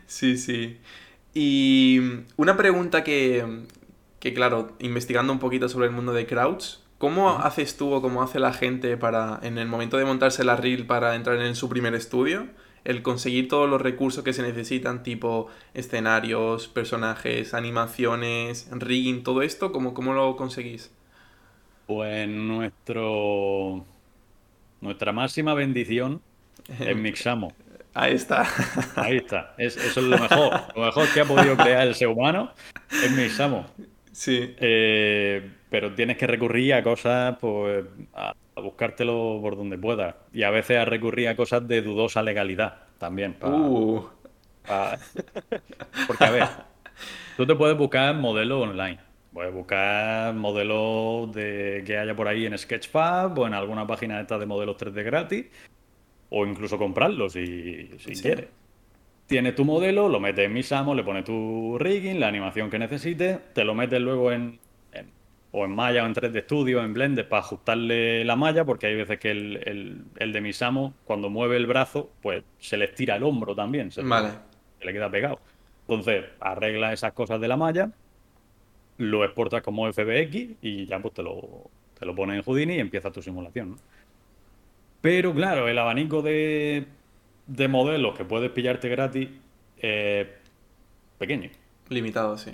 Sí, 0.06 0.38
sí. 0.38 0.80
Y 1.34 2.00
una 2.36 2.58
pregunta 2.58 3.04
que, 3.04 3.46
que, 4.20 4.34
claro, 4.34 4.74
investigando 4.80 5.32
un 5.32 5.40
poquito 5.40 5.70
sobre 5.70 5.88
el 5.88 5.94
mundo 5.94 6.14
de 6.14 6.26
crowds, 6.26 6.84
¿cómo 6.98 7.40
haces 7.40 7.78
tú 7.78 7.94
o 7.94 8.02
cómo 8.02 8.22
hace 8.22 8.40
la 8.40 8.54
gente 8.54 8.98
para, 8.98 9.40
en 9.42 9.58
el 9.58 9.68
momento 9.68 9.98
de 9.98 10.06
montarse 10.06 10.44
la 10.44 10.56
reel 10.58 10.86
para 10.86 11.16
entrar 11.16 11.42
en 11.42 11.56
su 11.56 11.70
primer 11.70 11.96
estudio, 11.96 12.48
el 12.84 13.02
conseguir 13.02 13.48
todos 13.48 13.70
los 13.70 13.82
recursos 13.82 14.24
que 14.24 14.34
se 14.34 14.42
necesitan, 14.42 15.04
tipo 15.04 15.48
escenarios, 15.74 16.68
personajes, 16.68 17.54
animaciones, 17.54 18.70
rigging, 18.72 19.24
todo 19.24 19.42
esto, 19.42 19.72
¿cómo, 19.72 19.94
cómo 19.94 20.14
lo 20.14 20.36
conseguís? 20.36 20.92
Pues 21.88 22.28
nuestro, 22.28 23.86
nuestra 24.82 25.12
máxima 25.12 25.54
bendición 25.54 26.22
es 26.80 26.96
Mixamo. 26.98 27.54
Ahí 27.94 28.14
está. 28.16 28.48
Ahí 28.96 29.18
está. 29.18 29.54
Es- 29.58 29.78
eso 29.78 30.00
es 30.00 30.06
lo 30.06 30.18
mejor. 30.18 30.54
Lo 30.76 30.86
mejor 30.86 31.08
que 31.14 31.22
ha 31.22 31.26
podido 31.26 31.58
crear 31.58 31.88
el 31.88 31.96
ser 31.96 32.08
humano 32.08 32.52
es 32.92 33.12
Mixamo. 33.12 33.66
Sí, 34.12 34.56
Eh, 34.60 35.50
pero 35.70 35.94
tienes 35.94 36.18
que 36.18 36.28
recurrir 36.28 36.74
a 36.74 36.84
cosas, 36.84 37.38
pues, 37.40 37.86
a, 38.14 38.34
a 38.56 38.62
buscártelo 38.62 39.40
por 39.42 39.56
donde 39.56 39.78
puedas. 39.78 40.16
Y 40.34 40.44
a 40.44 40.50
veces 40.50 40.78
a 40.78 40.86
recurrir 40.86 41.28
a 41.30 41.36
cosas 41.36 41.68
de 41.68 41.82
dudosa 41.82 42.22
legalidad 42.22 42.76
también. 42.98 43.34
pa- 43.34 43.48
Uh, 43.50 44.10
pa- 44.68 44.98
Porque, 46.08 46.24
a 46.26 46.32
ver, 46.32 46.48
tú 47.38 47.46
te 47.46 47.56
puedes 47.56 47.78
buscar 47.78 48.14
modelos 48.16 48.64
online. 48.70 49.00
Puedes 49.34 49.54
buscar 49.54 50.34
modelos 50.34 51.32
de... 51.34 51.84
que 51.86 51.98
haya 51.98 52.14
por 52.14 52.28
ahí 52.28 52.46
en 52.46 52.58
Sketchfab 52.58 53.40
o 53.40 53.48
en 53.48 53.54
alguna 53.54 53.88
página 53.88 54.16
de 54.18 54.24
estas 54.24 54.40
de 54.42 54.46
modelos 54.46 54.76
3D 54.78 55.04
gratis. 55.06 55.46
O 56.34 56.46
incluso 56.46 56.78
comprarlos 56.78 57.34
si, 57.34 57.90
si 58.00 58.16
Sí. 58.16 58.24
quieres. 58.24 58.48
Tienes 59.28 59.56
tu 59.56 59.64
modelo, 59.66 60.10
lo 60.10 60.20
metes 60.20 60.46
en 60.46 60.54
Misamo, 60.54 60.96
le 60.96 61.04
pones 61.04 61.24
tu 61.26 61.78
rigging, 61.78 62.20
la 62.20 62.28
animación 62.28 62.70
que 62.70 62.80
necesites, 62.80 63.54
te 63.54 63.64
lo 63.64 63.74
metes 63.76 64.02
luego 64.02 64.32
en, 64.32 64.60
en- 64.94 65.10
o 65.52 65.64
en 65.66 65.72
Maya 65.72 66.04
o 66.04 66.06
en 66.06 66.14
3D 66.14 66.42
Studio, 66.44 66.84
en 66.84 66.94
Blender, 66.94 67.28
para 67.30 67.42
ajustarle 67.42 68.24
la 68.26 68.36
malla, 68.36 68.66
porque 68.66 68.88
hay 68.88 68.96
veces 68.96 69.20
que 69.20 69.32
el, 69.32 69.62
el- 69.66 70.02
el 70.20 70.34
de 70.34 70.42
Misamo, 70.42 70.94
cuando 71.06 71.30
mueve 71.30 71.56
el 71.58 71.66
brazo, 71.68 72.10
pues 72.22 72.44
se 72.60 72.76
le 72.78 72.86
estira 72.86 73.16
el 73.18 73.24
hombro 73.24 73.56
también, 73.56 73.92
se, 73.92 74.02
le- 74.02 74.10
Vale. 74.10 74.30
se 74.80 74.86
le 74.86 74.94
queda 74.94 75.10
pegado. 75.10 75.40
Entonces, 75.88 76.26
arregla 76.40 76.92
esas 76.94 77.14
cosas 77.14 77.40
de 77.42 77.48
la 77.50 77.58
malla, 77.58 77.92
lo 78.98 79.24
exportas 79.26 79.62
como 79.62 79.88
FBX 79.92 80.58
y 80.62 80.86
ya 80.86 81.00
pues 81.00 81.14
te 81.14 81.24
lo, 81.24 81.70
te 82.00 82.06
lo 82.06 82.16
pones 82.16 82.36
en 82.38 82.44
Houdini 82.44 82.76
y 82.76 82.80
empieza 82.80 83.12
tu 83.12 83.22
simulación, 83.22 83.72
¿no? 83.72 83.78
Pero 85.02 85.34
claro, 85.34 85.68
el 85.68 85.78
abanico 85.78 86.22
de, 86.22 86.86
de 87.48 87.68
modelos 87.68 88.16
que 88.18 88.24
puedes 88.26 88.52
pillarte 88.52 88.88
gratis 88.90 89.30
es 89.78 90.28
pequeño. 91.18 91.50
limitado, 91.90 92.38
sí. 92.38 92.52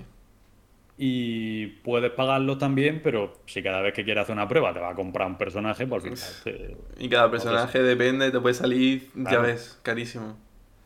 Y 1.00 1.68
puedes 1.84 2.10
pagarlos 2.12 2.58
también, 2.58 3.02
pero 3.04 3.34
si 3.46 3.62
cada 3.62 3.82
vez 3.82 3.94
que 3.94 4.04
quieres 4.04 4.24
hacer 4.24 4.34
una 4.34 4.48
prueba 4.48 4.74
te 4.74 4.80
va 4.80 4.90
a 4.92 4.96
comprar 4.96 5.28
un 5.28 5.38
personaje, 5.38 5.86
pues 5.86 6.04
al 6.04 6.18
final 6.18 6.30
te- 6.44 6.78
Y 7.04 7.08
cada 7.10 7.30
personaje 7.30 7.84
depende, 7.84 8.32
te 8.32 8.40
puede 8.40 8.56
salir, 8.56 9.10
ya 9.14 9.40
ves, 9.40 9.78
carísimo. 9.84 10.36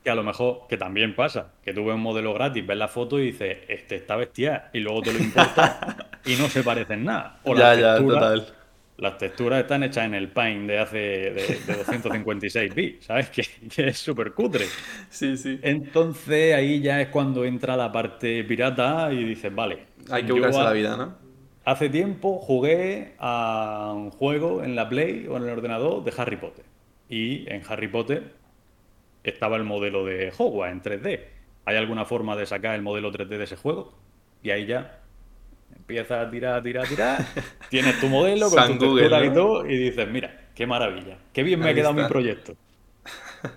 que 0.03 0.09
a 0.09 0.16
lo 0.16 0.24
mejor, 0.24 0.64
que 0.68 0.76
también 0.78 1.16
pasa, 1.16 1.53
que 1.64 1.74
tú 1.74 1.86
ves 1.86 1.95
un 1.95 2.01
modelo 2.01 2.34
gratis, 2.34 2.66
ves 2.68 2.78
la 2.78 2.89
foto 2.89 3.20
y 3.20 3.28
dices, 3.28 3.59
este 3.70 3.95
está 3.95 4.18
bestial, 4.18 4.66
y 4.74 4.80
luego 4.80 5.01
te 5.01 5.14
lo 5.14 5.20
importas 5.20 5.78
y 6.26 6.36
no 6.36 6.49
se 6.49 6.62
parecen 6.64 7.05
nada. 7.05 7.39
O 7.43 7.55
ya, 7.55 7.70
las 7.70 7.80
ya, 7.80 7.95
texturas- 7.97 8.20
total. 8.20 8.55
Las 9.02 9.18
texturas 9.18 9.62
están 9.62 9.82
hechas 9.82 10.06
en 10.06 10.14
el 10.14 10.30
Paint 10.30 10.68
de 10.68 10.78
hace 10.78 10.97
de, 10.97 11.60
de 11.66 11.76
256 11.76 12.76
bits, 12.76 13.06
¿sabes? 13.08 13.32
Que, 13.32 13.43
que 13.68 13.88
es 13.88 13.97
súper 13.97 14.32
cutre. 14.34 14.66
Sí, 15.10 15.38
sí. 15.38 15.60
Entonces 15.64 16.54
ahí 16.54 16.82
ya 16.82 17.02
es 17.02 17.08
cuando 17.08 17.43
entra 17.43 17.76
la 17.76 17.91
parte 17.91 18.43
pirata 18.43 19.12
y 19.12 19.24
dices, 19.24 19.54
vale. 19.56 19.88
Hay 20.12 20.24
que 20.24 20.34
buscarse 20.34 20.62
la 20.62 20.72
vida, 20.72 20.95
¿no? 20.97 21.16
Hace 21.66 21.89
tiempo 21.89 22.38
jugué 22.38 23.16
a 23.18 23.91
un 23.95 24.12
juego 24.12 24.64
en 24.64 24.76
la 24.76 24.88
Play 24.88 25.26
o 25.28 25.36
en 25.38 25.43
el 25.43 25.49
ordenador 25.49 26.04
de 26.04 26.14
Harry 26.16 26.38
Potter. 26.38 26.66
Y 27.10 27.52
en 27.52 27.64
Harry 27.68 27.88
Potter 27.88 28.36
estaba 29.24 29.58
el 29.58 29.64
modelo 29.64 30.06
de 30.06 30.32
Hogwarts 30.38 30.74
en 30.74 31.02
3D. 31.02 31.22
¿Hay 31.66 31.76
alguna 31.76 32.06
forma 32.06 32.36
de 32.36 32.45
sacar 32.45 32.76
el 32.76 32.84
modelo 32.84 33.12
3D 33.12 33.30
de 33.30 33.43
ese 33.45 33.56
juego? 33.56 33.97
Y 34.43 34.52
ahí 34.52 34.68
ya 34.68 35.01
empiezas 35.76 36.28
a 36.28 36.32
tirar, 36.32 36.63
tirar, 36.63 36.88
tirar. 36.88 37.26
Tienes 37.69 37.99
tu 37.99 38.07
modelo 38.07 38.49
con 38.49 38.59
San 38.59 38.78
tu 38.78 38.86
Google, 38.86 39.03
textura 39.03 39.26
¿no? 39.26 39.32
y 39.32 39.34
todo 39.34 39.69
y 39.69 39.78
dices, 39.78 40.07
mira, 40.09 40.49
qué 40.55 40.65
maravilla. 40.67 41.17
Qué 41.34 41.43
bien 41.43 41.59
me 41.59 41.69
ha 41.69 41.74
quedado 41.74 41.91
está. 41.91 42.03
mi 42.03 42.09
proyecto. 42.09 42.55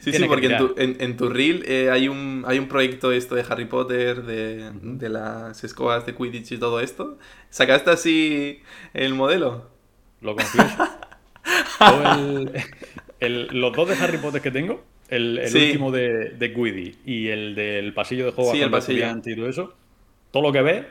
Sí, 0.00 0.12
sí, 0.12 0.20
que 0.20 0.26
porque 0.26 0.46
en 0.46 0.58
tu, 0.58 0.74
en, 0.76 0.96
en 1.00 1.16
tu 1.16 1.30
reel 1.30 1.64
eh, 1.66 1.88
hay, 1.90 2.06
un, 2.06 2.44
hay 2.46 2.58
un 2.58 2.68
proyecto 2.68 3.10
esto 3.10 3.34
de 3.34 3.44
Harry 3.48 3.64
Potter, 3.64 4.22
de, 4.22 4.70
de 4.70 5.08
las 5.08 5.64
escobas 5.64 6.04
de 6.04 6.14
Quidditch 6.14 6.52
y 6.52 6.58
todo 6.58 6.80
esto. 6.80 7.18
¿Sacaste 7.48 7.90
así 7.90 8.60
el 8.92 9.14
modelo? 9.14 9.70
Lo 10.20 10.36
confieso. 10.36 10.76
El, 13.20 13.48
los 13.52 13.72
dos 13.72 13.88
de 13.88 13.94
Harry 13.96 14.18
Potter 14.18 14.42
que 14.42 14.50
tengo, 14.50 14.84
el, 15.08 15.38
último 15.38 15.90
de, 15.90 16.30
de 16.30 16.94
y 17.04 17.28
el 17.28 17.54
del 17.54 17.94
pasillo 17.94 18.26
de 18.26 18.32
juego 18.32 18.52
sí, 18.52 18.60
el 18.60 18.70
pasillo. 18.70 19.06
y 19.24 19.36
todo 19.36 19.48
eso, 19.48 19.74
todo 20.30 20.42
lo 20.42 20.52
que 20.52 20.62
ves, 20.62 20.84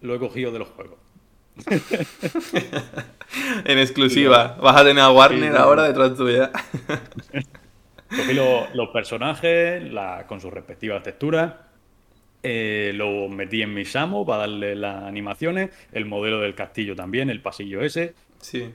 lo 0.00 0.14
he 0.14 0.18
cogido 0.18 0.52
de 0.52 0.58
los 0.58 0.68
juegos. 0.68 0.98
en 3.64 3.78
exclusiva. 3.78 4.56
Vas 4.60 4.76
a 4.76 4.84
tener 4.84 5.02
a 5.02 5.10
Warner 5.10 5.56
ahora 5.56 5.84
detrás 5.84 6.16
tuya. 6.16 6.50
Cogí 8.10 8.34
los, 8.34 8.88
personajes 8.92 9.82
con 10.26 10.40
sus 10.40 10.52
respectivas 10.52 11.02
texturas. 11.02 11.54
Eh, 12.42 12.92
lo 12.94 13.28
metí 13.28 13.62
en 13.62 13.74
mi 13.74 13.84
Samo 13.84 14.26
para 14.26 14.40
darle 14.40 14.74
las 14.74 15.04
animaciones. 15.04 15.70
El 15.92 16.06
modelo 16.06 16.40
del 16.40 16.54
castillo 16.54 16.96
también, 16.96 17.30
el 17.30 17.40
pasillo 17.40 17.82
ese. 17.82 18.14
Sí. 18.40 18.70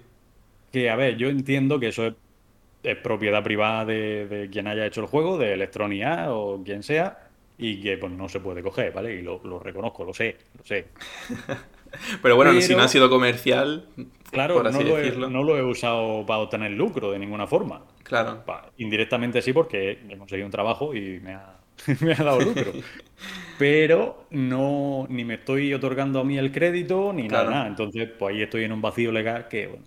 Que, 0.71 0.89
a 0.89 0.95
ver, 0.95 1.17
yo 1.17 1.27
entiendo 1.29 1.79
que 1.79 1.87
eso 1.87 2.07
es, 2.07 2.97
propiedad 2.97 3.43
privada 3.43 3.83
de, 3.83 4.47
quien 4.51 4.67
haya 4.67 4.85
hecho 4.85 5.01
el 5.01 5.07
juego, 5.07 5.37
de 5.37 5.53
Electronic 5.53 6.05
o 6.29 6.61
quien 6.63 6.83
sea, 6.83 7.24
y 7.57 7.81
que 7.81 7.97
pues 7.97 8.11
no 8.11 8.27
se 8.27 8.39
puede 8.39 8.61
coger, 8.61 8.91
¿vale? 8.91 9.15
Y 9.15 9.21
lo, 9.21 9.59
reconozco, 9.59 10.03
lo 10.03 10.13
sé, 10.13 10.37
lo 10.57 10.63
sé. 10.63 10.87
Pero 12.21 12.35
bueno, 12.35 12.59
si 12.61 12.75
no 12.75 12.81
ha 12.81 12.87
sido 12.87 13.09
comercial, 13.09 13.85
claro, 14.29 14.61
no, 14.63 14.81
lo 14.81 14.99
he, 14.99 15.11
no, 15.11 15.43
lo 15.43 15.57
he, 15.57 15.63
usado 15.63 16.25
para 16.25 16.39
obtener 16.39 16.71
lucro 16.71 17.11
de 17.11 17.19
ninguna 17.19 17.47
forma. 17.47 17.83
Claro. 18.03 18.43
indirectamente 18.77 19.41
sí, 19.41 19.53
porque 19.53 19.99
he 20.09 20.17
conseguido 20.17 20.45
un 20.45 20.51
trabajo 20.51 20.93
y 20.93 21.19
me 21.21 21.33
ha, 21.33 21.57
me 22.01 22.13
ha 22.13 22.23
dado 22.23 22.41
lucro. 22.41 22.73
Pero 23.57 24.25
no, 24.31 25.07
ni 25.09 25.23
me 25.23 25.35
estoy 25.35 25.73
otorgando 25.73 26.19
a 26.19 26.23
mí 26.25 26.37
el 26.37 26.51
crédito, 26.51 27.13
ni 27.13 27.27
nada, 27.27 27.67
Entonces, 27.67 28.09
pues 28.19 28.35
ahí 28.35 28.41
estoy 28.41 28.65
en 28.65 28.73
un 28.73 28.81
vacío 28.81 29.11
legal 29.11 29.47
que, 29.47 29.67
bueno. 29.67 29.85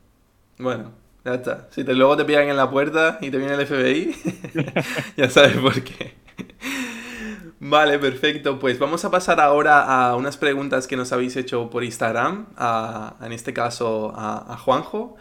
Bueno, 0.59 0.93
ya 1.25 1.35
está. 1.35 1.69
Si 1.71 1.85
te, 1.85 1.95
luego 1.95 2.17
te 2.17 2.25
pillan 2.25 2.49
en 2.49 2.57
la 2.57 2.71
puerta 2.71 3.19
y 3.21 3.31
te 3.31 3.37
viene 3.37 3.55
el 3.55 3.67
FBI, 3.67 4.15
ya 5.17 5.29
sabes 5.29 5.59
por 5.59 5.83
qué. 5.83 6.15
Vale, 7.61 7.99
perfecto. 7.99 8.59
Pues 8.59 8.79
vamos 8.79 9.05
a 9.05 9.11
pasar 9.11 9.41
ahora 9.41 9.83
a 9.83 10.17
unas 10.17 10.37
preguntas 10.37 10.87
que 10.87 10.97
nos 10.97 11.13
habéis 11.13 11.37
hecho 11.37 11.71
por 11.71 11.83
Instagram, 11.83 12.47
en 13.21 13.33
este 13.33 13.53
caso 13.53 14.13
a, 14.17 14.57
Juanjo. 14.59 15.17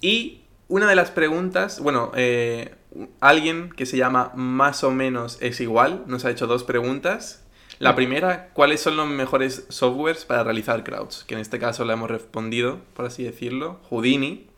Y 0.00 0.42
una 0.66 0.88
de 0.88 0.96
las 0.96 1.10
preguntas, 1.10 1.80
bueno, 1.80 2.10
eh, 2.16 2.74
alguien 3.20 3.70
que 3.70 3.86
se 3.86 3.96
llama 3.96 4.32
más 4.34 4.82
o 4.82 4.90
menos 4.90 5.38
es 5.40 5.60
igual, 5.60 6.04
nos 6.06 6.24
ha 6.24 6.30
hecho 6.30 6.46
dos 6.46 6.64
preguntas. 6.64 7.44
La 7.78 7.94
primera, 7.94 8.48
¿cuáles 8.54 8.80
son 8.80 8.96
los 8.96 9.06
mejores 9.06 9.64
softwares 9.68 10.24
para 10.24 10.42
realizar 10.42 10.82
crowds? 10.82 11.22
Que 11.24 11.34
en 11.34 11.40
este 11.40 11.60
caso 11.60 11.84
le 11.84 11.92
hemos 11.92 12.10
respondido, 12.10 12.80
por 12.94 13.04
así 13.06 13.22
decirlo, 13.22 13.78
Houdini. 13.88 14.48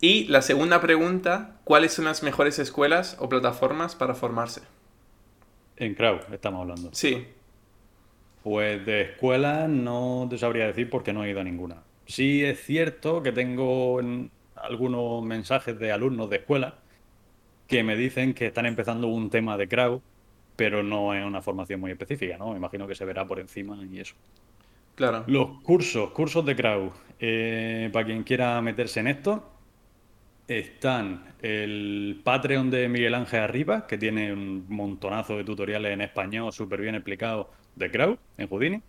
Y 0.00 0.24
la 0.26 0.40
segunda 0.40 0.80
pregunta, 0.80 1.56
¿cuáles 1.64 1.92
son 1.92 2.04
las 2.04 2.22
mejores 2.22 2.60
escuelas 2.60 3.16
o 3.18 3.28
plataformas 3.28 3.96
para 3.96 4.14
formarse? 4.14 4.62
En 5.80 5.94
crowd 5.94 6.20
estamos 6.32 6.60
hablando. 6.60 6.90
Sí. 6.92 7.26
Pues 8.44 8.84
de 8.84 9.00
escuela 9.00 9.66
no 9.66 10.26
te 10.28 10.36
sabría 10.36 10.66
decir 10.66 10.90
porque 10.90 11.12
no 11.12 11.24
he 11.24 11.30
ido 11.30 11.40
a 11.40 11.44
ninguna. 11.44 11.82
Sí 12.06 12.44
es 12.44 12.62
cierto 12.62 13.22
que 13.22 13.32
tengo 13.32 13.98
algunos 14.56 15.22
mensajes 15.24 15.78
de 15.78 15.90
alumnos 15.90 16.28
de 16.28 16.36
escuela 16.36 16.74
que 17.66 17.82
me 17.82 17.96
dicen 17.96 18.34
que 18.34 18.46
están 18.46 18.66
empezando 18.66 19.08
un 19.08 19.30
tema 19.30 19.56
de 19.56 19.68
crowd, 19.68 20.00
pero 20.54 20.82
no 20.82 21.14
es 21.14 21.24
una 21.24 21.40
formación 21.40 21.80
muy 21.80 21.92
específica, 21.92 22.36
¿no? 22.36 22.50
Me 22.50 22.58
imagino 22.58 22.86
que 22.86 22.94
se 22.94 23.06
verá 23.06 23.26
por 23.26 23.40
encima 23.40 23.78
y 23.90 24.00
eso. 24.00 24.14
Claro. 24.96 25.24
Los 25.28 25.62
cursos, 25.62 26.10
cursos 26.10 26.44
de 26.44 26.56
crowd. 26.56 26.90
Eh, 27.18 27.88
para 27.90 28.04
quien 28.04 28.22
quiera 28.22 28.60
meterse 28.60 29.00
en 29.00 29.06
esto, 29.06 29.50
están 30.58 31.22
el 31.42 32.20
Patreon 32.24 32.70
de 32.70 32.88
Miguel 32.88 33.14
Ángel 33.14 33.40
Arriba, 33.40 33.86
que 33.86 33.96
tiene 33.96 34.32
un 34.32 34.66
montonazo 34.68 35.36
de 35.36 35.44
tutoriales 35.44 35.92
en 35.92 36.00
español 36.00 36.52
súper 36.52 36.80
bien 36.80 36.96
explicados 36.96 37.46
de 37.76 37.90
crowd 37.90 38.18
en 38.36 38.48
Houdini. 38.48 38.82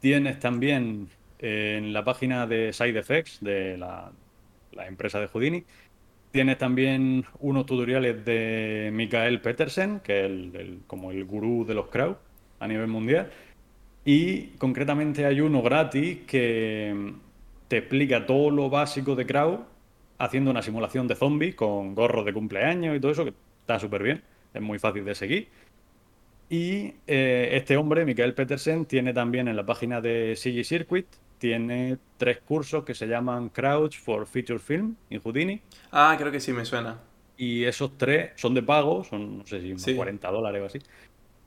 Tienes 0.00 0.38
también 0.38 1.08
en 1.38 1.92
la 1.92 2.04
página 2.04 2.46
de 2.46 2.72
Side 2.72 2.98
Effects 2.98 3.38
de 3.40 3.78
la, 3.78 4.12
empresa 4.86 5.18
de 5.20 5.28
Houdini, 5.28 5.64
Tienes 6.30 6.58
también 6.58 7.24
unos 7.38 7.64
tutoriales 7.64 8.24
de 8.24 8.90
Mikael 8.92 9.40
Petersen, 9.40 10.00
que 10.00 10.24
es 10.24 10.26
el, 10.26 10.80
como 10.88 11.12
el 11.12 11.24
gurú 11.24 11.64
de 11.64 11.74
los 11.74 11.86
crowd 11.86 12.16
a 12.58 12.66
nivel 12.66 12.88
mundial. 12.88 13.30
Y 14.04 14.48
concretamente 14.58 15.26
hay 15.26 15.40
uno 15.40 15.62
gratis 15.62 16.18
que 16.26 17.12
te 17.68 17.78
explica 17.78 18.26
todo 18.26 18.50
lo 18.50 18.68
básico 18.68 19.14
de 19.14 19.26
crowd 19.26 19.60
haciendo 20.18 20.50
una 20.50 20.62
simulación 20.62 21.08
de 21.08 21.14
zombies 21.14 21.54
con 21.54 21.94
gorros 21.94 22.24
de 22.24 22.32
cumpleaños 22.32 22.96
y 22.96 23.00
todo 23.00 23.12
eso, 23.12 23.24
que 23.24 23.34
está 23.60 23.78
súper 23.78 24.02
bien, 24.02 24.22
es 24.52 24.62
muy 24.62 24.78
fácil 24.78 25.04
de 25.04 25.14
seguir. 25.14 25.48
Y 26.48 26.94
eh, 27.06 27.50
este 27.52 27.76
hombre, 27.76 28.04
Mikael 28.04 28.34
Petersen, 28.34 28.84
tiene 28.84 29.12
también 29.12 29.48
en 29.48 29.56
la 29.56 29.64
página 29.66 30.00
de 30.00 30.34
CG 30.36 30.64
Circuit 30.64 31.06
tiene 31.44 31.98
tres 32.16 32.38
cursos 32.40 32.84
que 32.84 32.94
se 32.94 33.06
llaman 33.06 33.50
Crouch 33.50 33.98
for 33.98 34.26
Feature 34.26 34.58
Film 34.58 34.96
en 35.10 35.20
Houdini. 35.20 35.60
Ah, 35.92 36.14
creo 36.18 36.32
que 36.32 36.40
sí, 36.40 36.54
me 36.54 36.64
suena. 36.64 36.98
Y 37.36 37.64
esos 37.64 37.98
tres 37.98 38.32
son 38.36 38.54
de 38.54 38.62
pago, 38.62 39.04
son, 39.04 39.38
no 39.38 39.46
sé 39.46 39.60
si 39.60 39.72
unos 39.72 39.84
40 39.84 40.30
dólares 40.30 40.62
o 40.62 40.64
así. 40.64 40.78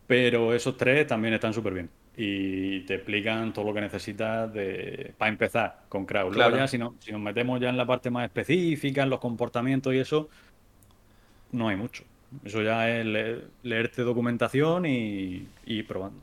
Pero 0.05 0.53
esos 0.53 0.77
tres 0.77 1.07
también 1.07 1.33
están 1.33 1.51
súper 1.51 1.73
bien. 1.73 1.89
Y 2.19 2.79
te 2.81 2.95
explican 2.95 3.53
todo 3.53 3.65
lo 3.65 3.73
que 3.75 3.81
necesitas 3.81 4.51
de, 4.51 5.13
para 5.17 5.29
empezar 5.29 5.83
con 5.87 6.05
Crowd. 6.05 6.33
Luego 6.33 6.57
ya, 6.57 6.67
si, 6.67 6.79
no, 6.79 6.95
si 6.99 7.11
nos 7.11 7.21
metemos 7.21 7.61
ya 7.61 7.69
en 7.69 7.77
la 7.77 7.85
parte 7.85 8.09
más 8.09 8.25
específica, 8.25 9.03
en 9.03 9.11
los 9.11 9.19
comportamientos 9.19 9.93
y 9.93 9.99
eso, 9.99 10.27
no 11.51 11.67
hay 11.67 11.75
mucho. 11.75 12.03
Eso 12.43 12.63
ya 12.63 12.89
es 12.89 13.05
leerte 13.63 14.01
documentación 14.01 14.87
y, 14.87 15.47
y 15.65 15.83
probando. 15.83 16.19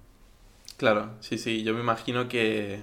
Claro, 0.76 1.12
sí, 1.20 1.38
sí. 1.38 1.62
Yo 1.62 1.74
me 1.74 1.80
imagino 1.80 2.28
que 2.28 2.80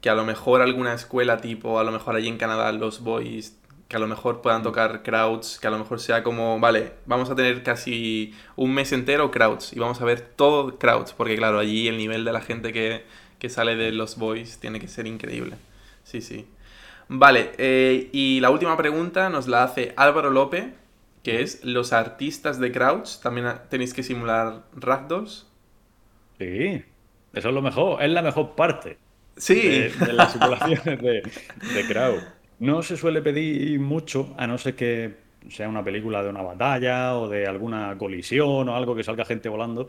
que 0.00 0.10
a 0.10 0.14
lo 0.14 0.24
mejor 0.24 0.62
alguna 0.62 0.94
escuela 0.94 1.38
tipo, 1.40 1.78
a 1.78 1.84
lo 1.84 1.92
mejor 1.92 2.16
allí 2.16 2.28
en 2.28 2.38
Canadá, 2.38 2.70
los 2.72 3.02
boys, 3.02 3.58
que 3.88 3.96
a 3.96 4.00
lo 4.00 4.08
mejor 4.08 4.42
puedan 4.42 4.62
tocar 4.62 5.02
crowds, 5.02 5.58
que 5.60 5.66
a 5.68 5.70
lo 5.70 5.78
mejor 5.78 6.00
sea 6.00 6.22
como, 6.22 6.58
vale, 6.58 6.94
vamos 7.06 7.30
a 7.30 7.36
tener 7.36 7.62
casi 7.62 8.34
un 8.56 8.74
mes 8.74 8.92
entero 8.92 9.30
crowds 9.30 9.72
y 9.72 9.78
vamos 9.78 10.00
a 10.00 10.04
ver 10.04 10.20
todo 10.20 10.78
crowds, 10.78 11.12
porque 11.12 11.36
claro, 11.36 11.58
allí 11.58 11.86
el 11.86 11.96
nivel 11.96 12.24
de 12.24 12.32
la 12.32 12.40
gente 12.40 12.72
que, 12.72 13.04
sale 13.48 13.76
de 13.76 13.92
los 13.92 14.18
boys 14.18 14.58
tiene 14.58 14.80
que 14.80 14.88
ser 14.88 15.06
increíble. 15.06 15.54
Sí, 16.02 16.20
sí. 16.20 16.48
Vale, 17.06 17.52
eh, 17.58 18.10
y 18.10 18.40
la 18.40 18.50
última 18.50 18.76
pregunta 18.76 19.28
nos 19.28 19.46
la 19.46 19.62
hace 19.62 19.94
Álvaro 19.96 20.30
López, 20.30 20.64
que 21.22 21.42
es, 21.42 21.64
¿los 21.64 21.92
artistas 21.92 22.58
de 22.58 22.72
crowds 22.72 23.20
también 23.20 23.46
tenéis 23.70 23.94
que 23.94 24.02
simular 24.02 24.64
ragdolls? 24.74 25.46
Sí, 26.40 26.84
eso 27.32 27.48
es 27.48 27.54
lo 27.54 27.62
mejor, 27.62 28.02
es 28.02 28.10
la 28.10 28.22
mejor 28.22 28.56
parte. 28.56 28.98
Sí. 29.36 29.60
De, 29.60 30.12
las 30.12 30.32
simulaciones 30.32 30.84
de, 31.00 31.22
de 31.74 31.86
crowd. 31.86 32.20
No 32.58 32.82
se 32.82 32.96
suele 32.96 33.22
pedir 33.22 33.78
mucho, 33.80 34.34
a 34.38 34.46
no 34.46 34.58
ser 34.58 34.74
que 34.74 35.14
sea 35.48 35.68
una 35.68 35.84
película 35.84 36.22
de 36.22 36.30
una 36.30 36.42
batalla 36.42 37.16
o 37.16 37.28
de 37.28 37.46
alguna 37.46 37.96
colisión 37.98 38.68
o 38.68 38.76
algo 38.76 38.94
que 38.94 39.04
salga 39.04 39.24
gente 39.24 39.48
volando. 39.48 39.88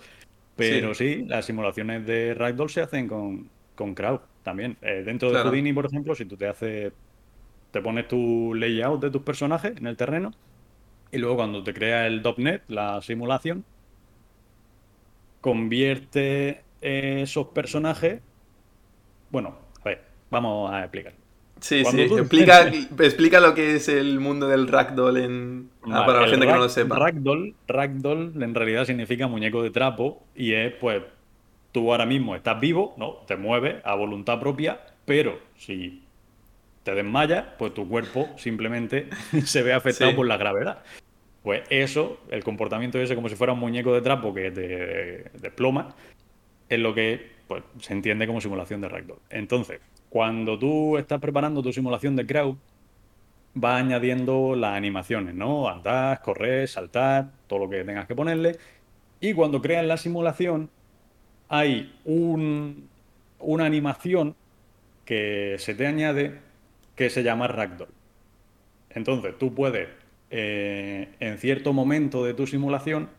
Pero 0.56 0.94
sí, 0.94 1.24
las 1.28 1.46
simulaciones 1.46 2.06
de 2.06 2.34
Ragdoll 2.34 2.70
se 2.70 2.82
hacen 2.82 3.08
con, 3.08 3.50
con 3.76 3.94
crowd 3.94 4.20
también. 4.44 4.78
Eh, 4.82 5.04
dentro 5.06 5.32
de 5.32 5.40
Houdini, 5.40 5.72
por 5.72 5.86
ejemplo, 5.86 6.16
si 6.16 6.26
tú 6.26 6.36
te 6.36 6.48
haces. 6.48 6.94
Te 7.72 7.82
pones 7.82 8.08
tu 8.08 8.54
layout 8.56 9.02
de 9.02 9.12
tus 9.12 9.22
personajes 9.22 9.76
en 9.76 9.88
el 9.88 9.98
terreno 9.98 10.32
y 11.12 11.18
luego 11.18 11.36
cuando 11.36 11.64
te 11.64 11.74
crea 11.74 12.08
el 12.08 12.24
.NET, 12.38 12.64
la 12.70 13.02
simulación, 13.02 13.66
convierte 15.42 16.64
esos 16.82 17.48
personajes 17.48 18.22
bueno, 19.30 19.56
a 19.82 19.90
ver, 19.90 20.04
vamos 20.30 20.72
a 20.72 20.82
explicar. 20.82 21.14
Sí, 21.60 21.84
sí, 21.86 22.02
explica, 22.02 22.68
explica 22.68 23.40
lo 23.40 23.54
que 23.54 23.76
es 23.76 23.88
el 23.90 24.20
mundo 24.20 24.48
del 24.48 24.68
ragdoll 24.68 25.18
en... 25.18 25.70
Ah, 25.84 26.06
para 26.06 26.22
la 26.22 26.28
gente 26.28 26.46
que 26.46 26.52
no 26.52 26.60
lo 26.60 26.70
sepa. 26.70 26.98
Ragdoll, 26.98 27.56
ragdoll 27.68 28.34
en 28.42 28.56
realidad 28.56 28.86
significa 28.86 29.28
muñeco 29.28 29.64
de 29.64 29.72
trapo 29.72 30.24
y 30.36 30.54
es 30.54 30.74
pues 30.74 31.04
tú 31.72 31.92
ahora 31.92 32.06
mismo 32.06 32.36
estás 32.36 32.60
vivo, 32.60 32.96
¿no? 32.98 33.18
Te 33.28 33.36
mueves 33.36 33.78
a 33.84 33.96
voluntad 33.96 34.40
propia, 34.40 34.80
pero 35.06 35.40
si 35.58 36.04
te 36.84 36.96
desmayas, 36.96 37.46
pues 37.58 37.74
tu 37.74 37.88
cuerpo 37.88 38.30
simplemente 38.38 39.10
se 39.46 39.62
ve 39.62 39.74
afectado 39.74 40.16
por 40.16 40.28
la 40.28 40.38
gravedad. 40.38 40.84
Pues 41.44 41.64
eso, 41.70 42.20
el 42.30 42.44
comportamiento 42.44 43.00
ese 43.00 43.16
como 43.16 43.30
si 43.30 43.36
fuera 43.36 43.54
un 43.54 43.60
muñeco 43.60 43.94
de 43.94 44.02
trapo 44.02 44.34
que 44.34 44.52
te 44.52 45.40
desploma, 45.40 45.96
es 46.70 46.80
lo 46.80 46.94
que 46.94 47.38
pues 47.48 47.64
se 47.80 47.94
entiende 47.94 48.28
como 48.28 48.42
simulación 48.42 48.82
de 48.82 48.90
ragdoll. 48.90 49.20
Entonces, 49.30 49.80
cuando 50.10 50.58
tú 50.58 50.98
estás 50.98 51.20
preparando 51.20 51.62
tu 51.62 51.74
simulación 51.74 52.16
de 52.16 52.26
crowd, 52.26 52.56
va 53.62 53.78
añadiendo 53.78 54.56
las 54.56 54.76
animaciones, 54.76 55.34
¿no? 55.36 55.68
Andar, 55.68 56.22
correr, 56.22 56.68
saltar, 56.68 57.32
todo 57.48 57.60
lo 57.60 57.70
que 57.70 57.84
tengas 57.84 58.08
que 58.08 58.16
ponerle. 58.16 58.58
Y 59.20 59.34
cuando 59.34 59.62
creas 59.62 59.86
la 59.86 59.98
simulación, 59.98 60.70
hay 61.50 61.94
un, 62.06 62.88
una 63.40 63.66
animación 63.66 64.36
que 65.06 65.56
se 65.60 65.74
te 65.74 65.88
añade 65.88 66.40
que 66.96 67.10
se 67.10 67.24
llama 67.24 67.48
ragdoll. 67.48 67.90
Entonces, 68.90 69.38
tú 69.38 69.54
puedes, 69.54 69.88
eh, 70.30 71.10
en 71.20 71.38
cierto 71.38 71.74
momento 71.74 72.26
de 72.26 72.34
tu 72.34 72.48
simulación, 72.48 73.10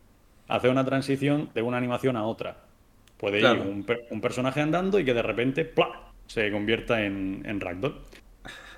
hacer 0.48 0.70
una 0.70 0.84
transición 0.84 1.50
de 1.54 1.62
una 1.62 1.78
animación 1.78 2.16
a 2.16 2.24
otra. 2.24 2.56
Puede 3.16 3.40
ir 3.40 3.46
un, 3.46 4.20
personaje 4.20 4.60
andando 4.60 4.98
y 4.98 5.04
que 5.04 5.14
de 5.14 5.22
repente 5.22 5.64
¡plá! 5.64 6.07
Se 6.28 6.52
convierta 6.52 7.04
en, 7.04 7.42
en 7.44 7.60
ragdoll. 7.60 7.96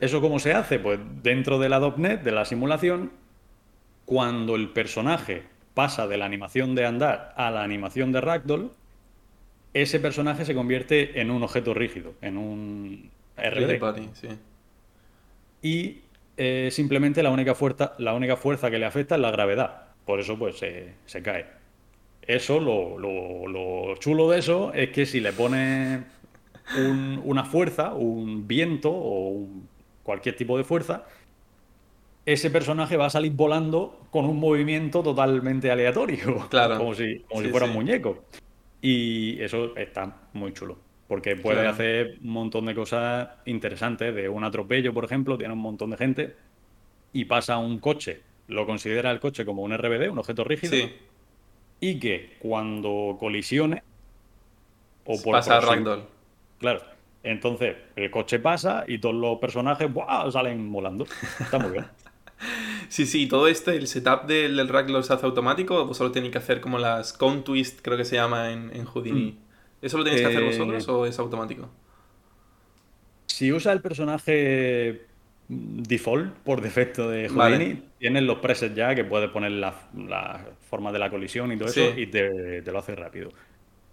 ¿Eso 0.01 0.23
cómo 0.23 0.39
se 0.39 0.55
hace? 0.55 0.79
Pues 0.79 0.99
dentro 1.23 1.59
de 1.59 1.69
la 1.69 1.79
.NET, 1.97 2.23
de 2.23 2.33
la 2.33 2.47
simulación, 2.47 3.13
cuando 4.07 4.57
el 4.57 4.71
personaje 4.71 5.43
pasa 5.75 6.09
de 6.09 6.17
la 6.17 6.25
animación 6.25 6.75
de 6.75 6.87
andar 6.87 7.35
a 7.37 7.51
la 7.51 7.63
animación 7.63 8.13
de 8.13 8.23
ragdoll, 8.23 8.71
ese 9.75 10.01
personaje 10.01 10.45
se 10.45 10.55
convierte 10.55 11.21
en 11.21 11.31
un 11.31 11.43
objeto 11.43 11.75
rígido, 11.75 12.15
en 12.23 12.37
un 12.37 13.11
RD. 13.37 13.81
Y 15.63 16.01
eh, 16.37 16.71
simplemente 16.73 17.23
la 17.23 17.31
única, 17.31 17.55
fuerza, 17.55 17.95
la 17.99 18.15
única 18.15 18.37
fuerza 18.37 18.71
que 18.71 18.79
le 18.79 18.87
afecta 18.87 19.15
es 19.15 19.21
la 19.21 19.31
gravedad. 19.31 19.89
Por 20.05 20.21
eso 20.21 20.39
pues 20.39 20.59
se, 20.59 21.23
cae. 21.23 21.47
Eso, 22.23 22.59
lo, 22.59 23.95
chulo 23.97 24.31
de 24.31 24.39
eso 24.39 24.73
es 24.73 24.91
que 24.91 25.07
si 25.07 25.21
le 25.21 25.33
pones 25.33 26.01
una 26.77 27.45
fuerza, 27.45 27.95
un 27.95 28.47
viento 28.47 28.91
o 28.93 29.47
cualquier 30.03 30.37
tipo 30.37 30.57
de 30.57 30.65
fuerza, 30.65 31.05
ese 32.27 32.51
personaje 32.51 32.97
va 32.97 33.07
a 33.07 33.11
salir 33.11 33.33
volando 33.33 34.01
con 34.11 34.25
un 34.25 34.39
movimiento 34.39 35.03
totalmente 35.03 35.71
aleatorio. 35.71 36.47
Claro. 36.51 36.79
Como 36.79 36.95
si, 36.95 37.21
como 37.29 37.43
si 37.43 37.49
fuera 37.49 37.67
un 37.67 37.73
muñeco. 37.73 38.25
Y 38.83 39.41
eso 39.41 39.77
está 39.77 40.17
muy 40.33 40.53
chulo. 40.53 40.79
Porque 41.07 41.35
puede 41.37 41.67
hacer 41.67 42.19
un 42.23 42.31
montón 42.31 42.67
de 42.67 42.75
cosas 42.75 43.29
interesantes. 43.47 44.15
De 44.15 44.29
un 44.29 44.45
atropello, 44.45 44.95
por 44.95 45.05
ejemplo, 45.05 45.37
tiene 45.37 45.55
un 45.55 45.61
montón 45.61 45.91
de 45.91 45.97
gente 45.97 46.37
y 47.13 47.25
pasa 47.25 47.59
un 47.59 47.79
coche. 47.79 48.21
Lo 48.47 48.65
considera 48.65 49.11
el 49.11 49.19
coche 49.19 49.45
como 49.45 49.63
un 49.63 49.77
RBD, 49.77 50.11
un 50.11 50.19
objeto 50.19 50.45
rígido. 50.45 50.89
Y 51.81 51.99
que 51.99 52.37
cuando 52.39 53.17
colisione. 53.19 53.83
O 55.05 55.21
por 55.21 55.33
pasa 55.33 55.57
a 55.57 55.61
Ragdoll. 55.61 56.05
Claro. 56.61 56.83
Entonces, 57.23 57.77
el 57.97 58.11
coche 58.11 58.39
pasa 58.39 58.85
y 58.87 58.99
todos 58.99 59.15
los 59.15 59.39
personajes 59.39 59.89
salen 60.33 60.73
volando. 60.73 61.07
Está 61.41 61.59
muy 61.59 61.73
bien. 61.73 61.87
Sí, 62.89 63.05
sí, 63.05 63.27
todo 63.29 63.49
este, 63.49 63.77
el 63.77 63.87
setup 63.87 64.25
del, 64.25 64.57
del 64.57 64.69
rack 64.69 64.89
lo 64.89 65.03
se 65.03 65.13
hace 65.13 65.27
automático 65.27 65.85
o 65.85 65.93
solo 65.93 66.11
tenéis 66.11 66.33
que 66.33 66.39
hacer 66.39 66.63
como 66.63 66.79
las 66.79 67.13
con 67.13 67.45
twist, 67.45 67.81
creo 67.83 67.99
que 67.99 68.05
se 68.05 68.17
llama 68.17 68.51
en, 68.51 68.75
en 68.75 68.87
Houdini. 68.87 69.33
Mm. 69.33 69.37
¿Eso 69.83 69.99
lo 69.99 70.05
tenéis 70.05 70.23
que 70.23 70.29
hacer 70.29 70.43
vosotros 70.43 70.89
eh, 70.89 70.91
o 70.91 71.07
es 71.07 71.19
automático? 71.19 71.71
Si 73.27 73.53
usa 73.53 73.73
el 73.73 73.81
personaje 73.81 75.03
default 75.49 76.33
por 76.45 76.61
defecto 76.61 77.11
de 77.11 77.29
Houdini, 77.29 77.83
tienes 77.99 78.23
los 78.23 78.39
presets 78.39 78.75
ya 78.75 78.95
que 78.95 79.05
puedes 79.05 79.31
poner 79.31 79.53
la, 79.53 79.75
forma 80.69 80.93
de 80.93 80.99
la 80.99 81.11
colisión 81.11 81.53
y 81.53 81.57
todo 81.57 81.69
eso 81.69 81.97
y 81.97 82.07
te, 82.07 82.63
te, 82.63 82.73
lo 82.73 82.79
hace 82.79 82.95
rápido. 82.95 83.31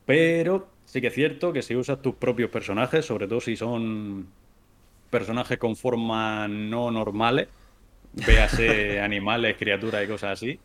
Pero 0.07 0.69
sí 0.85 1.01
que 1.01 1.07
es 1.07 1.13
cierto 1.13 1.51
que 1.51 1.61
si 1.61 1.75
usas 1.75 2.01
tus 2.01 2.15
propios 2.15 2.49
personajes, 2.49 3.05
sobre 3.05 3.27
todo 3.27 3.41
si 3.41 3.57
son 3.57 4.25
personajes 5.09 5.57
con 5.57 5.75
formas 5.75 6.49
no 6.49 6.89
normales, 6.91 7.49
véase 8.13 9.01
animales, 9.01 9.57
criaturas 9.57 10.05
y 10.05 10.07
cosas 10.07 10.31
así, 10.31 10.59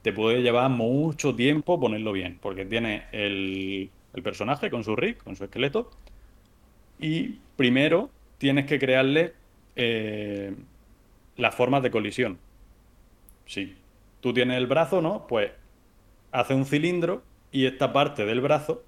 te 0.00 0.14
puede 0.14 0.40
llevar 0.40 0.70
mucho 0.70 1.36
tiempo 1.36 1.78
ponerlo 1.78 2.12
bien, 2.12 2.38
porque 2.40 2.64
tiene 2.64 3.04
el, 3.12 3.90
personaje 4.22 4.70
con 4.70 4.82
su 4.82 4.96
rig, 4.96 5.18
con 5.18 5.36
su 5.36 5.44
esqueleto, 5.44 5.90
y 6.98 7.40
primero 7.56 8.08
tienes 8.38 8.64
que 8.64 8.78
crearle 8.78 9.34
eh, 9.76 10.54
las 11.36 11.54
formas 11.54 11.82
de 11.82 11.90
colisión. 11.90 12.38
Si 13.44 13.76
tú 14.22 14.32
tienes 14.32 14.56
el 14.56 14.66
brazo, 14.66 15.02
¿no? 15.02 15.26
Pues 15.26 15.50
hace 16.32 16.54
un 16.54 16.64
cilindro 16.64 17.22
y 17.54 17.66
esta 17.66 17.92
parte 17.92 18.26
del 18.26 18.42
brazo 18.42 18.82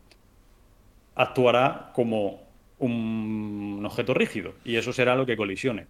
actuará 1.14 1.92
como 1.94 2.42
un 2.78 3.82
objeto 3.86 4.12
rígido 4.12 4.52
y 4.64 4.76
eso 4.76 4.92
será 4.92 5.16
lo 5.16 5.24
que 5.24 5.36
colisione 5.36 5.86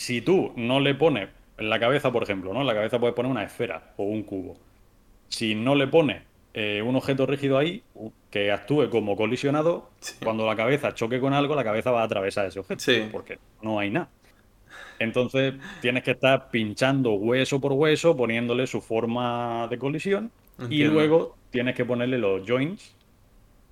si 0.00 0.22
tú 0.22 0.52
no 0.56 0.80
le 0.80 0.94
pones 0.94 1.28
en 1.58 1.68
la 1.68 1.78
cabeza, 1.78 2.10
por 2.10 2.22
ejemplo, 2.22 2.54
¿no? 2.54 2.62
En 2.62 2.66
la 2.66 2.72
cabeza 2.72 2.98
puedes 2.98 3.14
poner 3.14 3.30
una 3.30 3.44
esfera 3.44 3.92
o 3.98 4.04
un 4.04 4.22
cubo. 4.22 4.56
Si 5.28 5.54
no 5.54 5.74
le 5.74 5.88
pones 5.88 6.22
eh, 6.54 6.80
un 6.82 6.96
objeto 6.96 7.26
rígido 7.26 7.58
ahí 7.58 7.82
que 8.30 8.50
actúe 8.50 8.88
como 8.88 9.14
colisionado, 9.14 9.90
cuando 10.24 10.46
la 10.46 10.56
cabeza 10.56 10.94
choque 10.94 11.20
con 11.20 11.34
algo, 11.34 11.54
la 11.54 11.64
cabeza 11.64 11.90
va 11.90 12.00
a 12.00 12.04
atravesar 12.04 12.46
ese 12.46 12.60
objeto. 12.60 12.82
Porque 13.12 13.38
no 13.60 13.78
hay 13.78 13.90
nada. 13.90 14.08
Entonces 14.98 15.54
tienes 15.82 16.02
que 16.02 16.12
estar 16.12 16.50
pinchando 16.50 17.12
hueso 17.12 17.60
por 17.60 17.72
hueso, 17.72 18.16
poniéndole 18.16 18.66
su 18.66 18.80
forma 18.80 19.68
de 19.68 19.78
colisión. 19.78 20.30
Y 20.70 20.84
luego 20.84 21.36
tienes 21.50 21.74
que 21.74 21.84
ponerle 21.84 22.18
los 22.18 22.46
joints 22.46 22.94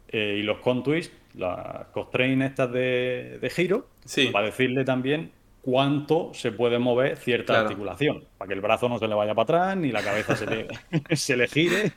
eh, 0.09 0.37
y 0.39 0.43
los 0.43 0.59
contours, 0.59 1.11
las 1.35 1.87
constraints 1.89 2.47
estas 2.47 2.73
de, 2.73 3.39
de 3.41 3.51
giro, 3.51 3.89
para 4.33 4.47
decirle 4.47 4.85
también 4.85 5.33
cuánto 5.61 6.31
se 6.33 6.53
puede 6.53 6.79
mover 6.79 7.17
cierta 7.17 7.61
articulación, 7.61 8.25
para 8.39 8.49
que 8.49 8.55
el 8.55 8.61
brazo 8.61 8.89
no 8.89 8.99
se 8.99 9.07
le 9.07 9.15
vaya 9.15 9.35
para 9.35 9.43
atrás, 9.43 9.77
ni 9.77 9.93
la 9.93 10.03
cabeza 10.03 10.35
se 10.35 10.47
le, 10.47 10.67
se 11.17 11.37
le 11.37 11.47
gire, 11.47 11.93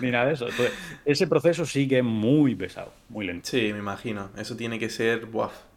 ni 0.00 0.10
nada 0.10 0.26
de 0.26 0.34
eso. 0.34 0.46
Entonces, 0.46 0.74
ese 1.06 1.26
proceso 1.26 1.64
sigue 1.64 2.02
muy 2.02 2.54
pesado, 2.54 2.92
muy 3.08 3.26
lento. 3.26 3.48
Sí, 3.48 3.72
me 3.72 3.78
imagino. 3.78 4.30
Eso 4.36 4.56
tiene 4.56 4.78
que 4.78 4.90
ser 4.90 5.28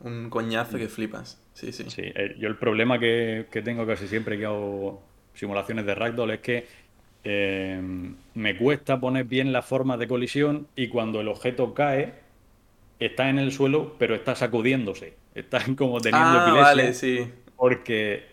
un 0.02 0.30
coñazo 0.30 0.78
que 0.78 0.90
flipas. 0.90 1.42
Sí, 1.54 1.72
sí. 1.72 1.86
sí 1.88 2.02
eh, 2.04 2.36
yo 2.38 2.50
el 2.50 2.58
problema 2.58 3.00
que, 3.00 3.48
tengo 3.64 3.88
casi 3.88 4.08
siempre 4.08 4.38
que 4.38 4.46
hago 4.46 5.02
simulaciones 5.34 5.86
de 5.86 5.96
ragdoll 5.96 6.32
es 6.32 6.40
que 6.40 6.68
eh, 7.30 7.82
me 8.36 8.58
cuesta 8.58 9.02
poner 9.02 9.26
bien 9.26 9.52
la 9.52 9.62
forma 9.62 9.98
de 9.98 10.08
colisión 10.08 10.68
y 10.78 10.88
cuando 10.88 11.20
el 11.20 11.28
objeto 11.28 11.74
cae, 11.74 12.14
está 13.02 13.30
en 13.30 13.38
el 13.38 13.52
suelo, 13.52 13.96
pero 14.00 14.16
está 14.16 14.34
sacudiéndose. 14.34 15.16
Está 15.36 15.60
como 15.78 16.00
teniendo 16.00 16.40
ah, 16.40 16.54
Vale, 16.54 16.94
sí. 16.94 17.30
Porque 17.58 18.24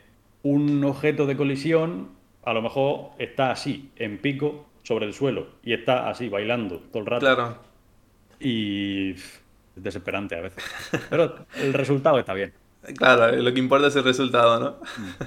un 0.45 0.85
objeto 0.85 1.27
de 1.27 1.37
colisión 1.37 2.11
a 2.45 2.53
lo 2.53 2.63
mejor 2.63 3.11
está 3.19 3.51
así, 3.51 3.91
en 3.97 4.19
pico, 4.19 4.65
sobre 4.85 5.07
el 5.07 5.15
suelo, 5.15 5.49
y 5.65 5.73
está 5.73 6.09
así, 6.09 6.29
bailando 6.29 6.79
todo 6.79 7.01
el 7.01 7.07
rato. 7.07 7.27
Claro. 7.27 7.59
Y 8.39 9.11
es 9.13 9.43
desesperante 9.75 10.37
a 10.37 10.41
veces. 10.43 10.63
Pero 11.11 11.47
el 11.57 11.73
resultado 11.73 12.19
está 12.19 12.33
bien. 12.33 12.53
Claro, 12.99 13.35
lo 13.35 13.55
que 13.55 13.61
importa 13.61 13.87
es 13.87 13.97
el 13.97 14.05
resultado, 14.05 14.61
¿no? 14.61 14.71
Mm. 14.99 15.25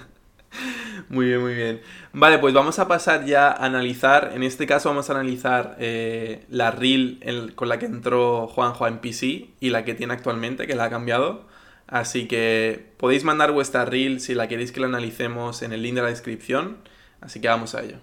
Muy 1.09 1.27
bien, 1.27 1.41
muy 1.41 1.53
bien. 1.53 1.81
Vale, 2.11 2.39
pues 2.39 2.53
vamos 2.53 2.79
a 2.79 2.87
pasar 2.87 3.25
ya 3.25 3.47
a 3.47 3.65
analizar. 3.65 4.31
En 4.33 4.43
este 4.43 4.65
caso 4.65 4.89
vamos 4.89 5.09
a 5.09 5.13
analizar 5.13 5.77
eh, 5.79 6.45
la 6.49 6.71
reel 6.71 7.53
con 7.55 7.69
la 7.69 7.79
que 7.79 7.85
entró 7.85 8.47
Juanjo 8.47 8.87
en 8.87 8.99
PC 8.99 9.49
y 9.59 9.69
la 9.69 9.85
que 9.85 9.93
tiene 9.93 10.13
actualmente, 10.13 10.67
que 10.67 10.75
la 10.75 10.85
ha 10.85 10.89
cambiado. 10.89 11.45
Así 11.87 12.27
que 12.27 12.87
podéis 12.97 13.23
mandar 13.23 13.51
vuestra 13.51 13.85
reel 13.85 14.19
si 14.19 14.33
la 14.33 14.47
queréis 14.47 14.71
que 14.71 14.81
la 14.81 14.87
analicemos 14.87 15.61
en 15.61 15.71
el 15.71 15.81
link 15.81 15.95
de 15.95 16.01
la 16.01 16.09
descripción. 16.09 16.77
Así 17.21 17.39
que 17.39 17.47
vamos 17.47 17.75
a 17.75 17.83
ello. 17.83 17.97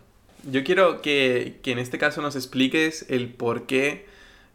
Yo 0.50 0.64
quiero 0.64 1.02
que, 1.02 1.60
en 1.64 1.78
este 1.78 1.98
caso 1.98 2.22
nos 2.22 2.36
expliques 2.36 3.06
el 3.08 3.32
por 3.32 3.66
qué 3.66 4.06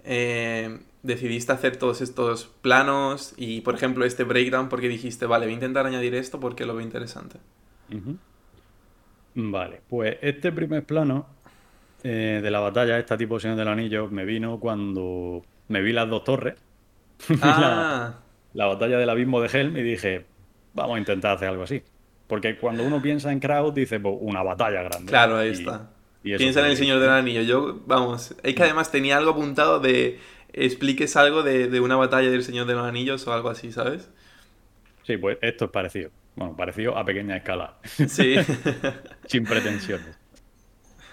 eh, 0.04 0.80
decidiste 1.04 1.52
hacer 1.52 1.78
todos 1.78 2.02
estos 2.02 2.50
planos 2.62 3.34
y, 3.38 3.62
por 3.62 3.76
ejemplo, 3.76 4.06
este 4.06 4.24
breakdown, 4.24 4.70
porque 4.70 4.88
dijiste, 4.88 5.26
vale, 5.26 5.46
voy 5.46 5.54
a 5.54 5.56
intentar 5.56 5.86
añadir 5.86 6.16
esto 6.16 6.40
porque 6.40 6.66
lo 6.66 6.76
veo 6.76 6.82
interesante. 6.82 7.38
Vale, 9.36 9.82
pues 9.88 10.18
este 10.22 10.52
primer 10.52 10.84
plano 10.84 11.28
eh, 12.04 12.40
de 12.42 12.52
la 12.52 12.60
batalla, 12.60 12.98
esta 12.98 13.18
tipo 13.18 13.40
Señor 13.40 13.58
del 13.58 13.68
Anillo, 13.68 14.08
me 14.10 14.26
vino 14.26 14.60
cuando 14.60 15.44
me 15.68 15.82
vi 15.82 15.94
las 15.94 16.10
dos 16.10 16.24
torres. 16.24 16.56
Ah. 17.42 18.16
la, 18.54 18.66
batalla 18.66 18.98
del 18.98 19.10
abismo 19.10 19.42
de 19.42 19.50
Helm 19.50 19.76
y 19.76 19.84
dije, 19.84 20.26
vamos 20.74 20.96
a 20.96 21.00
intentar 21.00 21.36
hacer 21.36 21.50
algo 21.50 21.64
así. 21.64 21.84
Porque 22.28 22.58
cuando 22.58 22.84
uno 22.84 23.02
piensa 23.02 23.32
en 23.32 23.40
Kraut, 23.40 23.76
dice, 23.76 24.00
pues, 24.00 24.16
una 24.22 24.42
batalla 24.42 24.84
grande. 24.84 25.08
Claro, 25.08 25.38
ahí 25.38 25.50
está. 25.50 25.90
piensa 26.22 26.62
en 26.62 26.68
el 26.68 26.78
Señor 26.78 27.00
del 27.00 27.10
Anillo. 27.10 27.42
Yo, 27.42 27.82
vamos, 27.86 28.36
es 28.42 28.56
que 28.56 28.64
además 28.64 28.92
tenía 28.92 29.18
algo 29.18 29.32
apuntado 29.32 29.80
de 29.80 30.20
expliques 30.54 31.16
algo 31.16 31.44
de, 31.44 31.68
de 31.68 31.80
una 31.80 31.96
batalla 31.96 32.30
del 32.30 32.44
Señor 32.44 32.68
de 32.68 32.74
los 32.74 32.88
Anillos 32.88 33.28
o 33.28 33.34
algo 33.34 33.50
así, 33.50 33.72
¿sabes? 33.72 34.10
Sí, 35.04 35.18
pues 35.18 35.38
esto 35.42 35.66
es 35.66 35.72
parecido. 35.72 36.12
Bueno, 36.36 36.56
parecido 36.56 36.98
a 36.98 37.04
pequeña 37.06 37.38
escala. 37.38 37.78
Sí. 37.84 38.36
Sin 39.26 39.44
pretensiones. 39.44 40.18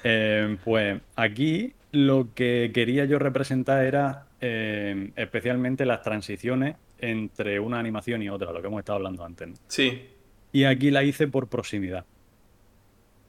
Eh, 0.04 0.56
pues 0.64 1.00
aquí 1.16 1.74
lo 1.92 2.32
que 2.34 2.70
quería 2.72 3.04
yo 3.06 3.18
representar 3.18 3.84
era 3.84 4.26
eh, 4.40 5.10
especialmente 5.16 5.84
las 5.84 6.02
transiciones 6.02 6.76
entre 6.98 7.58
una 7.58 7.78
animación 7.78 8.22
y 8.22 8.28
otra, 8.28 8.52
lo 8.52 8.60
que 8.60 8.68
hemos 8.68 8.78
estado 8.78 8.96
hablando 8.96 9.24
antes. 9.24 9.60
Sí. 9.68 10.08
Y 10.52 10.64
aquí 10.64 10.90
la 10.90 11.02
hice 11.02 11.28
por 11.28 11.48
proximidad. 11.48 12.04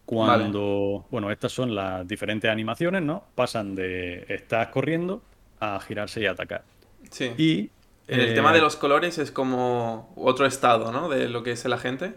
Cuando, 0.05 1.05
bueno, 1.11 1.31
estas 1.31 1.51
son 1.51 1.75
las 1.75 2.07
diferentes 2.07 2.49
animaciones, 2.49 3.01
¿no? 3.01 3.25
Pasan 3.35 3.75
de 3.75 4.25
estar 4.29 4.71
corriendo 4.71 5.21
a 5.59 5.79
girarse 5.81 6.21
y 6.21 6.27
atacar. 6.27 6.63
Sí. 7.09 7.33
Y 7.38 7.69
en 8.07 8.19
el 8.21 8.33
tema 8.33 8.53
de 8.53 8.59
eh, 8.59 8.61
los 8.61 8.75
colores 8.75 9.17
es 9.17 9.31
como 9.31 10.13
otro 10.15 10.45
estado, 10.45 10.91
¿no? 10.91 11.09
De 11.09 11.27
lo 11.27 11.43
que 11.43 11.51
es 11.51 11.65
el 11.65 11.73
agente. 11.73 12.13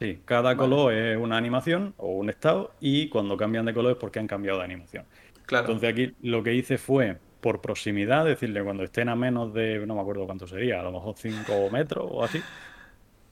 Sí, 0.00 0.20
cada 0.24 0.56
color 0.56 0.92
es 0.92 1.16
una 1.16 1.36
animación 1.36 1.94
o 1.96 2.12
un 2.12 2.30
estado 2.30 2.72
y 2.80 3.08
cuando 3.08 3.36
cambian 3.36 3.64
de 3.64 3.74
color 3.74 3.92
es 3.92 3.98
porque 3.98 4.18
han 4.18 4.28
cambiado 4.28 4.58
de 4.58 4.64
animación. 4.64 5.04
Claro. 5.46 5.66
Entonces 5.66 5.92
aquí 5.92 6.14
lo 6.22 6.42
que 6.42 6.54
hice 6.54 6.78
fue, 6.78 7.18
por 7.40 7.60
proximidad, 7.60 8.24
decirle 8.24 8.62
cuando 8.62 8.84
estén 8.84 9.08
a 9.08 9.16
menos 9.16 9.52
de, 9.54 9.84
no 9.86 9.94
me 9.94 10.00
acuerdo 10.00 10.26
cuánto 10.26 10.46
sería, 10.46 10.80
a 10.80 10.82
lo 10.82 10.92
mejor 10.92 11.14
5 11.16 11.68
metros 11.72 12.08
o 12.10 12.22
así, 12.22 12.40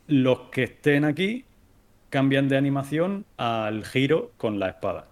los 0.08 0.40
que 0.50 0.64
estén 0.64 1.04
aquí 1.04 1.44
cambian 2.10 2.48
de 2.48 2.56
animación 2.56 3.26
al 3.36 3.84
giro 3.84 4.32
con 4.36 4.58
la 4.58 4.70
espada. 4.70 5.08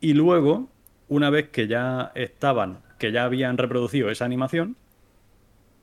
Y 0.00 0.14
luego, 0.14 0.68
una 1.08 1.30
vez 1.30 1.48
que 1.50 1.68
ya 1.68 2.12
estaban, 2.14 2.80
que 2.98 3.12
ya 3.12 3.24
habían 3.24 3.58
reproducido 3.58 4.10
esa 4.10 4.24
animación, 4.24 4.76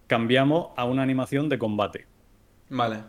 cambiamos 0.07 0.69
a 0.75 0.85
una 0.85 1.03
animación 1.03 1.49
de 1.49 1.57
combate. 1.59 2.05
Vale. 2.69 2.99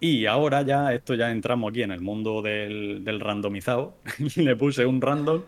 Y 0.00 0.26
ahora 0.26 0.62
ya, 0.62 0.92
esto 0.94 1.14
ya 1.14 1.30
entramos 1.30 1.70
aquí 1.70 1.82
en 1.82 1.92
el 1.92 2.00
mundo 2.00 2.42
del, 2.42 3.04
del 3.04 3.20
randomizado. 3.20 3.94
Le 4.36 4.56
puse 4.56 4.86
un 4.86 5.00
random 5.00 5.42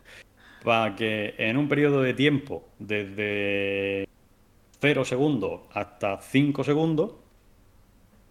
para 0.63 0.95
que 0.95 1.35
en 1.39 1.57
un 1.57 1.69
periodo 1.69 2.03
de 2.03 2.15
tiempo, 2.15 2.69
desde 2.79 4.09
0 4.81 5.05
segundos 5.05 5.63
hasta 5.73 6.19
5 6.19 6.65
segundos, 6.65 7.15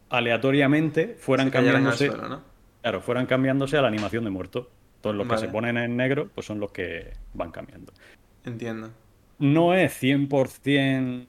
aleatoriamente 0.10 1.16
fueran 1.18 1.48
Se 1.48 1.52
cambiándose. 1.54 2.08
suelo, 2.08 2.30
¿no? 2.30 2.42
Claro, 2.82 3.02
fueran 3.02 3.26
cambiándose 3.26 3.78
a 3.78 3.82
la 3.82 3.88
animación 3.88 4.24
de 4.24 4.30
muerto. 4.30 4.70
Todos 5.02 5.16
los 5.16 5.28
Vale. 5.28 5.42
que 5.42 5.48
se 5.48 5.52
ponen 5.52 5.78
en 5.78 5.96
negro, 5.98 6.30
pues 6.34 6.46
son 6.46 6.60
los 6.60 6.72
que 6.72 7.14
van 7.34 7.52
cambiando. 7.52 7.92
Entiendo. 8.46 8.92
No 9.40 9.74
es 9.74 10.02
100% 10.02 11.26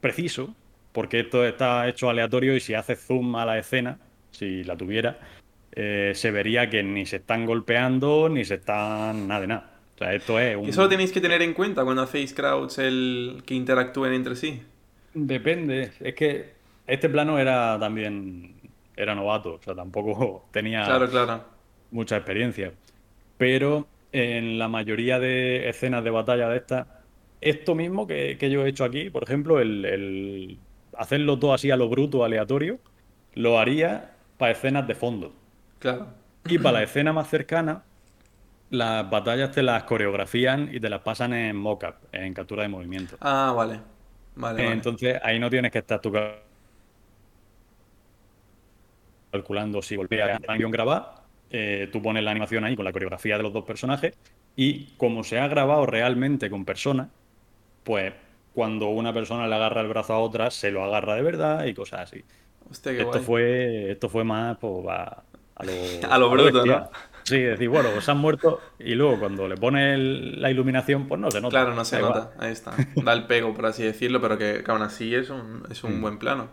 preciso, 0.00 0.54
porque 0.92 1.20
esto 1.20 1.44
está 1.44 1.88
hecho 1.88 2.10
aleatorio 2.10 2.56
y 2.56 2.60
si 2.60 2.74
haces 2.74 3.00
zoom 3.06 3.36
a 3.36 3.44
la 3.46 3.58
escena, 3.58 3.98
si 4.30 4.64
la 4.64 4.76
tuviera, 4.76 5.18
eh, 5.72 6.12
se 6.14 6.30
vería 6.30 6.68
que 6.68 6.82
ni 6.82 7.06
se 7.06 7.16
están 7.16 7.46
golpeando 7.46 8.28
ni 8.28 8.44
se 8.44 8.54
están 8.54 9.28
nada 9.28 9.40
de 9.40 9.46
nada. 9.46 9.70
O 9.94 9.98
sea, 9.98 10.14
esto 10.14 10.40
es 10.40 10.56
un... 10.56 10.66
¿Y 10.66 10.70
eso 10.70 10.82
lo 10.82 10.88
tenéis 10.88 11.12
que 11.12 11.20
tener 11.20 11.42
en 11.42 11.52
cuenta 11.54 11.84
cuando 11.84 12.02
hacéis 12.02 12.32
crowds 12.34 12.78
el 12.78 13.42
que 13.46 13.54
interactúen 13.54 14.12
entre 14.14 14.34
sí? 14.36 14.62
Depende, 15.12 15.92
es 16.00 16.14
que 16.14 16.54
este 16.86 17.08
plano 17.08 17.38
era 17.38 17.78
también... 17.78 18.56
Era 18.96 19.14
novato, 19.14 19.54
o 19.54 19.62
sea, 19.62 19.74
tampoco 19.74 20.46
tenía 20.52 20.84
Claro, 20.84 21.08
claro. 21.08 21.44
mucha 21.90 22.16
experiencia. 22.16 22.72
Pero 23.38 23.86
en 24.12 24.58
la 24.58 24.68
mayoría 24.68 25.18
de 25.18 25.68
escenas 25.68 26.04
de 26.04 26.10
batalla 26.10 26.48
de 26.48 26.56
estas, 26.58 26.86
esto 27.40 27.74
mismo 27.74 28.06
que, 28.06 28.36
que 28.38 28.50
yo 28.50 28.64
he 28.64 28.68
hecho 28.70 28.84
aquí, 28.84 29.10
por 29.10 29.22
ejemplo, 29.24 29.60
el, 29.60 29.84
el 29.84 30.60
hacerlo 30.96 31.38
todo 31.38 31.54
así 31.54 31.70
a 31.70 31.76
lo 31.76 31.88
bruto, 31.88 32.24
aleatorio, 32.24 32.80
lo 33.34 33.58
haría 33.58 34.16
para 34.38 34.52
escenas 34.52 34.86
de 34.86 34.94
fondo. 34.94 35.34
Claro. 35.78 36.14
Y 36.44 36.58
para 36.58 36.78
la 36.80 36.82
escena 36.84 37.12
más 37.14 37.28
cercana, 37.30 37.86
las 38.70 39.10
batallas 39.10 39.52
te 39.52 39.62
las 39.62 39.84
coreografían 39.84 40.70
y 40.74 40.80
te 40.80 40.90
las 40.90 41.02
pasan 41.02 41.34
en 41.34 41.56
mockup, 41.56 41.96
en 42.12 42.34
captura 42.34 42.62
de 42.64 42.68
movimiento. 42.70 43.20
Ah, 43.20 43.52
vale. 43.56 43.80
Vale, 44.34 44.62
vale. 44.62 44.74
Entonces 44.74 45.18
ahí 45.24 45.38
no 45.40 45.50
tienes 45.50 45.72
que 45.72 45.78
estar 45.78 46.00
tú 46.00 46.12
cal- 46.12 46.44
calculando 49.30 49.82
si 49.82 49.96
golpea 49.96 50.36
el 50.36 50.58
guion 50.58 50.70
grabado. 50.70 51.14
eh, 51.50 51.88
tú 51.92 52.00
pones 52.02 52.22
la 52.22 52.30
animación 52.30 52.64
ahí 52.64 52.76
con 52.76 52.84
la 52.84 52.92
coreografía 52.92 53.36
de 53.36 53.42
los 53.42 53.52
dos 53.52 53.64
personajes 53.64 54.14
y 54.56 54.96
como 54.96 55.24
se 55.24 55.38
ha 55.38 55.48
grabado 55.48 55.86
realmente 55.86 56.50
con 56.50 56.64
personas, 56.64 57.10
pues 57.90 58.12
cuando 58.54 58.88
una 58.88 59.12
persona 59.12 59.48
le 59.48 59.54
agarra 59.56 59.80
el 59.80 59.88
brazo 59.88 60.12
a 60.14 60.18
otra, 60.20 60.50
se 60.50 60.70
lo 60.70 60.84
agarra 60.84 61.14
de 61.16 61.22
verdad 61.22 61.64
y 61.64 61.74
cosas 61.74 62.00
así. 62.02 62.22
Hostia, 62.70 62.92
qué 62.92 62.98
Esto 62.98 63.12
guay. 63.12 63.24
fue, 63.24 63.90
esto 63.92 64.08
fue 64.08 64.22
más 64.24 64.56
pues, 64.58 64.86
a, 64.88 65.22
a 65.56 65.64
lo, 65.64 65.72
A 66.10 66.18
lo 66.18 66.30
bruto. 66.30 66.64
¿no? 66.64 66.88
Sí, 67.24 67.38
decir, 67.38 67.68
bueno, 67.68 67.90
pues 67.92 68.04
se 68.04 68.10
han 68.12 68.18
muerto 68.18 68.60
y 68.78 68.94
luego 68.94 69.18
cuando 69.20 69.46
le 69.48 69.56
pone 69.56 69.94
el- 69.94 70.40
la 70.40 70.50
iluminación, 70.50 71.06
pues 71.08 71.20
no 71.20 71.30
se 71.30 71.40
nota. 71.40 71.50
Claro, 71.50 71.74
no 71.74 71.84
se 71.84 72.00
nota. 72.00 72.32
Ahí 72.38 72.52
está. 72.52 72.72
Da 72.96 73.12
el 73.12 73.24
pego, 73.26 73.52
por 73.54 73.66
así 73.66 73.82
decirlo, 73.82 74.20
pero 74.20 74.38
que, 74.38 74.62
que 74.64 74.70
aún 74.70 74.82
así 74.82 75.14
es 75.14 75.30
un, 75.30 75.62
es 75.70 75.82
un 75.84 75.98
Mm. 75.98 76.00
buen 76.02 76.18
plano. 76.18 76.48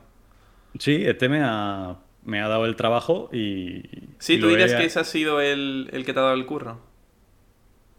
Sí, 0.80 1.04
este 1.06 1.30
me 1.30 1.42
ha, 1.44 1.96
me 2.24 2.42
ha 2.42 2.48
dado 2.48 2.66
el 2.66 2.76
trabajo 2.76 3.30
y. 3.32 3.84
Sí, 4.20 4.34
y 4.36 4.40
tú 4.40 4.50
dirías 4.50 4.74
he- 4.74 4.78
que 4.78 4.86
ese 4.86 5.00
ha 5.00 5.04
sido 5.04 5.40
el, 5.42 5.90
el 5.94 6.04
que 6.06 6.14
te 6.14 6.20
ha 6.20 6.24
dado 6.24 6.36
el 6.36 6.46
curro. 6.46 6.80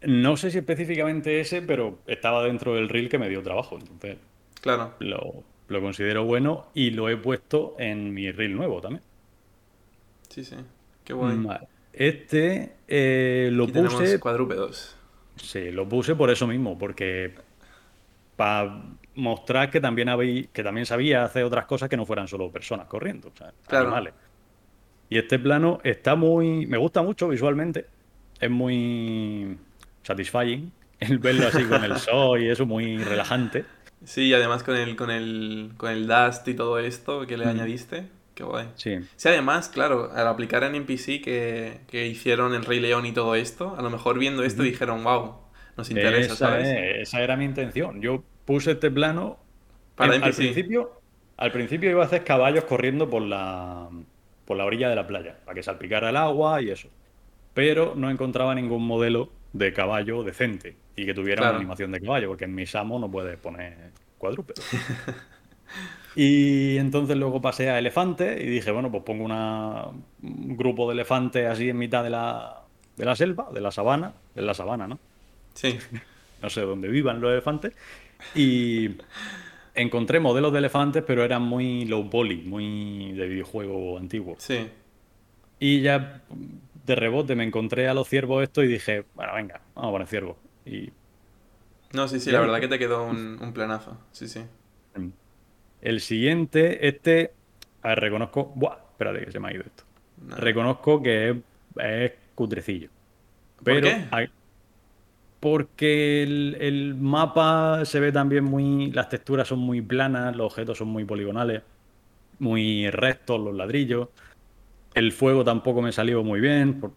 No 0.03 0.37
sé 0.37 0.51
si 0.51 0.59
específicamente 0.59 1.39
ese, 1.41 1.61
pero 1.61 1.99
estaba 2.07 2.43
dentro 2.43 2.75
del 2.75 2.89
reel 2.89 3.09
que 3.09 3.17
me 3.19 3.29
dio 3.29 3.41
trabajo. 3.43 3.77
Entonces 3.79 4.17
Claro. 4.61 4.93
lo, 4.99 5.43
lo 5.67 5.81
considero 5.81 6.23
bueno 6.25 6.67
y 6.73 6.91
lo 6.91 7.09
he 7.09 7.17
puesto 7.17 7.75
en 7.79 8.13
mi 8.13 8.31
reel 8.31 8.55
nuevo 8.55 8.81
también. 8.81 9.03
Sí, 10.29 10.43
sí. 10.43 10.55
Qué 11.03 11.13
guay. 11.13 11.37
Vale. 11.37 11.67
Este 11.91 12.75
eh, 12.87 13.49
lo 13.51 13.63
Aquí 13.65 13.73
puse. 13.73 14.19
cuadrúpedos. 14.19 14.95
Sí, 15.35 15.71
lo 15.71 15.87
puse 15.87 16.15
por 16.15 16.29
eso 16.29 16.47
mismo, 16.47 16.77
porque 16.77 17.33
para 18.35 18.83
mostrar 19.15 19.69
que 19.69 19.81
también 19.81 20.09
habéis, 20.09 20.47
que 20.49 20.63
también 20.63 20.85
sabía 20.85 21.23
hacer 21.23 21.43
otras 21.43 21.65
cosas 21.65 21.89
que 21.89 21.97
no 21.97 22.05
fueran 22.05 22.27
solo 22.27 22.51
personas 22.51 22.87
corriendo, 22.87 23.29
o 23.29 23.37
sea, 23.37 23.53
Claro. 23.67 23.85
animales. 23.87 24.13
Y 25.09 25.17
este 25.17 25.39
plano 25.39 25.79
está 25.83 26.15
muy, 26.15 26.65
me 26.67 26.77
gusta 26.77 27.01
mucho 27.01 27.27
visualmente, 27.29 27.85
es 28.39 28.49
muy 28.49 29.57
satisfying 30.09 30.71
el 30.99 31.19
verlo 31.19 31.47
así 31.47 31.67
con 31.67 31.83
el 31.83 31.97
sol 31.97 32.41
y 32.43 32.49
eso 32.49 32.65
muy 32.65 33.03
relajante. 33.03 33.65
Sí, 34.03 34.27
y 34.29 34.33
además 34.33 34.63
con 34.63 34.75
el, 34.77 34.95
con 34.95 35.11
el, 35.11 35.73
con 35.77 35.91
el 35.91 36.07
Dust 36.07 36.47
y 36.47 36.53
todo 36.55 36.79
esto 36.79 37.25
que 37.27 37.37
le 37.37 37.45
Mm. 37.45 37.49
añadiste. 37.49 38.09
Qué 38.33 38.43
guay. 38.43 38.67
Sí, 38.75 39.09
Sí, 39.17 39.27
además, 39.27 39.67
claro, 39.69 40.11
al 40.13 40.27
aplicar 40.27 40.63
en 40.63 40.75
NPC 40.75 41.21
que, 41.21 41.81
que 41.87 42.07
hicieron 42.07 42.53
el 42.53 42.63
Rey 42.65 42.79
León 42.79 43.05
y 43.05 43.11
todo 43.11 43.35
esto, 43.35 43.75
a 43.77 43.81
lo 43.81 43.89
mejor 43.89 44.17
viendo 44.17 44.43
esto 44.43 44.63
dijeron, 44.63 45.03
wow, 45.03 45.35
nos 45.75 45.89
interesa, 45.91 46.33
esa, 46.33 46.35
¿sabes? 46.35 46.67
es- 46.67 47.09
esa 47.09 47.21
era 47.21 47.35
mi 47.35 47.43
intención. 47.45 48.01
Yo 48.01 48.23
puse 48.45 48.71
este 48.71 48.89
plano 48.91 49.37
Para 49.95 50.15
en- 50.15 50.23
al 50.23 50.33
principio, 50.35 51.01
al 51.37 51.51
principio 51.51 51.89
iba 51.89 52.03
a 52.03 52.05
hacer 52.05 52.23
caballos 52.23 52.63
corriendo 52.65 53.09
por 53.09 53.21
la, 53.21 53.89
por 54.45 54.57
la 54.57 54.65
orilla 54.65 54.89
de 54.89 54.95
la 54.95 55.07
playa, 55.07 55.39
para 55.45 55.55
que 55.55 55.63
salpicara 55.63 56.09
el 56.09 56.17
agua 56.17 56.61
y 56.61 56.69
eso. 56.69 56.89
Pero 57.53 57.95
no 57.95 58.09
encontraba 58.09 58.55
ningún 58.55 58.85
modelo 58.85 59.31
de 59.53 59.73
caballo 59.73 60.23
decente 60.23 60.75
y 60.95 61.05
que 61.05 61.13
tuviera 61.13 61.41
Claro. 61.41 61.51
una 61.55 61.59
animación 61.59 61.91
de 61.91 62.01
caballo, 62.01 62.27
porque 62.29 62.45
en 62.45 62.53
mi 62.55 62.65
Samo 62.65 62.99
no 62.99 63.09
puedes 63.09 63.37
poner 63.37 63.91
cuadrúpedo. 64.17 64.61
Y 66.15 66.77
entonces 66.77 67.15
luego 67.15 67.39
pasé 67.41 67.69
a 67.69 67.77
elefante 67.77 68.43
y 68.43 68.47
dije, 68.47 68.71
bueno, 68.71 68.91
pues 68.91 69.03
pongo 69.03 69.23
una, 69.23 69.85
un 70.23 70.57
grupo 70.57 70.87
de 70.87 70.93
elefantes 70.93 71.45
así 71.47 71.69
en 71.69 71.77
mitad 71.77 72.03
de 72.03 72.09
la, 72.09 72.63
de 72.97 73.05
la 73.05 73.15
selva, 73.15 73.49
de 73.53 73.61
la 73.61 73.71
sabana, 73.71 74.13
de 74.33 74.41
la 74.41 74.53
sabana, 74.55 74.87
¿no? 74.87 74.97
Sí, 75.53 75.77
no 76.41 76.49
sé 76.49 76.61
dónde 76.61 76.87
vivan 76.87 77.21
los 77.21 77.31
elefantes. 77.31 77.73
Y 78.33 78.89
encontré 79.75 80.19
modelos 80.19 80.51
de 80.51 80.57
elefantes, 80.59 81.03
pero 81.05 81.23
eran 81.23 81.43
muy 81.43 81.85
low 81.85 82.09
poly, 82.09 82.37
muy 82.37 83.13
de 83.13 83.27
videojuego 83.27 83.97
antiguo. 83.97 84.35
sí. 84.39 84.67
Y 85.61 85.81
ya 85.81 86.21
de 86.89 86.95
rebote 86.95 87.35
me 87.35 87.43
encontré 87.45 87.87
a 87.87 87.93
los 87.93 88.07
ciervos 88.09 88.43
estos 88.43 88.65
y 88.65 88.67
dije, 88.67 89.05
bueno, 89.15 89.33
venga, 89.35 89.61
vamos 89.75 89.89
a 89.89 89.91
poner 89.93 90.07
ciervos. 90.07 90.37
Y 90.65 90.91
No, 91.93 92.07
sí, 92.07 92.19
sí, 92.19 92.31
la 92.31 92.39
verdad 92.39 92.59
que 92.59 92.67
te 92.67 92.79
quedó 92.79 93.03
un, 93.05 93.39
un 93.41 93.53
planazo. 93.53 93.97
Sí, 94.11 94.27
sí. 94.27 94.41
el 95.81 96.01
siguiente, 96.01 96.87
este, 96.87 97.33
a 97.81 97.89
ver, 97.89 97.99
reconozco, 98.01 98.51
buah, 98.55 98.77
espérate 98.91 99.25
que 99.25 99.31
se 99.31 99.39
me 99.39 99.49
ha 99.49 99.53
ido 99.53 99.63
esto. 99.63 99.83
Reconozco 100.37 101.01
que 101.01 101.29
es, 101.29 101.35
es 101.77 102.11
cutrecillo. 102.35 102.89
¿Por 103.67 103.81
Pero 103.81 103.81
qué? 103.81 104.05
hay- 104.11 104.29
porque 105.39 106.23
el, 106.23 106.57
el 106.59 106.95
mapa 106.95 107.85
se 107.85 107.99
ve 107.99 108.11
también 108.11 108.43
muy. 108.43 108.91
Las 108.91 109.09
texturas 109.09 109.47
son 109.47 109.59
muy 109.59 109.81
planas, 109.81 110.35
los 110.35 110.47
objetos 110.47 110.77
son 110.77 110.89
muy 110.89 111.05
poligonales, 111.05 111.63
muy 112.39 112.89
rectos 112.91 113.39
los 113.41 113.55
ladrillos. 113.55 114.09
El 114.99 115.11
fuego 115.13 115.43
tampoco 115.45 115.81
me 115.81 115.91
salió 115.91 116.23
muy 116.23 116.39
bien. 116.41 116.79
por- 116.81 116.91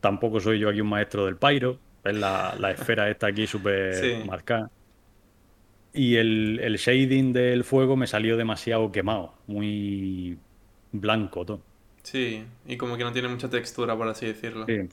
tampoco 0.00 0.40
soy 0.40 0.58
yo 0.58 0.68
aquí 0.68 0.80
un 0.80 0.88
maestro 0.88 1.24
del 1.26 1.36
pyro. 1.36 1.78
Es 2.04 2.16
la, 2.16 2.56
la 2.58 2.72
esfera 2.72 3.08
esta 3.08 3.28
aquí 3.28 3.46
súper 3.46 3.94
Sí. 3.94 4.14
marcada. 4.26 4.70
Y 5.94 6.16
el, 6.16 6.58
el 6.60 6.76
shading 6.78 7.32
del 7.32 7.64
fuego 7.64 7.96
me 7.96 8.06
salió 8.06 8.36
demasiado 8.36 8.90
quemado, 8.90 9.34
muy 9.46 10.36
blanco 10.90 11.44
todo. 11.44 11.60
Sí, 12.02 12.44
y 12.66 12.76
como 12.76 12.96
que 12.96 13.04
no 13.04 13.12
tiene 13.12 13.28
mucha 13.28 13.48
textura, 13.48 13.96
por 13.96 14.08
así 14.08 14.26
decirlo. 14.26 14.66
Sí. 14.66 14.88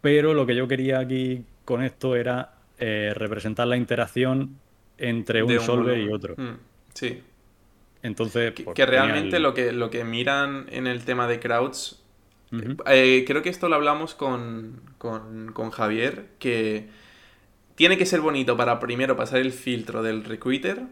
Pero 0.00 0.34
lo 0.34 0.46
que 0.46 0.54
yo 0.54 0.68
quería 0.68 1.00
aquí 1.00 1.44
con 1.64 1.82
esto 1.82 2.14
era 2.14 2.54
eh, 2.78 3.12
representar 3.16 3.66
la 3.66 3.76
interacción 3.76 4.60
entre 4.98 5.42
un 5.42 5.58
solver 5.60 5.98
y 5.98 6.12
otro. 6.12 6.34
Mm, 6.36 6.58
sí. 6.94 7.22
Entonces, 8.02 8.52
Que, 8.54 8.64
pues, 8.64 8.76
realmente 8.86 9.36
el- 9.36 9.42
lo 9.42 9.54
que, 9.54 9.72
lo 9.72 9.90
que 9.90 10.04
miran 10.04 10.66
en 10.70 10.86
el 10.86 11.04
tema 11.04 11.26
de 11.28 11.40
crowds. 11.40 12.02
Eh, 12.86 13.24
creo 13.26 13.42
que 13.42 13.50
esto 13.50 13.68
lo 13.68 13.76
hablamos 13.76 14.14
con, 14.14 14.80
con, 14.98 15.52
con 15.52 15.70
Javier, 15.70 16.28
que 16.38 16.88
tiene 17.76 17.98
que 17.98 18.06
ser 18.06 18.20
bonito 18.20 18.56
para 18.56 18.80
primero 18.80 19.16
pasar 19.16 19.40
el 19.40 19.52
filtro 19.52 20.02
del 20.02 20.24
recruiter 20.24 20.82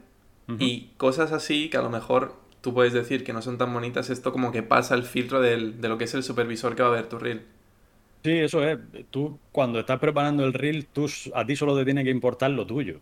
y 0.59 0.91
cosas 0.97 1.33
así 1.33 1.71
que 1.71 1.77
a 1.79 1.83
lo 1.83 1.91
mejor 1.91 2.35
tú 2.63 2.75
puedes 2.75 2.93
decir 2.93 3.25
que 3.25 3.33
no 3.33 3.43
son 3.43 3.59
tan 3.59 3.73
bonitas, 3.73 4.11
esto 4.11 4.33
como 4.33 4.53
que 4.53 4.63
pasa 4.63 4.95
el 4.95 5.05
filtro 5.05 5.41
del- 5.41 5.81
de 5.81 5.89
lo 5.89 5.99
que 5.99 6.05
es 6.05 6.15
el 6.15 6.23
supervisor 6.23 6.77
que 6.77 6.83
va 6.83 6.89
a 6.89 6.93
ver 6.93 7.09
tu 7.09 7.19
reel. 7.19 7.43
Sí, 8.25 8.33
eso 8.33 8.63
es. 8.65 8.79
Tú, 9.11 9.39
cuando 9.53 9.79
estás 9.81 9.99
preparando 10.01 10.45
el 10.45 10.53
reel, 10.53 10.87
tú, 10.89 11.07
a 11.35 11.47
ti 11.47 11.55
solo 11.57 11.77
te 11.77 11.85
tiene 11.85 12.03
que 12.05 12.11
importar 12.11 12.51
lo 12.51 12.67
tuyo. 12.67 13.01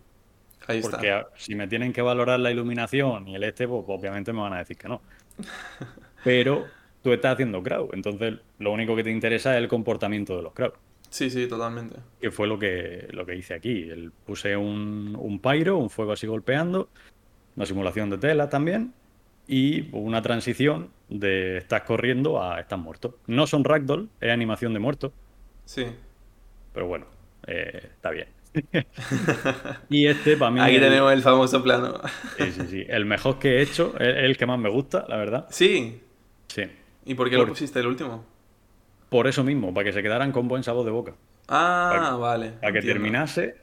Ahí. 0.67 0.81
Porque 0.81 1.23
si 1.37 1.55
me 1.55 1.67
tienen 1.67 1.93
que 1.93 2.01
valorar 2.01 2.39
la 2.39 2.51
iluminación 2.51 3.27
y 3.27 3.35
el 3.35 3.43
este, 3.43 3.67
pues 3.67 3.83
obviamente 3.87 4.33
me 4.33 4.41
van 4.41 4.53
a 4.53 4.57
decir 4.59 4.77
que 4.77 4.87
no. 4.87 5.01
Pero 6.23 6.65
tú 7.03 7.13
estás 7.13 7.33
haciendo 7.33 7.61
crowd, 7.61 7.89
entonces 7.93 8.35
lo 8.59 8.71
único 8.71 8.95
que 8.95 9.03
te 9.03 9.11
interesa 9.11 9.55
es 9.55 9.61
el 9.61 9.67
comportamiento 9.67 10.35
de 10.37 10.41
los 10.43 10.53
crowd. 10.53 10.73
Sí, 11.09 11.29
sí, 11.29 11.47
totalmente. 11.47 11.97
Que 12.19 12.31
fue 12.31 12.47
lo 12.47 12.57
que, 12.59 13.07
lo 13.11 13.25
que 13.25 13.35
hice 13.35 13.53
aquí. 13.53 13.89
El- 13.89 14.11
puse 14.11 14.57
un, 14.57 15.15
un 15.19 15.39
pyro, 15.39 15.77
un 15.77 15.89
fuego 15.89 16.11
así 16.13 16.27
golpeando, 16.27 16.89
una 17.55 17.65
simulación 17.65 18.09
de 18.09 18.17
tela 18.17 18.49
también, 18.49 18.93
y 19.47 19.87
una 19.95 20.21
transición 20.23 20.89
de 21.07 21.57
estás 21.57 21.83
corriendo 21.83 22.41
a 22.41 22.59
estás 22.59 22.79
muerto. 22.79 23.19
No 23.27 23.45
son 23.45 23.63
ragdoll, 23.63 24.09
es 24.19 24.31
animación 24.31 24.73
de 24.73 24.79
muerto, 24.79 25.13
Sí. 25.65 25.85
pero 26.73 26.87
bueno, 26.87 27.05
eh, 27.47 27.81
está 27.93 28.09
bien. 28.09 28.27
y 29.89 30.07
este 30.07 30.37
para 30.37 30.51
mí 30.51 30.59
Aquí 30.59 30.75
el- 30.75 30.81
tenemos 30.81 31.11
el 31.13 31.21
famoso 31.21 31.61
plano. 31.63 31.99
Sí, 32.37 32.51
sí, 32.51 32.61
sí. 32.69 32.85
El 32.87 33.05
mejor 33.05 33.39
que 33.39 33.57
he 33.57 33.61
hecho, 33.61 33.93
es 33.99 34.15
el 34.23 34.37
que 34.37 34.45
más 34.45 34.59
me 34.59 34.69
gusta, 34.69 35.05
la 35.07 35.17
verdad. 35.17 35.45
Sí. 35.49 36.01
Sí. 36.47 36.63
¿Y 37.05 37.13
por 37.15 37.29
qué 37.29 37.37
lo 37.37 37.47
pusiste 37.47 37.79
el 37.79 37.87
último? 37.87 38.25
Por 39.09 39.27
eso 39.27 39.43
mismo, 39.43 39.73
para 39.73 39.85
que 39.85 39.93
se 39.93 40.01
quedaran 40.01 40.31
con 40.31 40.47
buen 40.47 40.63
sabor 40.63 40.85
de 40.85 40.91
boca. 40.91 41.13
Ah, 41.47 42.17
vale. 42.19 42.51
Para 42.59 42.71
que 42.73 42.79
entiendo. 42.79 43.01
terminase 43.01 43.55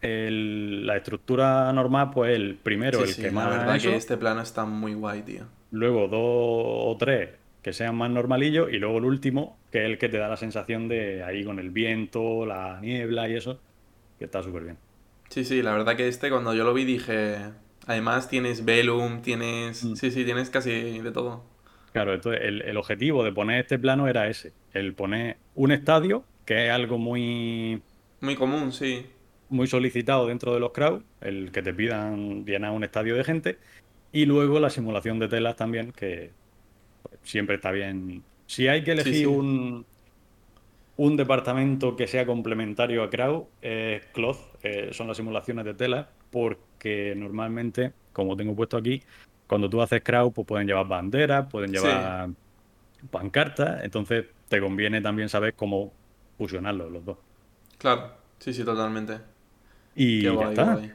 el- 0.00 0.86
la 0.86 0.96
estructura 0.96 1.72
normal, 1.72 2.10
pues 2.12 2.34
el 2.34 2.56
primero, 2.56 2.98
Sí, 2.98 3.04
el 3.04 3.10
sí, 3.10 3.20
que 3.22 3.28
la 3.28 3.32
más 3.32 3.50
verdad 3.50 3.76
eso, 3.76 3.90
que 3.90 3.96
este 3.96 4.16
plano 4.16 4.40
está 4.42 4.64
muy 4.64 4.94
guay, 4.94 5.22
tío. 5.22 5.44
luego 5.70 6.08
dos 6.08 6.20
o 6.22 6.96
tres 6.98 7.30
que 7.62 7.72
sean 7.72 7.96
más 7.96 8.10
normalillos 8.10 8.70
y 8.70 8.76
luego 8.78 8.98
el 8.98 9.04
último, 9.06 9.58
que 9.72 9.78
es 9.78 9.84
el 9.86 9.96
que 9.98 10.10
te 10.10 10.18
da 10.18 10.28
la 10.28 10.36
sensación 10.36 10.86
de 10.88 11.22
ahí 11.24 11.44
con 11.44 11.58
el 11.58 11.70
viento, 11.70 12.44
la 12.44 12.78
niebla 12.80 13.26
y 13.28 13.34
eso, 13.36 13.58
que 14.18 14.24
está 14.24 14.42
súper 14.42 14.64
bien. 14.64 14.78
Sí, 15.28 15.44
sí, 15.44 15.62
la 15.62 15.72
verdad 15.72 15.96
que 15.96 16.08
este 16.08 16.30
cuando 16.30 16.54
yo 16.54 16.64
lo 16.64 16.74
vi 16.74 16.84
dije... 16.84 17.38
Además 17.86 18.30
tienes 18.30 18.64
Velum, 18.64 19.20
tienes... 19.20 19.84
Mm. 19.84 19.96
Sí, 19.96 20.10
sí, 20.10 20.24
tienes 20.24 20.48
casi 20.48 21.00
de 21.00 21.12
todo. 21.12 21.44
Claro, 21.92 22.14
entonces 22.14 22.40
el, 22.42 22.62
el 22.62 22.76
objetivo 22.78 23.22
de 23.22 23.30
poner 23.30 23.60
este 23.60 23.78
plano 23.78 24.08
era 24.08 24.26
ese, 24.26 24.52
el 24.72 24.94
poner 24.94 25.36
un 25.54 25.70
estadio, 25.70 26.24
que 26.46 26.66
es 26.66 26.72
algo 26.72 26.96
muy, 26.96 27.82
Muy 28.20 28.36
común, 28.36 28.72
sí. 28.72 29.06
muy 29.50 29.66
solicitado 29.66 30.26
dentro 30.26 30.54
de 30.54 30.60
los 30.60 30.72
crowd, 30.72 31.02
el 31.20 31.52
que 31.52 31.60
te 31.62 31.74
pidan 31.74 32.46
llenar 32.46 32.70
un 32.72 32.84
estadio 32.84 33.16
de 33.16 33.22
gente, 33.22 33.58
y 34.12 34.24
luego 34.24 34.60
la 34.60 34.70
simulación 34.70 35.18
de 35.18 35.28
telas 35.28 35.56
también, 35.56 35.92
que 35.92 36.30
pues, 37.02 37.18
siempre 37.22 37.56
está 37.56 37.70
bien. 37.70 38.24
Si 38.46 38.66
hay 38.66 38.82
que 38.82 38.92
elegir 38.92 39.14
sí. 39.14 39.26
un, 39.26 39.84
un 40.96 41.16
departamento 41.16 41.96
que 41.96 42.06
sea 42.06 42.26
complementario 42.26 43.02
a 43.02 43.10
crowd, 43.10 43.44
es 43.62 44.04
cloth, 44.06 44.38
eh, 44.62 44.90
son 44.92 45.08
las 45.08 45.16
simulaciones 45.16 45.64
de 45.64 45.74
telas, 45.74 46.06
porque 46.30 47.14
normalmente, 47.16 47.92
como 48.12 48.36
tengo 48.36 48.54
puesto 48.54 48.76
aquí, 48.76 49.02
cuando 49.46 49.68
tú 49.68 49.82
haces 49.82 50.02
crowd, 50.02 50.32
pues 50.32 50.46
pueden 50.46 50.66
llevar 50.66 50.86
banderas, 50.88 51.46
pueden 51.50 51.72
Sí. 51.72 51.74
llevar 51.74 52.30
pancartas, 53.10 53.84
entonces 53.84 54.26
te 54.48 54.60
conviene 54.60 55.00
también 55.00 55.28
saber 55.28 55.54
cómo 55.54 55.92
fusionarlos 56.38 56.90
los 56.92 57.04
dos. 57.04 57.18
Claro. 57.78 58.12
Sí, 58.38 58.52
sí, 58.52 58.64
totalmente. 58.64 59.18
Y 59.94 60.22
Qué 60.22 60.30
ya 60.30 60.32
guay, 60.32 60.48
está. 60.50 60.64
guay. 60.64 60.92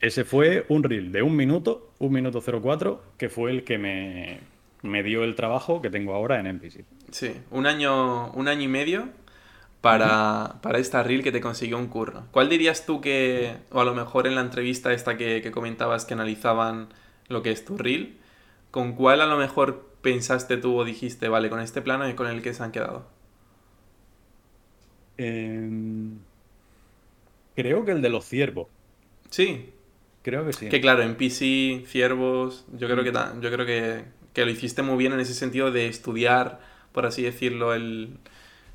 Ese 0.00 0.24
fue 0.24 0.66
un 0.68 0.82
reel 0.82 1.10
de 1.12 1.22
un 1.22 1.34
minuto, 1.36 1.92
un 1.98 2.12
minuto 2.12 2.40
04, 2.40 3.02
que 3.16 3.28
fue 3.28 3.50
el 3.50 3.64
que 3.64 3.78
me, 3.78 4.40
me 4.82 5.02
dio 5.02 5.24
el 5.24 5.34
trabajo 5.34 5.80
que 5.80 5.90
tengo 5.90 6.14
ahora 6.14 6.38
en 6.38 6.46
NPC. 6.46 6.84
Sí, 7.10 7.32
un 7.50 7.66
año, 7.66 8.30
un 8.32 8.48
año 8.48 8.62
y 8.62 8.68
medio 8.68 9.08
para, 9.86 10.56
para 10.62 10.78
esta 10.78 11.02
reel 11.02 11.22
que 11.22 11.32
te 11.32 11.40
consiguió 11.40 11.78
un 11.78 11.86
curro. 11.86 12.24
¿Cuál 12.32 12.48
dirías 12.48 12.86
tú 12.86 13.00
que, 13.00 13.56
o 13.70 13.80
a 13.80 13.84
lo 13.84 13.94
mejor 13.94 14.26
en 14.26 14.34
la 14.34 14.40
entrevista 14.40 14.92
esta 14.92 15.16
que, 15.16 15.40
que 15.42 15.52
comentabas 15.52 16.04
que 16.04 16.14
analizaban 16.14 16.88
lo 17.28 17.42
que 17.42 17.52
es 17.52 17.64
tu 17.64 17.76
reel, 17.76 18.16
con 18.70 18.94
cuál 18.94 19.20
a 19.20 19.26
lo 19.26 19.36
mejor 19.36 19.86
pensaste 20.02 20.56
tú 20.56 20.76
o 20.76 20.84
dijiste, 20.84 21.28
vale, 21.28 21.50
con 21.50 21.60
este 21.60 21.82
plano 21.82 22.08
y 22.08 22.14
con 22.14 22.26
el 22.26 22.42
que 22.42 22.52
se 22.52 22.62
han 22.64 22.72
quedado? 22.72 23.06
Em, 25.18 26.18
creo 27.54 27.84
que 27.84 27.92
el 27.92 28.02
de 28.02 28.08
los 28.08 28.24
ciervos. 28.24 28.66
Sí, 29.30 29.72
Creo 30.22 30.44
que 30.44 30.52
sí. 30.52 30.68
que 30.68 30.80
claro, 30.80 31.04
en 31.04 31.14
PC, 31.14 31.84
ciervos, 31.86 32.66
yo 32.76 32.88
creo 32.88 33.04
que, 33.04 33.12
yo 33.12 33.52
creo 33.52 33.64
que, 33.64 34.04
que 34.32 34.44
lo 34.44 34.50
hiciste 34.50 34.82
muy 34.82 34.96
bien 34.96 35.12
en 35.12 35.20
ese 35.20 35.34
sentido 35.34 35.70
de 35.70 35.86
estudiar, 35.86 36.60
por 36.90 37.06
así 37.06 37.22
decirlo, 37.22 37.74
el, 37.74 38.18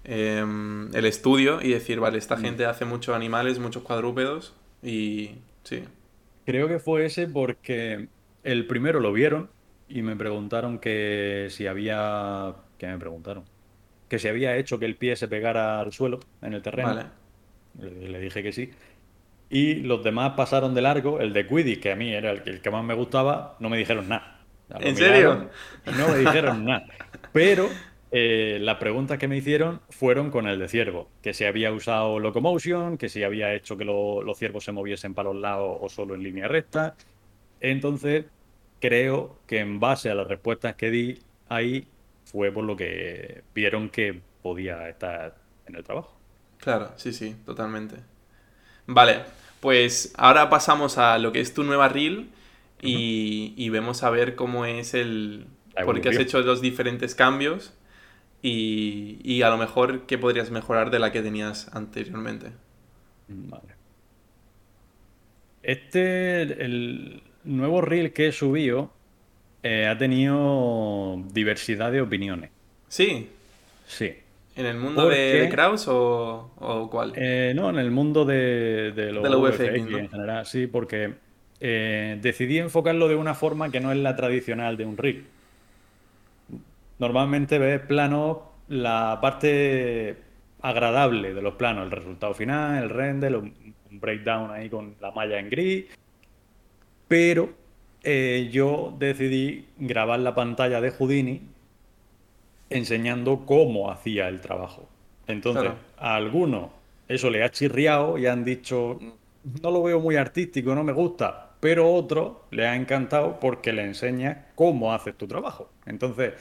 em, 0.04 0.94
el 0.96 1.06
estudio 1.06 1.62
y 1.62 1.70
decir, 1.70 2.00
vale, 2.00 2.18
esta 2.18 2.36
Mm. 2.38 2.42
gente 2.42 2.66
hace 2.66 2.86
muchos 2.86 3.16
animales, 3.16 3.60
muchos 3.60 3.84
cuadrúpedos 3.84 4.54
y 4.84 5.32
sí, 5.64 5.84
Creo 6.46 6.68
que 6.68 6.80
fue 6.80 7.06
ese 7.06 7.28
porque 7.28 8.08
el 8.44 8.66
primero 8.66 9.00
lo 9.00 9.14
vieron 9.14 9.50
y 9.88 10.02
me 10.02 10.16
preguntaron 10.16 10.80
que 10.80 11.48
si 11.52 11.68
había... 11.68 12.54
¿Qué 12.80 12.88
me 12.88 12.98
preguntaron? 12.98 13.44
Que 14.10 14.18
si 14.18 14.28
había 14.28 14.58
hecho 14.58 14.80
que 14.80 14.86
el 14.86 14.96
pie 14.96 15.16
se 15.16 15.28
pegara 15.28 15.80
al 15.80 15.92
suelo 15.94 16.20
en 16.42 16.54
el 16.54 16.62
terreno. 16.64 16.88
vale. 16.90 17.06
Le, 17.80 18.10
le 18.10 18.20
dije 18.20 18.42
que 18.42 18.52
sí. 18.52 18.72
Y 19.52 19.76
los 19.76 20.04
demás 20.04 20.34
pasaron 20.36 20.74
de 20.74 20.82
largo. 20.82 21.20
El 21.20 21.32
de 21.32 21.46
Quidditch, 21.48 21.80
que 21.80 21.92
a 21.92 21.96
mí 21.96 22.12
era 22.12 22.32
el, 22.32 22.42
que- 22.42 22.50
el 22.50 22.62
que 22.62 22.72
más 22.72 22.84
me 22.84 22.96
gustaba, 22.96 23.56
no 23.60 23.70
me 23.70 23.78
dijeron 23.78 24.10
nada. 24.10 24.40
¿En 24.80 24.96
serio? 24.96 25.50
No 25.98 26.08
me 26.10 26.18
dijeron 26.18 26.66
nada. 26.66 26.86
Pero 27.34 27.70
eh, 28.12 28.60
las 28.62 28.78
preguntas 28.78 29.18
que 29.18 29.28
me 29.28 29.38
hicieron 29.38 29.82
fueron 29.90 30.32
con 30.32 30.48
el 30.48 30.60
de 30.60 30.68
ciervo. 30.68 31.10
Que 31.22 31.34
si 31.34 31.46
había 31.46 31.72
usado 31.74 32.20
locomotion, 32.20 32.98
que 32.98 33.10
si 33.10 33.24
había 33.24 33.54
hecho 33.54 33.78
que 33.78 33.86
lo- 33.86 34.22
los 34.24 34.38
ciervos 34.38 34.64
se 34.66 34.72
moviesen 34.74 35.14
para 35.14 35.32
los 35.34 35.42
lados 35.42 35.78
o 35.82 35.90
solo 35.90 36.16
en 36.16 36.24
línea 36.24 36.48
recta. 36.48 36.96
Entonces, 37.62 38.26
creo 38.80 39.40
que 39.48 39.60
en 39.60 39.80
base 39.80 40.10
a 40.10 40.16
las 40.16 40.28
respuestas 40.28 40.76
que 40.76 40.92
di 40.92 41.20
ahí, 41.50 41.88
fue 42.26 42.52
por 42.52 42.64
lo 42.66 42.76
que 42.78 43.44
vieron 43.56 43.90
que 43.90 44.22
podía 44.42 44.90
estar 44.90 45.36
en 45.68 45.76
el 45.76 45.84
trabajo. 45.84 46.18
Claro, 46.60 46.92
sí, 46.98 47.12
sí, 47.14 47.36
totalmente. 47.46 47.96
Vale, 48.88 49.22
pues 49.62 50.14
ahora 50.18 50.50
pasamos 50.50 50.98
a 50.98 51.18
lo 51.20 51.32
que 51.32 51.42
es 51.42 51.54
tu 51.54 51.64
nueva 51.64 51.90
reel 51.90 52.30
y, 52.82 53.54
y 53.58 53.70
vemos 53.70 54.04
a 54.04 54.10
ver 54.12 54.36
cómo 54.36 54.66
es 54.66 54.94
el... 54.94 55.48
La 55.76 55.84
Porque 55.84 56.10
has 56.10 56.20
hecho 56.20 56.42
los 56.42 56.62
diferentes 56.62 57.16
cambios 57.16 57.74
y, 58.42 59.20
y 59.24 59.42
a 59.44 59.50
lo 59.50 59.58
mejor 59.58 60.06
qué 60.08 60.18
podrías 60.18 60.52
mejorar 60.52 60.92
de 60.92 61.00
la 61.00 61.12
que 61.12 61.22
tenías 61.22 61.70
anteriormente. 61.74 62.52
Vale. 63.28 63.76
Este, 65.64 66.42
el 66.42 67.22
nuevo 67.44 67.82
reel 67.82 68.14
que 68.14 68.28
he 68.28 68.32
subido, 68.32 68.92
eh, 69.64 69.88
ha 69.88 69.98
tenido 69.98 71.22
diversidad 71.32 71.92
de 71.92 72.02
opiniones. 72.02 72.50
Sí, 72.88 73.30
Sí. 73.88 74.14
¿en 74.56 74.66
el 74.66 74.78
mundo 74.78 75.04
¿Por 75.04 75.14
de, 75.14 75.42
de 75.42 75.50
Kraus 75.50 75.88
o, 75.88 76.52
o 76.60 76.90
cuál? 76.90 77.14
Eh, 77.16 77.54
no, 77.56 77.70
en 77.70 77.78
el 77.78 77.92
mundo 77.92 78.26
de, 78.26 78.92
de 78.96 79.12
los 79.12 79.24
De 79.24 79.30
la 79.30 79.76
en 79.78 80.10
general, 80.10 80.46
sí, 80.46 80.68
porque 80.68 81.14
eh, 81.60 82.18
decidí 82.22 82.58
enfocarlo 82.58 83.08
de 83.08 83.16
una 83.16 83.34
forma 83.34 83.72
que 83.72 83.80
no 83.80 83.92
es 83.92 83.98
la 83.98 84.16
tradicional 84.16 84.78
de 84.78 84.86
un 84.86 84.98
reel. 84.98 85.26
Normalmente 87.02 87.58
ves 87.58 87.82
planos, 87.82 88.38
la 88.68 89.18
parte 89.20 90.18
agradable 90.62 91.34
de 91.34 91.42
los 91.42 91.56
planos, 91.56 91.86
el 91.86 91.90
resultado 91.90 92.36
final, 92.36 92.84
el 92.84 92.92
render, 92.92 93.36
un 93.36 93.52
breakdown 93.90 94.52
ahí 94.52 94.70
con 94.70 94.94
la 95.02 95.10
malla 95.10 95.40
en 95.40 95.50
gris, 95.50 95.86
pero 97.08 97.50
eh, 98.04 98.50
yo 98.54 98.96
decidí 99.00 99.66
grabar 99.80 100.20
la 100.20 100.36
pantalla 100.36 100.80
de 100.80 100.92
Houdini 100.92 101.42
enseñando 102.70 103.48
cómo 103.48 103.90
hacía 103.90 104.28
el 104.28 104.40
trabajo. 104.40 104.88
Entonces, 105.26 105.64
Claro. 105.64 105.78
a 105.98 106.16
algunos 106.16 106.70
eso 107.08 107.32
le 107.32 107.44
ha 107.44 107.50
chirriado 107.50 108.20
y 108.20 108.28
han 108.28 108.46
dicho, 108.46 109.00
no 109.64 109.72
lo 109.72 109.82
veo 109.82 110.00
muy 110.00 110.18
artístico, 110.18 110.76
no 110.76 110.84
me 110.84 110.94
gusta, 110.94 111.50
pero 111.60 111.86
a 111.86 111.90
otros 111.90 112.34
le 112.52 112.68
ha 112.68 112.76
encantado 112.76 113.40
porque 113.40 113.74
le 113.74 113.86
enseña 113.86 114.50
cómo 114.54 114.94
haces 114.94 115.18
tu 115.18 115.26
trabajo. 115.28 115.68
Entonces, 115.88 116.34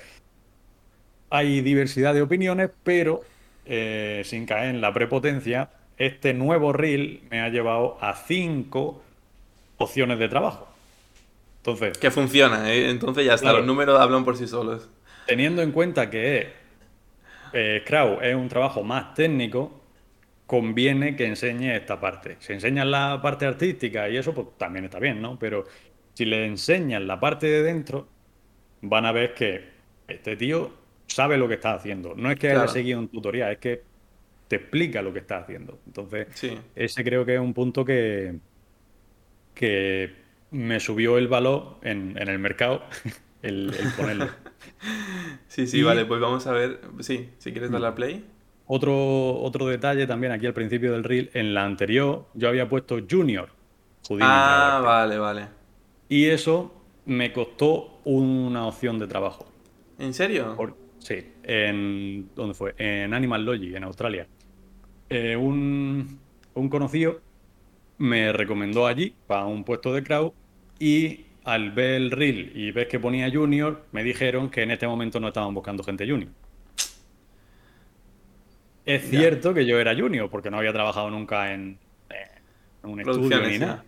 hay 1.31 1.61
diversidad 1.63 2.15
de 2.15 2.23
opiniones, 2.23 2.71
pero 2.83 3.23
eh, 3.67 4.23
sin 4.25 4.47
caer 4.47 4.71
en 4.75 4.81
la 4.81 4.93
prepotencia, 4.93 5.71
este 5.99 6.35
nuevo 6.35 6.73
reel 6.73 7.23
me 7.31 7.41
ha 7.41 7.49
llevado 7.49 7.99
a 8.01 8.15
cinco 8.15 9.03
opciones 9.79 10.19
de 10.19 10.29
trabajo. 10.29 10.69
Entonces, 11.59 11.99
Que 11.99 12.11
funciona, 12.11 12.73
¿eh? 12.73 12.91
entonces 12.91 13.25
ya 13.27 13.35
está, 13.35 13.53
Claro. 13.53 13.59
los 13.59 13.67
números 13.67 14.01
hablan 14.01 14.25
por 14.25 14.37
sí 14.37 14.47
solos. 14.47 14.89
teniendo 15.27 15.63
en 15.63 15.73
cuenta 15.73 16.11
que 16.11 16.49
eh, 17.53 17.85
es 18.23 18.35
un 18.35 18.49
trabajo 18.49 18.83
más 18.83 19.15
técnico, 19.15 19.81
conviene 20.47 21.17
que 21.17 21.27
enseñe 21.27 21.75
esta 21.77 22.01
parte. 22.01 22.37
Si 22.41 22.53
enseñas 22.53 22.87
la 22.87 23.21
parte 23.23 23.47
artística 23.47 24.09
y 24.09 24.17
eso, 24.17 24.35
pues 24.35 24.49
también 24.59 24.85
está 24.87 24.99
bien, 24.99 25.23
¿no? 25.23 25.39
Pero 25.39 25.65
si 26.15 26.25
le 26.25 26.45
enseñas 26.47 27.03
la 27.03 27.21
parte 27.21 27.47
de 27.47 27.63
dentro, 27.63 28.09
van 28.83 29.07
a 29.07 29.13
ver 29.13 29.35
que 29.35 29.69
este 30.09 30.37
tío 30.37 30.73
sabe 31.11 31.37
lo 31.37 31.49
que 31.49 31.55
está 31.55 31.75
haciendo. 31.75 32.15
No 32.15 32.31
es 32.31 32.39
que 32.39 32.51
haya 32.51 32.69
seguido 32.69 33.01
un 33.01 33.09
tutorial, 33.09 33.53
es 33.53 33.59
que 33.59 33.83
te 34.49 34.57
explica 34.57 35.03
lo 35.03 35.13
que 35.13 35.21
está 35.21 35.39
haciendo. 35.39 35.79
Entonces, 35.87 36.29
ese 36.75 37.05
creo 37.05 37.25
que 37.25 37.35
es 37.35 37.41
un 37.41 37.55
punto 37.55 37.85
que, 37.85 38.39
que 39.55 40.13
me 40.51 40.81
subió 40.81 41.19
el 41.19 41.29
valor 41.29 41.77
en, 41.83 42.17
el 42.17 42.39
mercado, 42.39 42.83
el, 43.43 43.73
ponerlo. 43.97 44.29
sí, 45.49 45.67
sí, 45.67 45.83
vale, 45.83 46.05
pues 46.05 46.21
vamos 46.21 46.47
a 46.47 46.53
ver. 46.53 46.81
Sí, 47.01 47.31
si 47.39 47.53
quieres 47.53 47.71
darle 47.71 47.89
a 47.89 47.95
play. 47.95 48.25
Otro, 48.67 49.41
otro 49.41 49.67
detalle 49.67 50.07
también 50.07 50.33
aquí 50.33 50.47
al 50.47 50.55
principio 50.55 50.93
del 50.93 51.03
reel, 51.03 51.31
en 51.35 51.55
la 51.55 51.65
anterior 51.65 52.27
yo 52.35 52.49
había 52.49 52.69
puesto 52.69 52.99
Junior. 53.09 53.51
ah, 54.21 54.81
vale, 54.85 55.19
vale. 55.19 55.49
Y 56.09 56.27
eso 56.27 56.73
me 57.05 57.33
costó 57.33 58.01
una 58.05 58.67
opción 58.67 58.99
de 59.01 59.09
trabajo. 59.09 59.47
¿En 59.99 60.15
serio? 60.15 60.57
Sí, 61.01 61.27
en. 61.43 62.31
¿Dónde 62.35 62.55
fue? 62.55 62.75
En 62.79 63.13
Animal 63.13 63.45
Logic, 63.45 63.75
en 63.75 63.85
Australia. 63.85 64.27
Eh, 65.09 65.37
un, 65.37 66.21
un 66.55 66.69
conocido 66.69 67.21
me 67.99 68.33
recomendó 68.33 68.87
allí 68.87 69.15
para 69.27 69.45
un 69.45 69.65
puesto 69.65 69.93
de 69.93 70.03
crowd 70.03 70.33
y 70.79 71.27
al 71.45 71.71
ver 71.73 71.95
el 71.95 72.11
reel 72.11 72.53
y 72.55 72.71
ver 72.71 72.89
que 72.89 72.99
ponía 72.99 73.31
junior, 73.31 73.85
me 73.93 74.05
dijeron 74.05 74.51
que 74.51 74.63
en 74.63 74.71
este 74.71 74.87
momento 74.87 75.21
no 75.21 75.29
estaban 75.29 75.53
buscando 75.53 75.83
gente 75.83 76.09
junior. 76.09 76.31
Es 78.87 79.09
cierto 79.09 79.53
que 79.55 79.67
yo 79.67 79.79
era 79.79 79.95
junior 79.95 80.31
porque 80.31 80.51
no 80.51 80.59
había 80.59 80.73
trabajado 80.73 81.11
nunca 81.11 81.53
en, 81.53 81.79
un 82.83 83.01
estudio 83.01 83.41
ni 83.47 83.59
nada. 83.59 83.85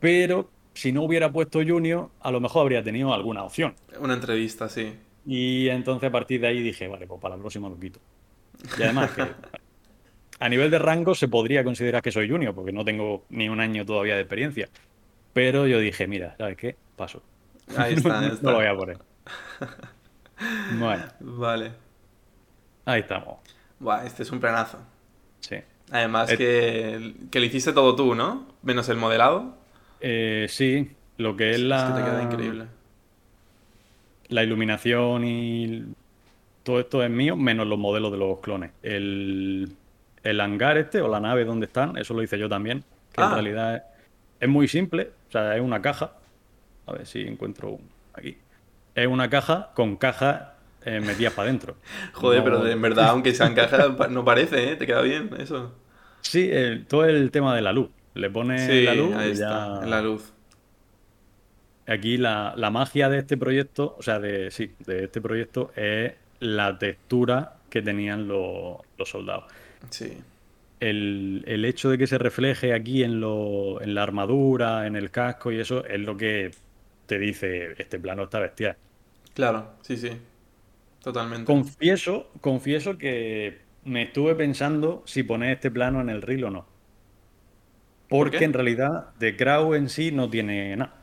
Pero 0.00 0.48
si 0.74 0.92
no 0.92 1.02
hubiera 1.02 1.32
puesto 1.32 1.60
junior, 1.66 2.10
a 2.20 2.30
lo 2.30 2.40
mejor 2.40 2.62
habría 2.62 2.82
tenido 2.82 3.12
alguna 3.12 3.42
opción. 3.42 3.74
Una 3.98 4.14
entrevista, 4.14 4.68
sí. 4.68 4.94
Y 5.30 5.68
entonces 5.68 6.08
a 6.08 6.10
partir 6.10 6.40
de 6.40 6.46
ahí 6.46 6.62
dije, 6.62 6.88
vale, 6.88 7.06
pues 7.06 7.20
para 7.20 7.36
la 7.36 7.40
próxima 7.40 7.68
lo 7.68 7.78
quito. 7.78 8.00
Y 8.78 8.82
además 8.82 9.10
que 9.10 9.26
a 10.40 10.48
nivel 10.48 10.70
de 10.70 10.78
rango 10.78 11.14
se 11.14 11.28
podría 11.28 11.62
considerar 11.62 12.00
que 12.00 12.10
soy 12.10 12.30
junior, 12.30 12.54
porque 12.54 12.72
no 12.72 12.82
tengo 12.82 13.26
ni 13.28 13.50
un 13.50 13.60
año 13.60 13.84
todavía 13.84 14.14
de 14.14 14.22
experiencia. 14.22 14.70
Pero 15.34 15.66
yo 15.66 15.80
dije, 15.80 16.06
mira, 16.06 16.34
¿sabes 16.38 16.56
qué? 16.56 16.76
Paso. 16.96 17.22
Ahí 17.76 17.92
está, 17.92 18.20
ahí 18.20 18.28
está. 18.32 18.42
no 18.42 18.52
lo 18.52 18.56
voy 18.56 18.66
a 18.68 18.74
poner. 18.74 18.98
Bueno. 20.78 21.04
Vale. 21.20 21.72
Ahí 22.86 23.00
estamos. 23.00 23.36
Buah, 23.80 24.06
este 24.06 24.22
es 24.22 24.32
un 24.32 24.40
planazo. 24.40 24.78
Sí. 25.40 25.56
Además 25.90 26.30
que, 26.30 27.16
que, 27.30 27.38
lo 27.38 27.44
hiciste 27.44 27.74
todo 27.74 27.94
tú, 27.94 28.14
¿no? 28.14 28.46
Menos 28.62 28.88
el 28.88 28.96
modelado. 28.96 29.58
Eh, 30.00 30.46
sí, 30.48 30.90
lo 31.18 31.36
que 31.36 31.50
es 31.50 31.60
la... 31.60 31.76
Es 31.76 31.92
que 31.92 32.00
te 32.00 32.10
queda 32.10 32.22
increíble. 32.22 32.77
La 34.28 34.42
iluminación 34.42 35.24
y 35.24 35.84
todo 36.62 36.80
esto 36.80 37.02
es 37.02 37.10
mío, 37.10 37.36
menos 37.36 37.66
los 37.66 37.78
modelos 37.78 38.12
de 38.12 38.18
los 38.18 38.40
clones. 38.40 38.72
El, 38.82 39.72
el 40.22 40.40
hangar 40.40 40.76
este 40.78 41.00
o 41.00 41.08
la 41.08 41.20
nave 41.20 41.44
donde 41.44 41.66
están, 41.66 41.96
eso 41.96 42.14
lo 42.14 42.22
hice 42.22 42.38
yo 42.38 42.48
también, 42.48 42.84
que 43.12 43.22
en 43.22 43.28
ah. 43.28 43.34
realidad 43.34 43.84
es, 44.38 44.48
muy 44.48 44.68
simple, 44.68 45.10
o 45.28 45.32
sea, 45.32 45.56
es 45.56 45.62
una 45.62 45.80
caja, 45.80 46.12
a 46.86 46.92
ver 46.92 47.06
si 47.06 47.22
encuentro 47.22 47.70
un, 47.70 47.88
aquí, 48.12 48.36
es 48.94 49.06
una 49.06 49.30
caja 49.30 49.70
con 49.74 49.96
cajas 49.96 50.42
eh, 50.84 51.00
metidas 51.00 51.32
para 51.32 51.48
adentro. 51.48 51.76
Joder, 52.12 52.44
pero 52.44 52.66
en 52.66 52.82
verdad, 52.82 53.08
aunque 53.08 53.34
sean 53.34 53.54
cajas, 53.56 54.10
no 54.10 54.24
parece, 54.24 54.72
¿eh? 54.72 54.76
Te 54.76 54.86
queda 54.86 55.02
bien 55.02 55.30
eso. 55.38 55.72
Sí, 56.20 56.50
todo 56.88 57.04
el 57.04 57.30
tema 57.30 57.54
de 57.54 57.62
la 57.62 57.72
luz. 57.72 57.88
Le 58.14 58.28
pone 58.28 58.82
la 58.82 58.94
luz 58.94 59.14
ahí 59.14 59.30
está, 59.30 59.86
la 59.86 60.02
luz. 60.02 60.32
Aquí 61.88 62.18
la, 62.18 62.54
magia 62.70 63.08
de 63.08 63.18
este 63.18 63.36
proyecto, 63.38 63.96
o 63.98 64.02
sea, 64.02 64.18
de 64.18 64.50
sí, 64.50 64.72
de 64.84 65.04
este 65.04 65.22
proyecto 65.22 65.72
es 65.74 66.12
la 66.40 66.78
textura 66.78 67.56
que 67.70 67.80
tenían 67.80 68.28
los 68.28 68.82
soldados. 69.04 69.44
Sí. 69.88 70.18
El, 70.80 71.64
hecho 71.64 71.88
de 71.90 71.98
que 71.98 72.06
se 72.06 72.18
refleje 72.18 72.74
aquí 72.74 73.02
en, 73.02 73.20
lo, 73.20 73.80
en 73.80 73.94
la 73.94 74.02
armadura, 74.02 74.86
en 74.86 74.96
el 74.96 75.10
casco 75.10 75.50
y 75.50 75.60
eso, 75.60 75.84
es 75.86 75.98
lo 76.00 76.16
que 76.16 76.50
te 77.06 77.18
dice, 77.18 77.74
este 77.78 77.98
plano 77.98 78.24
está 78.24 78.38
bestial. 78.38 78.76
Claro, 79.32 79.72
sí, 79.80 79.96
sí. 79.96 80.10
Totalmente. 81.02 81.46
Confieso, 81.46 82.30
confieso 82.42 82.98
que 82.98 83.60
me 83.84 84.02
estuve 84.02 84.34
pensando 84.34 85.02
si 85.06 85.22
poner 85.22 85.52
este 85.52 85.70
plano 85.70 86.02
en 86.02 86.10
el 86.10 86.20
reel 86.20 86.44
o 86.44 86.50
no. 86.50 86.66
Porque 88.08 88.44
en 88.44 88.52
realidad 88.52 89.10
The 89.18 89.36
Crow 89.36 89.74
en 89.74 89.88
sí 89.88 90.12
no 90.12 90.28
tiene 90.28 90.76
nada. 90.76 90.97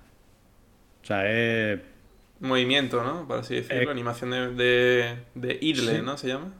O 1.06 1.08
sea, 1.08 1.32
es. 1.32 1.80
Movimiento, 2.42 3.02
¿no? 3.02 3.28
Para 3.28 3.42
así 3.42 3.56
decirlo. 3.56 3.90
Animación 3.90 4.32
de, 4.32 4.50
de, 4.56 5.18
de 5.36 5.58
idle, 5.62 6.02
¿no? 6.02 6.18
Se 6.18 6.28
llama. 6.28 6.52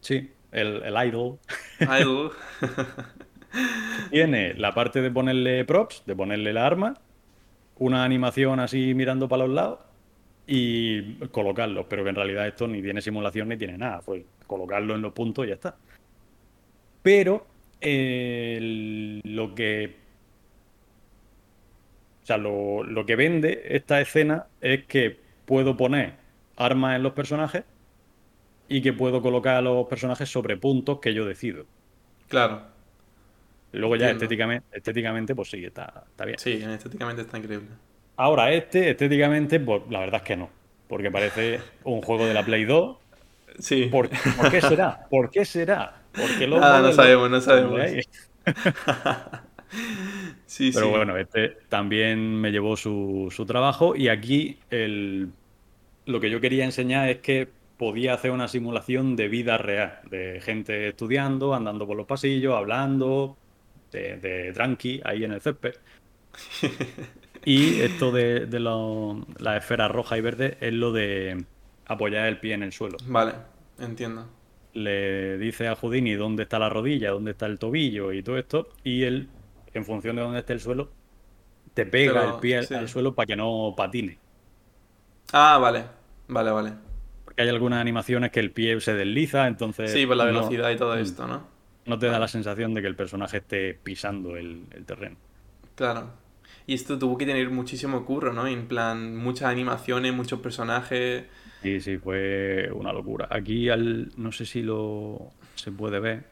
Sí 0.00 0.32
el, 0.56 0.82
el 0.82 1.08
idle. 1.08 1.38
Idle. 1.80 2.30
Tiene 4.10 4.54
la 4.54 4.74
parte 4.74 5.00
de 5.00 5.10
ponerle 5.10 5.64
props, 5.64 6.02
de 6.06 6.16
ponerle 6.16 6.52
la 6.52 6.66
arma, 6.66 6.94
una 7.78 8.04
animación 8.04 8.60
así 8.60 8.94
mirando 8.94 9.28
para 9.28 9.46
los 9.46 9.54
lados 9.54 9.80
y 10.46 11.14
colocarlo, 11.28 11.88
pero 11.88 12.04
que 12.04 12.10
en 12.10 12.16
realidad 12.16 12.46
esto 12.46 12.68
ni 12.68 12.82
tiene 12.82 13.00
simulación 13.02 13.48
ni 13.48 13.56
tiene 13.56 13.76
nada, 13.76 14.00
pues 14.00 14.24
colocarlo 14.46 14.94
en 14.94 15.02
los 15.02 15.12
puntos 15.12 15.44
y 15.44 15.48
ya 15.48 15.54
está. 15.54 15.76
Pero 17.02 17.46
lo 17.80 19.54
que 19.54 20.05
o 22.26 22.28
sea, 22.28 22.38
lo, 22.38 22.82
lo, 22.82 23.06
que 23.06 23.14
vende 23.14 23.62
esta 23.68 24.00
escena 24.00 24.46
es 24.60 24.84
que 24.86 25.16
puedo 25.44 25.76
poner 25.76 26.14
armas 26.56 26.96
en 26.96 27.04
los 27.04 27.12
personajes 27.12 27.62
y 28.66 28.82
que 28.82 28.92
puedo 28.92 29.22
colocar 29.22 29.54
a 29.54 29.60
los 29.60 29.86
personajes 29.86 30.28
sobre 30.28 30.56
puntos 30.56 30.98
que 30.98 31.14
yo 31.14 31.24
decido. 31.24 31.66
Claro. 32.26 32.62
Luego 33.70 33.94
ya 33.94 34.10
estéticamente, 34.10 34.76
estéticamente, 34.76 35.36
pues 35.36 35.50
sí, 35.50 35.64
está, 35.64 36.02
está 36.10 36.24
bien. 36.24 36.36
Sí, 36.40 36.54
estéticamente 36.54 37.22
está 37.22 37.38
increíble. 37.38 37.68
Ahora, 38.16 38.50
este, 38.50 38.90
estéticamente, 38.90 39.60
pues 39.60 39.82
la 39.88 40.00
verdad 40.00 40.16
es 40.16 40.26
que 40.26 40.36
no. 40.36 40.50
Porque 40.88 41.12
parece 41.12 41.60
un 41.84 42.02
juego 42.02 42.26
de 42.26 42.34
la 42.34 42.44
Play 42.44 42.64
2. 42.64 42.96
Sí. 43.60 43.84
¿Por, 43.86 44.08
qué 44.50 44.60
será? 44.60 45.06
¿Por 45.08 45.30
qué 45.30 45.44
será? 45.44 46.02
Porque 46.10 46.44
ah, 46.60 46.80
no 46.82 46.90
sabemos, 46.90 47.30
no 47.30 47.40
sabemos. 47.40 47.80
sí, 50.46 50.70
Pero 50.72 50.90
bueno, 50.90 51.16
este 51.16 51.56
también 51.68 52.40
me 52.40 52.50
llevó 52.50 52.76
su, 52.76 53.32
su 53.34 53.44
trabajo 53.46 53.94
y 53.94 54.08
aquí 54.08 54.58
el, 54.70 55.30
lo 56.06 56.20
que 56.20 56.30
yo 56.30 56.40
quería 56.40 56.64
enseñar 56.64 57.08
es 57.08 57.18
que 57.18 57.48
podía 57.76 58.14
hacer 58.14 58.30
una 58.30 58.48
simulación 58.48 59.16
de 59.16 59.28
vida 59.28 59.58
real, 59.58 60.00
de 60.10 60.40
gente 60.40 60.88
estudiando, 60.88 61.54
andando 61.54 61.86
por 61.86 61.96
los 61.96 62.06
pasillos, 62.06 62.54
hablando, 62.54 63.36
de, 63.92 64.52
tranqui 64.54 65.00
ahí 65.04 65.24
en 65.24 65.32
el 65.32 65.40
césped. 65.40 65.74
y 67.44 67.80
esto 67.80 68.12
de, 68.12 68.46
de 68.46 68.60
la 68.60 69.56
esfera 69.56 69.88
roja 69.88 70.16
y 70.18 70.20
verde 70.20 70.56
es 70.60 70.72
lo 70.72 70.92
de 70.92 71.44
apoyar 71.86 72.26
el 72.26 72.38
pie 72.38 72.54
en 72.54 72.62
el 72.62 72.72
suelo. 72.72 72.96
Vale, 73.06 73.34
entiendo. 73.78 74.28
Le 74.74 75.38
dice 75.38 75.68
a 75.68 75.74
Houdini 75.74 76.14
dónde 76.14 76.42
está 76.42 76.58
la 76.58 76.68
rodilla, 76.68 77.10
dónde 77.10 77.30
está 77.30 77.46
el 77.46 77.58
tobillo 77.58 78.12
y 78.12 78.22
todo 78.22 78.36
esto, 78.36 78.68
y 78.84 79.04
él, 79.04 79.28
en 79.78 79.84
función 79.84 80.16
de 80.16 80.22
dónde 80.22 80.40
esté 80.40 80.52
el 80.52 80.60
suelo, 80.60 80.90
te 81.74 81.86
pega 81.86 82.24
el 82.24 82.40
pie 82.40 82.58
al 82.58 82.88
suelo 82.88 83.14
para 83.14 83.26
que 83.26 83.36
no 83.36 83.74
patine. 83.76 84.18
Ah, 85.32 85.58
vale, 85.58 85.84
vale, 86.28 86.50
vale 86.50 86.86
hay 87.36 87.48
algunas 87.48 87.80
animaciones 87.80 88.30
que 88.30 88.40
el 88.40 88.50
pie 88.50 88.80
se 88.80 88.94
desliza, 88.94 89.46
entonces... 89.46 89.92
Sí, 89.92 90.06
por 90.06 90.16
la 90.16 90.24
velocidad 90.24 90.70
y 90.70 90.76
todo 90.76 90.96
mm, 90.96 90.98
esto, 90.98 91.26
¿no? 91.26 91.46
No 91.84 91.98
te 91.98 92.06
da 92.06 92.18
la 92.18 92.28
sensación 92.28 92.74
de 92.74 92.80
que 92.80 92.88
el 92.88 92.96
personaje 92.96 93.38
esté 93.38 93.74
pisando 93.74 94.36
el, 94.36 94.64
terreno. 94.86 95.16
Claro. 95.74 96.10
Y 96.66 96.74
esto 96.74 96.98
tuvo 96.98 97.16
que 97.16 97.26
tener 97.26 97.48
muchísimo 97.50 98.04
curro, 98.04 98.32
¿no? 98.32 98.46
En 98.46 98.66
plan, 98.66 99.16
muchas 99.16 99.48
animaciones, 99.48 100.12
muchos 100.14 100.40
personajes. 100.40 101.24
Sí, 101.62 101.80
sí, 101.80 101.98
fue 101.98 102.70
una 102.72 102.92
locura. 102.92 103.28
Aquí, 103.30 103.68
al, 103.68 104.10
no 104.16 104.32
sé 104.32 104.46
si 104.46 104.62
lo 104.62 105.30
se 105.54 105.70
puede 105.70 106.00
ver 106.00 106.24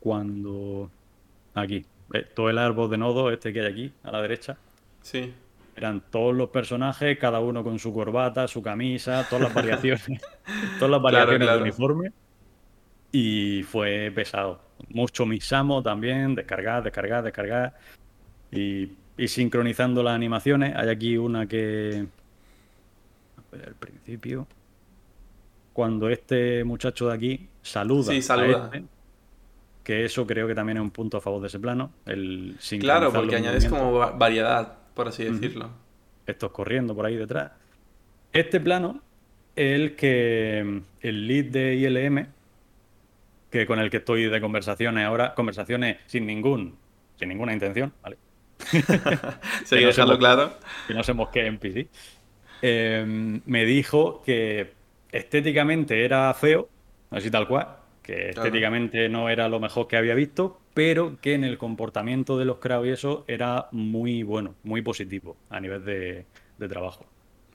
cuando... 0.00 0.90
Aquí, 1.54 1.86
todo 2.34 2.50
el 2.50 2.58
árbol 2.58 2.90
de 2.90 2.98
nodo, 2.98 3.30
este 3.30 3.52
que 3.52 3.60
hay 3.60 3.66
aquí, 3.66 3.92
a 4.02 4.10
la 4.10 4.22
derecha. 4.22 4.56
Sí. 5.02 5.32
Eran 5.76 6.02
todos 6.10 6.34
los 6.34 6.48
personajes, 6.48 7.18
cada 7.18 7.40
uno 7.40 7.62
con 7.62 7.78
su 7.78 7.92
corbata, 7.92 8.48
su 8.48 8.62
camisa, 8.62 9.26
todas 9.28 9.44
las 9.44 9.54
variaciones, 9.54 10.02
todas 10.78 10.90
las 10.90 11.02
variaciones 11.02 11.48
de 11.48 11.56
uniforme. 11.58 12.12
Y 13.12 13.62
fue 13.62 14.10
pesado. 14.14 14.60
Mucho 14.88 15.24
misamo 15.24 15.82
también, 15.82 16.34
descargar, 16.34 16.82
descargar, 16.82 17.22
descargar. 17.22 17.74
Y, 18.50 18.90
sincronizando 19.26 20.02
las 20.02 20.14
animaciones. 20.14 20.74
Hay 20.76 20.88
aquí 20.88 21.16
una 21.16 21.46
que. 21.46 22.06
Al 23.52 23.74
principio. 23.74 24.46
Cuando 25.72 26.08
este 26.08 26.64
muchacho 26.64 27.08
de 27.08 27.14
aquí 27.14 27.48
saluda. 27.62 28.12
Sí, 28.12 28.20
saluda. 28.20 28.70
Este, 28.72 28.84
que 29.88 30.04
eso 30.04 30.26
creo 30.26 30.46
que 30.46 30.54
también 30.54 30.76
es 30.76 30.82
un 30.82 30.90
punto 30.90 31.16
a 31.16 31.20
favor 31.22 31.40
de 31.40 31.46
ese 31.46 31.58
plano. 31.58 31.90
El 32.04 32.58
claro, 32.78 33.10
porque 33.10 33.36
añades 33.36 33.64
como 33.64 33.92
variedad 34.18 34.74
por 34.92 35.08
así 35.08 35.24
decirlo. 35.24 35.70
Estos 36.26 36.52
corriendo 36.52 36.94
por 36.94 37.06
ahí 37.06 37.16
detrás. 37.16 37.52
Este 38.34 38.60
plano 38.60 39.00
es 39.56 39.80
el 39.80 39.96
que 39.96 40.82
el 41.00 41.26
lead 41.26 41.46
de 41.46 41.74
ILM, 41.76 42.26
que 43.50 43.66
con 43.66 43.78
el 43.78 43.88
que 43.88 43.96
estoy 43.96 44.26
de 44.26 44.38
conversaciones 44.42 45.06
ahora, 45.06 45.32
conversaciones 45.34 45.96
sin 46.04 46.26
ningún, 46.26 46.76
sin 47.18 47.30
ninguna 47.30 47.54
intención, 47.54 47.90
¿vale? 48.02 48.18
Se 49.64 49.78
que 49.78 50.04
no 50.04 50.18
claro. 50.18 50.52
Que 50.86 50.92
no 50.92 51.02
se 51.02 51.14
mosquee 51.14 51.46
en 51.46 51.58
PC. 51.58 51.88
Eh, 52.60 53.40
me 53.46 53.64
dijo 53.64 54.20
que 54.20 54.74
estéticamente 55.10 56.04
era 56.04 56.34
feo, 56.34 56.68
así 57.10 57.30
tal 57.30 57.48
cual, 57.48 57.77
que 58.08 58.30
estéticamente 58.30 59.10
no 59.10 59.28
era 59.28 59.50
lo 59.50 59.60
mejor 59.60 59.86
que 59.86 59.98
había 59.98 60.14
visto, 60.14 60.58
pero 60.72 61.18
que 61.20 61.34
en 61.34 61.44
el 61.44 61.58
comportamiento 61.58 62.38
de 62.38 62.46
los 62.46 62.56
crowd 62.56 62.86
y 62.86 62.88
eso 62.88 63.26
era 63.28 63.68
muy 63.70 64.22
bueno, 64.22 64.54
muy 64.62 64.80
positivo 64.80 65.36
a 65.50 65.60
nivel 65.60 65.84
de, 65.84 66.24
trabajo. 66.68 67.04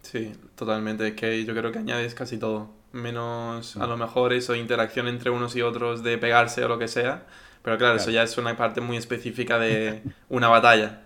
Sí, 0.04 0.32
totalmente. 0.56 1.08
Es 1.08 1.14
que 1.16 1.44
yo 1.44 1.56
creo 1.56 1.72
que 1.72 1.80
añades 1.80 2.14
casi 2.14 2.38
todo. 2.38 2.70
Menos 2.92 3.76
a 3.78 3.88
lo 3.88 3.98
mejor 3.98 4.32
eso, 4.32 4.54
interacción 4.54 5.08
entre 5.08 5.32
unos 5.32 5.56
y 5.56 5.64
otros 5.64 6.04
de 6.04 6.20
pegarse 6.20 6.64
o 6.64 6.68
lo 6.68 6.78
que 6.78 6.88
sea. 6.88 7.26
Pero 7.64 7.80
claro, 7.80 7.96
eso 7.96 8.12
ya 8.12 8.22
es 8.22 8.38
una 8.38 8.56
parte 8.56 8.80
muy 8.80 8.98
específica 8.98 9.58
de 9.58 10.04
una 10.30 10.50
batalla. 10.50 11.02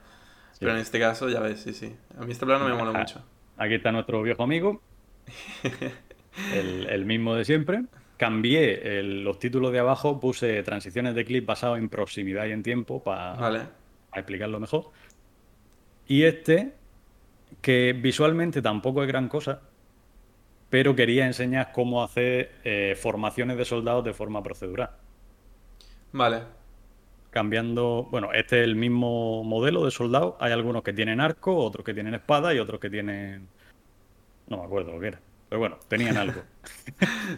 Pero 0.60 0.72
en 0.72 0.80
este 0.80 1.00
caso, 1.00 1.30
ya 1.30 1.40
ves, 1.40 1.62
sí, 1.62 1.74
sí. 1.74 1.96
A 2.20 2.26
mí 2.26 2.34
este 2.34 2.46
plano 2.46 2.68
me 2.68 2.74
mola 2.74 2.92
mucho. 2.92 3.24
Aquí 3.56 3.76
está 3.76 3.94
nuestro 3.94 4.22
viejo 4.24 4.44
amigo. 4.44 4.82
el, 6.54 7.06
mismo 7.06 7.36
de 7.36 7.46
siempre. 7.46 7.84
Cambié 8.18 9.04
los 9.04 9.38
títulos 9.38 9.72
de 9.72 9.80
abajo, 9.80 10.20
puse 10.20 10.64
transiciones 10.64 11.14
de 11.14 11.24
clip 11.24 11.46
basado 11.46 11.78
en 11.78 11.88
proximidad 11.88 12.48
y 12.48 12.52
en 12.52 12.64
tiempo 12.64 13.04
para 13.04 13.70
explicarlo 14.14 14.60
mejor. 14.60 14.92
Y 16.08 16.24
este, 16.24 16.74
que 17.62 17.94
visualmente 17.94 18.62
tampoco 18.62 19.04
es 19.04 19.08
gran 19.08 19.30
cosa, 19.30 19.62
pero 20.70 20.96
quería 20.96 21.26
enseñar 21.26 21.72
cómo 21.72 22.04
hacer 22.04 22.52
eh, 22.64 22.96
formaciones 23.00 23.58
de 23.58 23.66
soldados 23.66 24.04
de 24.04 24.14
forma 24.14 24.44
procedural. 24.44 24.90
Vale. 26.12 26.42
Cambiando, 27.30 28.08
bueno, 28.10 28.34
este 28.34 28.60
es 28.62 28.64
el 28.66 28.76
mismo 28.76 29.44
modelo 29.44 29.86
de 29.86 29.92
soldado. 29.92 30.38
Hay 30.40 30.52
algunos 30.52 30.84
que 30.84 30.94
tienen 30.94 31.20
arco, 31.20 31.56
otros 31.56 31.86
que 31.86 31.94
tienen 31.94 32.16
espada 32.16 32.54
y 32.54 32.60
otros 32.60 32.80
que 32.80 32.90
tienen. 32.90 33.48
No 34.48 34.58
me 34.58 34.64
acuerdo 34.64 34.94
lo 34.94 35.00
que 35.00 35.08
era. 35.08 35.20
Pero 35.50 35.60
bueno, 35.60 35.78
tenían 35.88 36.18
algo. 36.18 36.42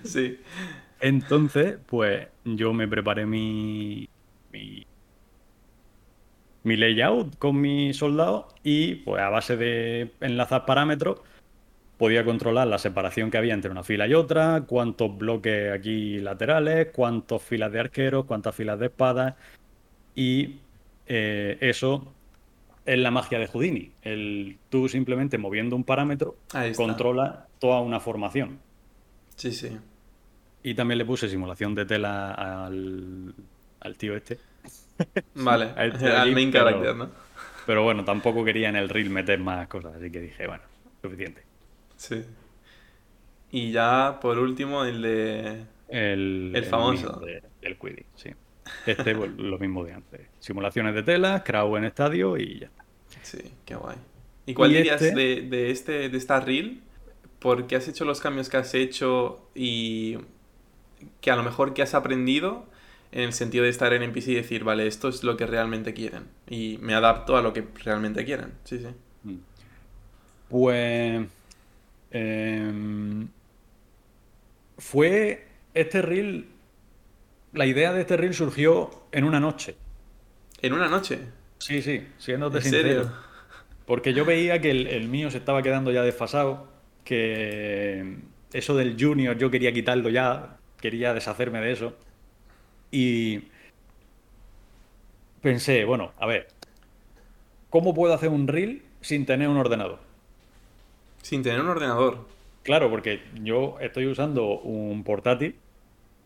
sí. 0.03 0.39
Entonces, 0.99 1.77
pues 1.85 2.27
yo 2.43 2.73
me 2.73 2.87
preparé 2.87 3.25
mi, 3.25 4.09
mi, 4.51 4.85
mi 6.63 6.77
layout 6.77 7.37
con 7.37 7.59
mi 7.59 7.93
soldado 7.93 8.49
y 8.63 8.95
pues 8.95 9.21
a 9.21 9.29
base 9.29 9.55
de 9.55 10.11
enlazar 10.19 10.65
parámetros 10.65 11.21
podía 11.97 12.23
controlar 12.23 12.67
la 12.67 12.77
separación 12.77 13.29
que 13.29 13.37
había 13.37 13.53
entre 13.53 13.71
una 13.71 13.83
fila 13.83 14.07
y 14.07 14.13
otra, 14.13 14.63
cuántos 14.65 15.17
bloques 15.17 15.71
aquí 15.71 16.19
laterales, 16.19 16.87
cuántas 16.93 17.41
filas 17.41 17.71
de 17.73 17.79
arqueros, 17.81 18.25
cuántas 18.25 18.55
filas 18.55 18.79
de 18.79 18.85
espadas 18.85 19.35
y 20.15 20.59
eh, 21.07 21.57
eso 21.59 22.13
es 22.85 22.97
la 22.97 23.11
magia 23.11 23.37
de 23.37 23.47
Houdini. 23.47 23.91
El, 24.01 24.57
tú 24.69 24.87
simplemente 24.87 25.37
moviendo 25.37 25.75
un 25.75 25.83
parámetro 25.83 26.37
controla 26.75 27.48
toda 27.59 27.81
una 27.81 27.99
formación. 27.99 28.59
Sí, 29.35 29.51
sí. 29.51 29.77
Y 30.63 30.73
también 30.73 30.97
le 30.97 31.05
puse 31.05 31.29
simulación 31.29 31.75
de 31.75 31.85
tela 31.85 32.65
al, 32.65 33.33
tío 33.97 34.15
este. 34.15 34.39
Vale, 35.35 35.73
este 35.77 36.07
al 36.15 36.31
main 36.33 36.51
character, 36.51 36.95
¿no? 36.95 37.09
Pero 37.65 37.83
bueno, 37.83 38.03
tampoco 38.03 38.43
quería 38.43 38.69
en 38.69 38.75
el 38.75 38.89
reel 38.89 39.09
meter 39.09 39.39
más 39.39 39.67
cosas, 39.67 39.95
así 39.95 40.11
que 40.11 40.21
dije, 40.21 40.47
bueno, 40.47 40.63
suficiente. 41.01 41.43
Sí. 41.95 42.23
Y 43.51 43.71
ya, 43.71 44.19
por 44.21 44.39
último, 44.39 44.85
el 44.85 45.01
de... 45.01 45.65
El, 45.87 46.51
el 46.55 46.65
famoso. 46.65 47.21
El, 47.61 47.77
Quidditch, 47.77 48.07
sí. 48.15 48.31
Este, 48.85 49.15
pues, 49.15 49.31
lo 49.37 49.57
mismo 49.57 49.83
de 49.83 49.93
antes. 49.93 50.21
Simulaciones 50.39 50.93
de 50.95 51.03
tela, 51.03 51.43
crowd 51.43 51.77
en 51.77 51.85
estadio 51.85 52.37
y 52.37 52.59
ya 52.59 52.67
está. 52.67 52.85
Sí, 53.23 53.51
qué 53.65 53.75
guay. 53.75 53.97
¿Y 54.45 54.53
cuál 54.53 54.71
dirías 54.71 55.01
este? 55.01 55.15
de, 55.15 55.41
de, 55.41 55.71
este, 55.71 56.09
de 56.09 56.17
esta 56.17 56.39
reel? 56.39 56.81
¿Por 57.39 57.67
qué 57.67 57.75
has 57.77 57.87
hecho 57.87 58.05
los 58.05 58.21
cambios 58.21 58.49
que 58.49 58.57
has 58.57 58.73
hecho 58.73 59.49
y 59.55 60.17
que 61.21 61.31
a 61.31 61.35
lo 61.35 61.43
mejor 61.43 61.73
que 61.73 61.81
has 61.81 61.93
aprendido 61.93 62.65
en 63.11 63.21
el 63.21 63.33
sentido 63.33 63.63
de 63.63 63.69
estar 63.69 63.93
en 63.93 64.03
NPC 64.03 64.27
y 64.27 64.35
decir, 64.35 64.63
vale, 64.63 64.85
esto 64.87 65.07
es 65.07 65.23
lo 65.23 65.37
que 65.37 65.47
realmente 65.47 65.93
quieren 65.93 66.27
y 66.47 66.77
me 66.81 66.93
adapto 66.93 67.37
a 67.37 67.41
lo 67.41 67.53
que 67.53 67.65
realmente 67.83 68.25
quieren. 68.25 68.53
Sí, 68.63 68.79
sí. 68.79 68.87
Mm. 69.23 69.37
Pues... 70.49 71.27
Em, 72.11 73.27
fue 74.77 75.47
este 75.73 76.01
reel... 76.01 76.47
La 77.53 77.65
idea 77.65 77.93
de 77.93 78.01
este 78.01 78.15
reel 78.15 78.33
surgió 78.33 78.89
en 79.11 79.23
una 79.23 79.39
noche. 79.39 79.75
¿En 80.61 80.73
una 80.73 80.87
noche? 80.87 81.19
Sí, 81.57 81.81
sí, 81.81 82.07
siendo 82.17 82.47
¿En 82.55 82.61
Serio? 82.61 83.11
Porque 83.85 84.13
yo 84.13 84.23
veía 84.23 84.61
que 84.61 84.69
el, 84.69 85.07
mío 85.07 85.31
se 85.31 85.39
estaba 85.39 85.63
quedando 85.63 85.91
ya 85.91 86.03
desfasado, 86.03 86.67
que 87.09 88.17
eso 88.53 88.75
del 88.75 88.95
junior 88.99 89.35
yo 89.35 89.49
quería 89.49 89.73
quitarlo 89.73 90.09
ya, 90.09 90.57
quería 90.79 91.11
deshacerme 91.11 91.59
de 91.59 91.71
eso. 91.71 91.95
Y 92.91 93.45
pensé, 95.41 95.85
bueno, 95.85 96.11
a 96.19 96.27
ver, 96.27 96.49
¿cómo 97.71 97.95
puedo 97.95 98.13
hacer 98.13 98.29
un 98.29 98.47
reel 98.47 98.83
sin 99.01 99.25
tener 99.25 99.49
un 99.49 99.57
ordenador? 99.57 99.97
Sin 101.23 101.41
tener 101.41 101.61
un 101.61 101.69
ordenador. 101.69 102.27
Claro, 102.61 102.91
porque 102.91 103.21
yo 103.41 103.77
estoy 103.79 104.05
usando 104.05 104.59
un 104.59 105.03
portátil 105.03 105.55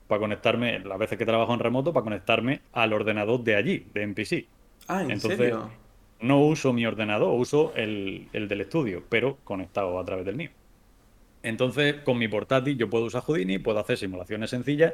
para 0.10 0.20
conectarme, 0.20 0.80
las 0.80 1.00
veces 1.00 1.18
que 1.18 1.26
trabajo 1.26 1.54
en 1.54 1.62
remoto, 1.62 1.94
para 1.94 2.04
conectarme 2.04 2.60
al 2.74 2.92
ordenador 2.92 3.42
de 3.42 3.56
allí, 3.56 3.88
de 3.94 4.04
NPC. 4.04 4.48
Ah, 4.90 5.02
¿en 5.02 5.12
Entonces, 5.12 5.54
No 6.20 6.42
uso 6.42 6.74
mi 6.74 6.86
ordenador, 6.86 7.40
uso 7.40 7.72
el, 7.74 8.28
del 8.34 8.60
estudio, 8.60 9.02
pero 9.08 9.38
conectado 9.46 9.98
a 9.98 10.04
través 10.04 10.26
del 10.26 10.36
mío. 10.36 10.50
Entonces, 11.44 11.96
con 12.04 12.18
mi 12.18 12.28
portátil 12.28 12.78
yo 12.78 12.90
puedo 12.90 13.06
usar 13.06 13.22
Houdini, 13.22 13.60
puedo 13.60 13.80
hacer 13.80 13.98
simulaciones 13.98 14.50
sencillas, 14.50 14.94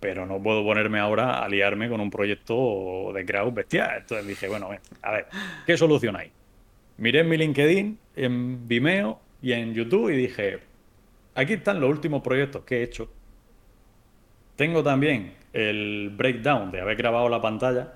pero 0.00 0.26
no 0.26 0.42
puedo 0.42 0.64
ponerme 0.64 0.98
ahora 0.98 1.42
a 1.42 1.48
liarme 1.48 1.88
con 1.88 2.00
un 2.00 2.10
proyecto 2.10 3.12
de 3.14 3.24
crowd 3.24 3.52
bestial. 3.52 3.98
Entonces 4.00 4.26
dije, 4.26 4.48
bueno, 4.48 4.70
a 5.02 5.12
ver, 5.12 5.26
¿qué 5.66 5.76
solución 5.76 6.16
hay? 6.16 6.30
Miré 6.98 7.20
en 7.20 7.28
mi 7.28 7.36
LinkedIn, 7.36 7.98
en 8.16 8.68
Vimeo 8.68 9.20
y 9.40 9.52
en 9.52 9.72
YouTube 9.72 10.10
y 10.10 10.16
dije, 10.16 10.58
aquí 11.34 11.54
están 11.54 11.80
los 11.80 11.88
últimos 11.88 12.22
proyectos 12.22 12.64
que 12.64 12.78
he 12.78 12.82
hecho. 12.82 13.08
Tengo 14.56 14.82
también 14.82 15.34
el 15.52 16.10
breakdown 16.14 16.72
de 16.72 16.80
haber 16.80 16.96
grabado 16.96 17.28
la 17.28 17.40
pantalla 17.40 17.94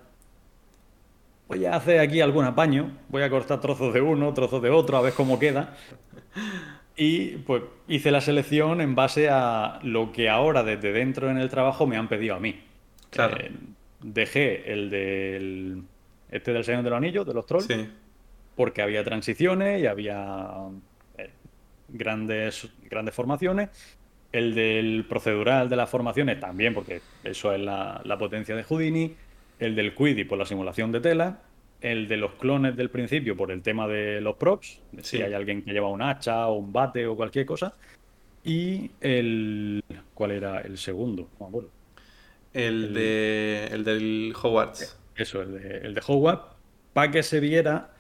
voy 1.53 1.67
a 1.67 1.77
hacer 1.77 2.01
aquí 2.01 2.23
algún 2.23 2.47
apaño, 2.47 2.93
voy 3.11 3.23
a 3.23 3.29
cortar 3.29 3.61
trozos 3.61 3.93
de 3.93 4.01
uno, 4.01 4.33
trozos 4.33 4.63
de 4.63 4.71
otro, 4.71 4.97
a 4.97 5.03
ver 5.03 5.13
cómo 5.13 5.39
queda. 5.39 5.77
Y 6.97 7.37
pues 7.39 7.63
hice 7.89 8.11
la 8.11 8.21
selección 8.21 8.81
en 8.81 8.95
base 8.95 9.29
a 9.31 9.81
lo 9.83 10.13
que 10.13 10.29
ahora 10.29 10.63
desde 10.63 10.93
dentro 10.93 11.31
en 11.31 11.39
el 11.39 11.49
trabajo 11.49 11.87
me 11.87 11.97
han 11.97 12.09
pedido 12.09 12.35
a 12.35 12.41
mí. 12.41 12.61
Claro. 13.11 13.37
Eh, 13.39 13.51
dejé 14.01 14.73
el 14.73 14.91
del 14.91 15.83
este 16.31 16.53
del 16.53 16.65
Señor 16.65 16.83
de 16.83 16.91
los 16.91 16.97
Anillos, 16.97 17.27
de 17.27 17.35
los 17.35 17.47
Trolls, 17.47 17.69
porque 18.57 18.83
había 18.83 19.05
transiciones 19.05 19.83
y 19.83 19.87
había 19.87 20.49
eh, 21.19 21.31
grandes, 21.89 22.69
grandes 22.89 23.15
formaciones. 23.15 23.71
El 24.33 24.55
del 24.55 25.05
procedural 25.07 25.69
de 25.69 25.77
las 25.77 25.91
formaciones 25.91 26.41
también, 26.41 26.73
porque 26.73 27.03
eso 27.23 27.53
es 27.53 27.61
la, 27.61 28.01
la 28.05 28.17
potencia 28.17 28.57
de 28.57 28.63
Houdini 28.63 29.15
el 29.63 29.77
del 29.77 29.95
Quidditch 29.95 30.29
por 30.29 30.39
la 30.39 30.45
simulación 30.45 30.93
de 30.93 31.01
tela, 31.01 31.39
el 31.83 32.07
de 32.07 32.17
los 32.17 32.35
clones 32.35 32.77
del 32.77 32.91
principio 32.91 33.37
por 33.37 33.51
el 33.51 33.61
tema 33.61 33.89
de 33.89 34.21
los 34.21 34.37
props, 34.37 34.81
si 35.03 35.21
hay 35.21 35.35
alguien 35.35 35.63
que 35.63 35.73
lleva 35.73 35.89
un 35.89 36.01
hacha 36.01 36.47
o 36.47 36.55
un 36.55 36.73
bate 36.73 37.07
o 37.07 37.17
cualquier 37.17 37.45
cosa, 37.45 37.75
y 38.45 38.91
el... 39.01 39.83
¿cuál 40.15 40.31
era 40.31 40.61
el 40.61 40.79
segundo? 40.79 41.29
El, 42.55 42.95
de, 42.95 43.69
el 43.73 43.85
del 43.85 44.33
Hogwarts. 44.41 44.99
Eso, 45.17 45.43
el 45.43 45.61
de, 45.61 45.79
el 45.79 45.95
de 45.95 46.03
Hogwarts, 46.07 46.45
para 46.93 47.11
que 47.11 47.23
se 47.23 47.41
viera 47.41 47.91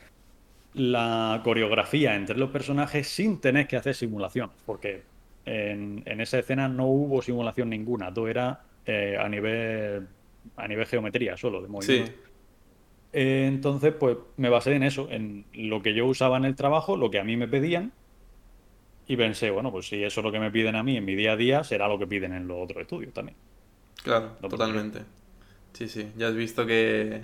la 0.74 1.40
coreografía 1.42 2.14
entre 2.14 2.38
los 2.38 2.50
personajes 2.50 3.09
sin 3.09 3.40
tener 3.40 3.66
que 3.66 3.76
hacer 3.76 3.94
simulación, 3.94 4.50
porque 4.64 5.02
en, 5.44 6.02
esa 6.06 6.38
escena 6.38 6.68
no 6.68 6.86
hubo 6.86 7.20
simulación 7.20 7.68
ninguna, 7.68 8.14
todo 8.14 8.28
era 8.28 8.60
eh, 8.86 9.16
a 9.18 9.28
nivel 9.28 10.06
a 10.56 10.66
nivel 10.66 10.86
geometría 10.86 11.36
solo, 11.36 11.62
de 11.62 11.68
movimiento. 11.68 12.12
Eh, 13.12 13.47
entonces, 13.47 13.93
pues 13.93 14.16
me 14.36 14.48
basé 14.48 14.74
en 14.74 14.82
eso, 14.82 15.09
en 15.10 15.44
lo 15.52 15.82
que 15.82 15.94
yo 15.94 16.06
usaba 16.06 16.36
en 16.36 16.44
el 16.44 16.56
trabajo, 16.56 16.97
lo 16.97 17.10
que 17.10 17.18
a 17.18 17.24
mí 17.24 17.36
me 17.36 17.48
pedían, 17.48 17.93
y 19.06 19.16
pensé, 19.16 19.51
bueno, 19.51 19.70
pues 19.70 19.89
si 19.89 20.02
eso 20.02 20.20
es 20.20 20.24
lo 20.24 20.32
que 20.32 20.40
me 20.40 20.51
piden 20.51 20.76
a 20.76 20.82
mí 20.82 20.97
en 20.97 21.05
mi 21.05 21.14
día 21.14 21.32
a 21.32 21.36
día, 21.36 21.64
será 21.64 21.89
lo 21.89 21.98
que 21.98 22.06
piden 22.06 22.32
en 22.32 22.48
los 22.48 22.59
otros 22.62 22.82
estudios 22.82 23.12
también. 23.12 23.36
Claro, 24.02 24.36
totalmente. 24.40 25.01
Sí, 25.72 25.89
sí, 25.89 26.09
ya 26.16 26.28
has 26.28 26.34
visto 26.34 26.66
que, 26.66 27.22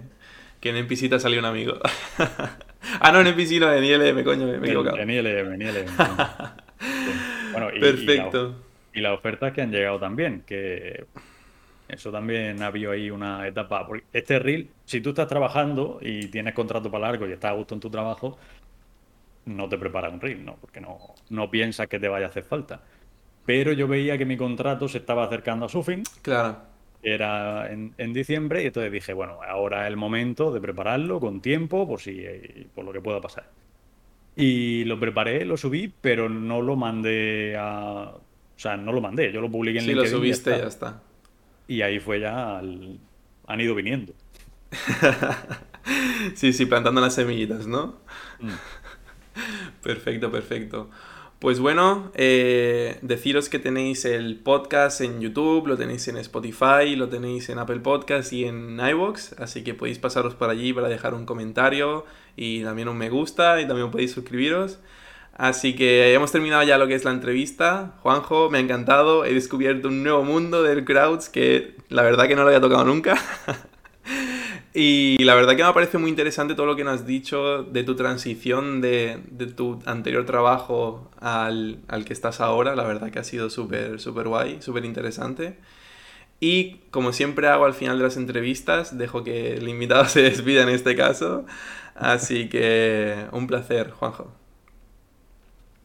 que 0.60 0.70
en 0.70 0.76
NPC 0.76 1.08
te 1.08 1.18
salió 1.18 1.38
un 1.38 1.44
amigo. 1.44 1.74
ah, 3.00 3.12
no, 3.12 3.20
en 3.20 3.28
NPC 3.28 3.60
no, 3.60 3.72
en 3.72 3.84
ILM, 3.84 4.24
coño, 4.24 4.46
me 4.46 4.54
he 4.54 4.56
equivocado. 4.58 4.98
En, 4.98 5.10
ILM, 5.10 5.52
en 5.54 5.62
ILM. 5.62 5.86
Bueno, 7.50 7.74
y, 7.74 7.80
Perfecto. 7.80 8.54
Y, 8.92 9.00
las 9.00 9.18
ofertas 9.18 9.52
que 9.52 9.62
han 9.62 9.72
llegado 9.72 9.98
también, 9.98 10.42
que 10.46 11.06
eso 11.88 12.12
también 12.12 12.62
ha 12.62 12.66
habido 12.66 12.92
ahí 12.92 13.10
una 13.10 13.46
etapa. 13.46 13.86
Porque 13.86 14.04
este 14.12 14.38
reel, 14.38 14.70
si 14.84 15.00
tú 15.00 15.10
estás 15.10 15.26
trabajando 15.26 15.98
y 16.00 16.26
tienes 16.28 16.54
contrato 16.54 16.90
para 16.90 17.06
largo 17.08 17.26
y 17.26 17.32
estás 17.32 17.52
a 17.52 17.54
gusto 17.54 17.74
en 17.74 17.80
tu 17.80 17.90
trabajo, 17.90 18.38
no 19.46 19.68
te 19.68 19.78
prepara 19.78 20.10
un 20.10 20.20
reel, 20.20 20.44
¿no? 20.44 20.56
Porque 20.56 20.80
no, 20.80 20.98
no 21.30 21.50
piensas 21.50 21.88
que 21.88 21.98
te 21.98 22.08
vaya 22.08 22.26
a 22.26 22.28
hacer 22.28 22.44
falta. 22.44 22.82
Pero 23.46 23.72
yo 23.72 23.88
veía 23.88 24.18
que 24.18 24.26
mi 24.26 24.36
contrato 24.36 24.88
se 24.88 24.98
estaba 24.98 25.24
acercando 25.24 25.66
a 25.66 25.68
su 25.68 25.82
fin. 25.82 26.02
Claro. 26.22 26.58
Era 27.02 27.72
en, 27.72 27.94
en 27.96 28.12
diciembre 28.12 28.62
y 28.62 28.66
entonces 28.66 28.92
dije, 28.92 29.12
bueno, 29.12 29.38
ahora 29.46 29.82
es 29.84 29.88
el 29.88 29.96
momento 29.96 30.52
de 30.52 30.60
prepararlo 30.60 31.20
con 31.20 31.40
tiempo 31.40 31.86
por 31.88 32.00
si 32.00 32.24
por 32.74 32.84
lo 32.84 32.92
que 32.92 33.00
pueda 33.00 33.20
pasar. 33.20 33.50
Y 34.36 34.84
lo 34.84 35.00
preparé, 35.00 35.44
lo 35.44 35.56
subí, 35.56 35.92
pero 36.00 36.28
no 36.28 36.60
lo 36.62 36.76
mandé 36.76 37.56
a... 37.58 38.12
O 38.14 38.60
sea, 38.60 38.76
no 38.76 38.92
lo 38.92 39.00
mandé, 39.00 39.32
yo 39.32 39.40
lo 39.40 39.50
publiqué 39.50 39.78
en 39.80 39.84
sí, 39.84 39.94
LinkedIn. 39.94 40.12
lo 40.12 40.18
subiste 40.18 40.50
y 40.52 40.56
ya 40.56 40.62
ya 40.62 40.66
está. 40.68 41.02
Y 41.68 41.82
ahí 41.82 42.00
fue 42.00 42.20
ya, 42.20 42.58
al- 42.58 42.98
han 43.46 43.60
ido 43.60 43.74
viniendo. 43.76 44.12
sí, 46.34 46.52
sí, 46.52 46.66
plantando 46.66 47.00
las 47.00 47.14
semillitas, 47.14 47.66
¿no? 47.66 47.96
Mm. 48.40 48.50
Perfecto, 49.82 50.32
perfecto. 50.32 50.90
Pues 51.38 51.60
bueno, 51.60 52.10
eh, 52.14 52.98
deciros 53.02 53.48
que 53.48 53.60
tenéis 53.60 54.04
el 54.04 54.36
podcast 54.40 55.00
en 55.00 55.20
YouTube, 55.20 55.68
lo 55.68 55.76
tenéis 55.76 56.08
en 56.08 56.16
Spotify, 56.16 56.96
lo 56.96 57.08
tenéis 57.08 57.48
en 57.48 57.60
Apple 57.60 57.78
Podcast 57.78 58.32
y 58.32 58.44
en 58.44 58.80
iVoox, 58.80 59.34
así 59.38 59.62
que 59.62 59.72
podéis 59.74 60.00
pasaros 60.00 60.34
por 60.34 60.50
allí 60.50 60.72
para 60.72 60.88
dejar 60.88 61.14
un 61.14 61.26
comentario 61.26 62.04
y 62.34 62.64
también 62.64 62.88
un 62.88 62.96
me 62.98 63.08
gusta 63.08 63.60
y 63.60 63.68
también 63.68 63.92
podéis 63.92 64.10
suscribiros. 64.10 64.80
Así 65.38 65.76
que 65.76 66.12
hemos 66.12 66.32
terminado 66.32 66.64
ya 66.64 66.78
lo 66.78 66.88
que 66.88 66.94
es 66.94 67.04
la 67.04 67.12
entrevista. 67.12 67.94
Juanjo, 68.02 68.50
me 68.50 68.58
ha 68.58 68.60
encantado, 68.60 69.24
he 69.24 69.32
descubierto 69.32 69.88
un 69.88 70.02
nuevo 70.02 70.24
mundo 70.24 70.64
del 70.64 70.84
crowds 70.84 71.28
que 71.28 71.76
la 71.88 72.02
verdad 72.02 72.26
que 72.26 72.34
no 72.34 72.42
lo 72.42 72.48
había 72.48 72.60
tocado 72.60 72.84
nunca. 72.84 73.16
Y 74.74 75.16
la 75.24 75.34
verdad 75.34 75.56
que 75.56 75.64
me 75.64 75.72
parece 75.72 75.98
muy 75.98 76.08
interesante 76.10 76.54
todo 76.54 76.66
lo 76.66 76.76
que 76.76 76.84
nos 76.84 77.00
has 77.00 77.06
dicho 77.06 77.64
de 77.64 77.82
tu 77.82 77.96
transición 77.96 78.80
de, 78.80 79.18
tu 79.56 79.80
anterior 79.86 80.24
trabajo 80.24 81.10
al, 81.20 81.80
al 81.88 82.04
que 82.04 82.12
estás 82.12 82.40
ahora. 82.40 82.76
La 82.76 82.84
verdad 82.84 83.10
que 83.10 83.18
ha 83.18 83.24
sido 83.24 83.50
súper, 83.50 83.98
súper 83.98 84.28
guay, 84.28 84.62
súper 84.62 84.84
interesante. 84.84 85.58
Y 86.40 86.76
como 86.90 87.12
siempre 87.12 87.48
hago 87.48 87.64
al 87.64 87.74
final 87.74 87.98
de 87.98 88.04
las 88.04 88.16
entrevistas, 88.16 88.96
dejo 88.96 89.24
que 89.24 89.54
el 89.54 89.68
invitado 89.68 90.04
se 90.08 90.22
despida 90.22 90.62
en 90.62 90.68
este 90.68 90.94
caso. 90.94 91.44
Así 91.94 92.48
que 92.48 93.26
un 93.32 93.46
placer, 93.48 93.90
Juanjo. 93.90 94.37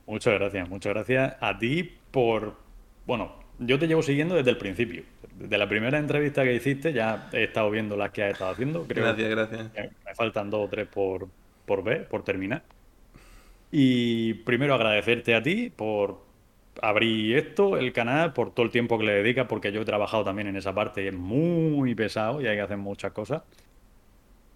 Muchas 0.05 0.33
gracias, 0.33 0.69
muchas 0.69 0.93
gracias 0.93 1.35
a 1.39 1.57
ti 1.57 1.97
por... 2.11 2.55
Bueno, 3.05 3.33
yo 3.59 3.79
te 3.79 3.87
llevo 3.87 4.01
siguiendo 4.01 4.35
desde 4.35 4.51
el 4.51 4.57
principio. 4.57 5.03
Desde 5.37 5.57
la 5.57 5.67
primera 5.67 5.97
entrevista 5.97 6.43
que 6.43 6.53
hiciste 6.53 6.93
ya 6.93 7.29
he 7.33 7.43
estado 7.43 7.69
viendo 7.71 7.95
las 7.97 8.11
que 8.11 8.23
has 8.23 8.33
estado 8.33 8.51
haciendo. 8.51 8.83
Creo 8.85 9.05
Gracias, 9.05 9.29
gracias. 9.29 9.71
que 9.71 9.89
me 10.05 10.15
faltan 10.15 10.49
dos 10.49 10.65
o 10.65 10.69
tres 10.69 10.87
por, 10.87 11.27
por 11.65 11.83
ver, 11.83 12.07
por 12.07 12.23
terminar. 12.23 12.63
Y 13.71 14.35
primero 14.35 14.75
agradecerte 14.75 15.33
a 15.33 15.41
ti 15.41 15.71
por 15.75 16.21
abrir 16.81 17.37
esto, 17.37 17.77
el 17.77 17.93
canal, 17.93 18.33
por 18.33 18.53
todo 18.53 18.65
el 18.65 18.71
tiempo 18.71 18.97
que 18.97 19.05
le 19.05 19.13
dedicas, 19.13 19.47
porque 19.47 19.71
yo 19.71 19.81
he 19.81 19.85
trabajado 19.85 20.23
también 20.23 20.47
en 20.47 20.55
esa 20.55 20.73
parte 20.73 21.03
y 21.03 21.07
es 21.07 21.13
muy 21.13 21.95
pesado 21.95 22.41
y 22.41 22.47
hay 22.47 22.55
que 22.55 22.61
hacer 22.61 22.77
muchas 22.77 23.11
cosas. 23.13 23.43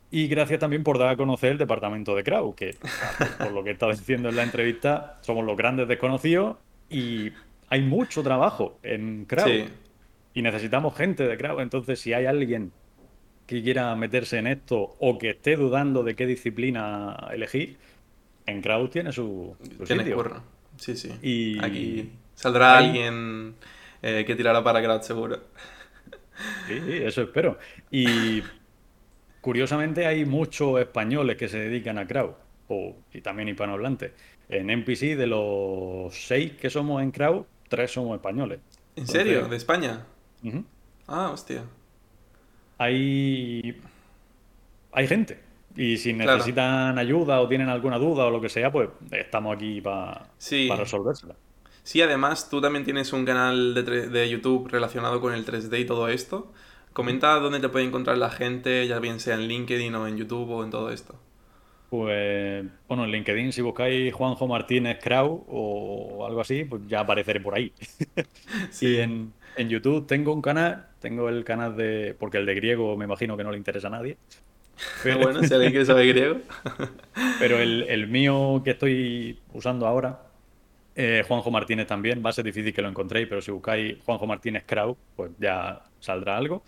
Y 0.09 0.27
gracias 0.27 0.59
también 0.59 0.83
por 0.83 0.97
dar 0.97 1.09
a 1.09 1.17
conocer 1.17 1.51
el 1.51 1.57
departamento 1.57 2.15
de 2.15 2.23
Crowd, 2.23 2.55
que 2.55 2.75
por 3.37 3.51
lo 3.51 3.63
que 3.63 3.71
he 3.71 3.73
estado 3.73 3.91
diciendo 3.91 4.29
en 4.29 4.35
la 4.37 4.43
entrevista, 4.43 5.17
somos 5.21 5.45
los 5.45 5.57
grandes 5.57 5.87
desconocidos 5.87 6.57
y 6.89 7.31
hay 7.69 7.81
mucho 7.81 8.23
trabajo 8.23 8.79
en 8.83 9.25
Crowd. 9.25 9.45
Sí, 9.47 9.65
Y 10.33 10.41
necesitamos 10.41 10.95
gente 10.95 11.27
de 11.27 11.37
Crowd. 11.37 11.59
Entonces, 11.61 11.99
si 11.99 12.13
hay 12.13 12.25
alguien 12.25 12.71
que 13.47 13.61
quiera 13.61 13.93
meterse 13.95 14.37
en 14.37 14.47
esto 14.47 14.95
o 14.99 15.17
que 15.17 15.31
esté 15.31 15.55
dudando 15.57 16.03
de 16.03 16.15
qué 16.15 16.25
disciplina 16.25 17.27
elegir, 17.33 17.77
en 18.45 18.61
Crowd 18.61 18.89
tiene 18.89 19.11
su, 19.11 19.57
su 19.77 19.83
tienes 19.83 20.05
sitio. 20.05 20.15
curro. 20.15 20.41
Sí, 20.77 20.95
sí. 20.95 21.11
Y 21.21 21.59
Aquí 21.63 22.11
saldrá 22.33 22.77
ahí- 22.77 22.85
alguien 22.87 23.55
eh, 24.01 24.23
que 24.25 24.35
tirará 24.35 24.63
para 24.63 24.81
crowd 24.81 25.01
seguro. 25.01 25.39
Sí, 26.67 26.79
sí, 26.85 26.93
eso 27.03 27.23
espero. 27.23 27.57
Y 27.91 28.41
curiosamente 29.47 30.05
hay 30.05 30.25
muchos 30.25 30.79
españoles 30.79 31.37
que 31.37 31.47
se 31.47 31.57
dedican 31.59 31.97
a 31.97 32.05
crowd, 32.07 32.31
o, 32.67 32.95
y 33.13 33.21
también 33.21 33.47
hispanohablantes. 33.49 34.11
En 34.49 34.69
NPC, 34.69 35.15
de 35.15 35.27
los 35.27 36.13
seis 36.27 36.53
que 36.61 36.69
somos 36.69 37.01
en 37.01 37.11
crowd, 37.11 37.45
tres 37.69 37.91
somos 37.91 38.15
españoles. 38.15 38.59
¿En 38.95 39.01
Entonces, 39.03 39.23
serio? 39.23 39.47
¿De 39.47 39.55
España? 39.55 40.05
Ah, 41.07 41.31
hostia. 41.31 41.63
Hay, 42.77 43.81
hay 44.91 45.07
gente. 45.07 45.39
Y 45.75 45.97
si 45.97 46.13
Claro. 46.13 46.37
necesitan 46.37 46.97
ayuda 46.97 47.39
o 47.41 47.47
tienen 47.47 47.69
alguna 47.69 47.97
duda 47.99 48.25
o 48.25 48.31
lo 48.31 48.41
que 48.41 48.49
sea, 48.49 48.71
pues 48.71 48.89
estamos 49.11 49.55
aquí 49.55 49.79
para 49.81 50.27
Sí. 50.37 50.69
resolvérsela. 50.69 51.35
Sí, 51.83 52.01
además 52.01 52.49
tú 52.49 52.59
también 52.61 52.83
tienes 52.83 53.13
un 53.13 53.25
canal 53.25 53.73
de, 53.73 54.09
de 54.09 54.29
YouTube 54.29 54.67
relacionado 54.67 55.21
con 55.21 55.33
el 55.33 55.45
3D 55.45 55.79
y 55.79 55.85
todo 55.85 56.07
esto. 56.09 56.51
Comenta 56.97 57.35
dónde 57.35 57.59
te 57.59 57.69
puede 57.69 57.85
encontrar 57.85 58.17
la 58.17 58.31
gente, 58.31 58.87
ya 58.87 58.97
bien 58.97 59.19
sea 59.19 59.35
en 59.35 59.41
LinkedIn 59.47 59.93
o 59.93 60.07
en 60.07 60.17
YouTube 60.17 60.49
o 60.49 60.63
en 60.63 60.71
todo 60.71 60.89
esto. 60.89 61.13
Pues, 61.91 62.65
bueno, 62.87 63.05
en 63.05 63.11
LinkedIn, 63.11 63.53
si 63.53 63.61
buscáis 63.61 64.11
Juanjo 64.11 64.47
Martínez 64.47 64.97
Crowd 64.99 65.41
o 65.47 66.25
algo 66.25 66.41
así, 66.41 66.63
pues 66.63 66.81
ya 66.87 67.01
apareceré 67.01 67.39
por 67.39 67.53
ahí. 67.53 67.71
Sí. 68.71 68.87
Y 68.87 68.97
en, 68.97 69.31
en 69.57 69.69
YouTube 69.69 70.07
tengo 70.07 70.33
un 70.33 70.41
canal, 70.41 70.87
tengo 70.99 71.29
el 71.29 71.43
canal 71.43 71.77
de. 71.77 72.15
Porque 72.17 72.39
el 72.39 72.47
de 72.47 72.55
griego 72.55 72.97
me 72.97 73.05
imagino 73.05 73.37
que 73.37 73.43
no 73.43 73.51
le 73.51 73.59
interesa 73.59 73.89
a 73.89 73.91
nadie. 73.91 74.17
Pero 75.03 75.19
bueno, 75.21 75.43
si 75.43 75.53
alguien 75.53 75.73
quiere 75.73 75.85
saber 75.85 76.07
griego. 76.07 76.37
Pero 77.37 77.59
el, 77.59 77.83
el 77.83 78.07
mío 78.07 78.63
que 78.63 78.71
estoy 78.71 79.39
usando 79.53 79.85
ahora, 79.85 80.26
eh, 80.99 81.23
Juanjo 81.27 81.51
Martínez 81.51 81.85
también, 81.85 82.23
va 82.25 82.31
a 82.31 82.33
ser 82.33 82.43
difícil 82.43 82.73
que 82.73 82.81
lo 82.81 82.89
encontréis, 82.89 83.27
pero 83.27 83.39
si 83.41 83.51
buscáis 83.51 83.97
Juanjo 84.03 84.25
Martínez 84.25 84.63
Crowd, 84.65 84.95
pues 85.15 85.31
ya 85.39 85.83
saldrá 85.99 86.35
algo. 86.37 86.63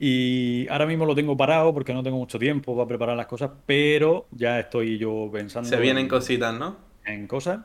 Y 0.00 0.66
ahora 0.70 0.86
mismo 0.86 1.04
lo 1.04 1.14
tengo 1.14 1.36
parado 1.36 1.74
porque 1.74 1.92
no 1.92 2.02
tengo 2.02 2.16
mucho 2.16 2.38
tiempo 2.38 2.74
para 2.74 2.86
preparar 2.88 3.16
las 3.16 3.26
cosas, 3.26 3.50
pero 3.66 4.26
ya 4.30 4.58
estoy 4.60 4.96
yo 4.96 5.28
pensando 5.32 5.68
Se 5.68 5.76
vienen 5.76 6.04
en- 6.04 6.08
cositas, 6.08 6.54
¿no? 6.58 6.76
en 7.04 7.26
cosas. 7.26 7.60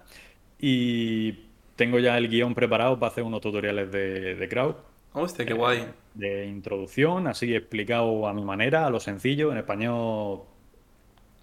Y 0.59 1.31
tengo 1.75 1.99
ya 1.99 2.17
el 2.17 2.27
guion 2.29 2.53
preparado 2.55 2.99
para 2.99 3.11
hacer 3.11 3.23
unos 3.23 3.39
tutoriales 3.41 3.91
de, 3.91 4.35
de 4.35 4.49
crowd, 4.49 4.75
Hostia, 5.13 5.45
qué 5.45 5.53
guay. 5.53 5.85
de 6.15 6.47
introducción, 6.47 7.27
así 7.27 7.53
explicado 7.55 8.27
a 8.27 8.33
mi 8.33 8.43
manera, 8.43 8.87
a 8.87 8.89
lo 8.89 8.99
sencillo, 8.99 9.51
en 9.51 9.59
español. 9.59 10.41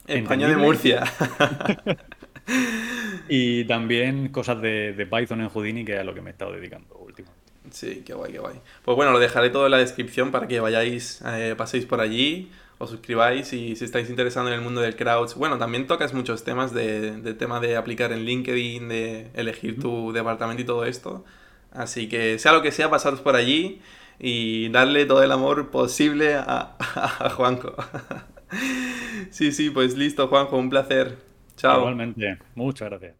España 0.07 0.49
de. 0.49 0.57
Murcia. 0.57 1.05
Y 3.29 3.65
también 3.65 4.29
cosas 4.29 4.61
de, 4.61 4.93
de 4.93 5.07
Python 5.07 5.41
en 5.41 5.49
Houdini, 5.49 5.85
que 5.85 5.95
es 5.95 6.01
a 6.01 6.05
lo 6.05 6.15
que 6.15 6.21
me 6.21 6.31
he 6.31 6.33
estado 6.33 6.53
dedicando 6.53 6.97
últimamente. 6.97 7.41
Sí, 7.71 8.03
qué 8.05 8.15
guay, 8.15 8.33
qué 8.33 8.39
guay. 8.39 8.61
Pues 8.85 8.97
bueno, 8.97 9.13
lo 9.13 9.19
dejaré 9.19 9.51
todo 9.51 9.67
en 9.67 9.71
la 9.71 9.79
descripción 9.79 10.31
para 10.31 10.49
que 10.49 10.61
vayáis, 10.61 11.23
eh, 11.27 11.55
paséis 11.57 11.87
por 11.87 12.01
allí, 12.01 12.51
os 12.79 12.91
suscribáis 12.91 13.53
y 13.53 13.77
si 13.77 13.85
estáis 13.85 14.09
interesados 14.11 14.49
en 14.49 14.55
el 14.55 14.63
mundo 14.63 14.81
del 14.81 14.97
crowds. 14.97 15.35
Bueno, 15.35 15.59
también 15.59 15.87
tocas 15.87 16.15
muchos 16.15 16.43
temas 16.43 16.73
de, 16.73 17.13
de 17.21 17.35
tema 17.35 17.61
de 17.61 17.77
aplicar 17.77 18.13
en 18.13 18.25
LinkedIn, 18.25 18.89
de 18.89 19.31
elegir 19.35 19.79
tu 19.79 20.13
departamento 20.13 20.63
y 20.63 20.67
todo 20.67 20.85
esto. 20.85 21.25
Así 21.73 22.09
que 22.09 22.39
sea 22.39 22.53
lo 22.53 22.63
que 22.63 22.73
sea, 22.73 22.91
pasaros 22.91 23.21
por 23.21 23.37
allí 23.37 23.81
y 24.19 24.69
darle 24.71 25.07
todo 25.07 25.23
el 25.23 25.33
amor 25.33 25.71
posible 25.71 26.35
a, 26.35 26.77
a 26.79 27.31
Juanjo. 27.31 27.75
Sí, 29.31 29.53
sí, 29.53 29.71
pues 29.71 29.97
listo, 29.97 30.27
Juanjo, 30.27 30.57
un 30.57 30.71
placer. 30.71 31.19
Chao. 31.61 31.81
Igualmente, 31.81 32.39
muchas 32.55 32.89
gracias. 32.89 33.20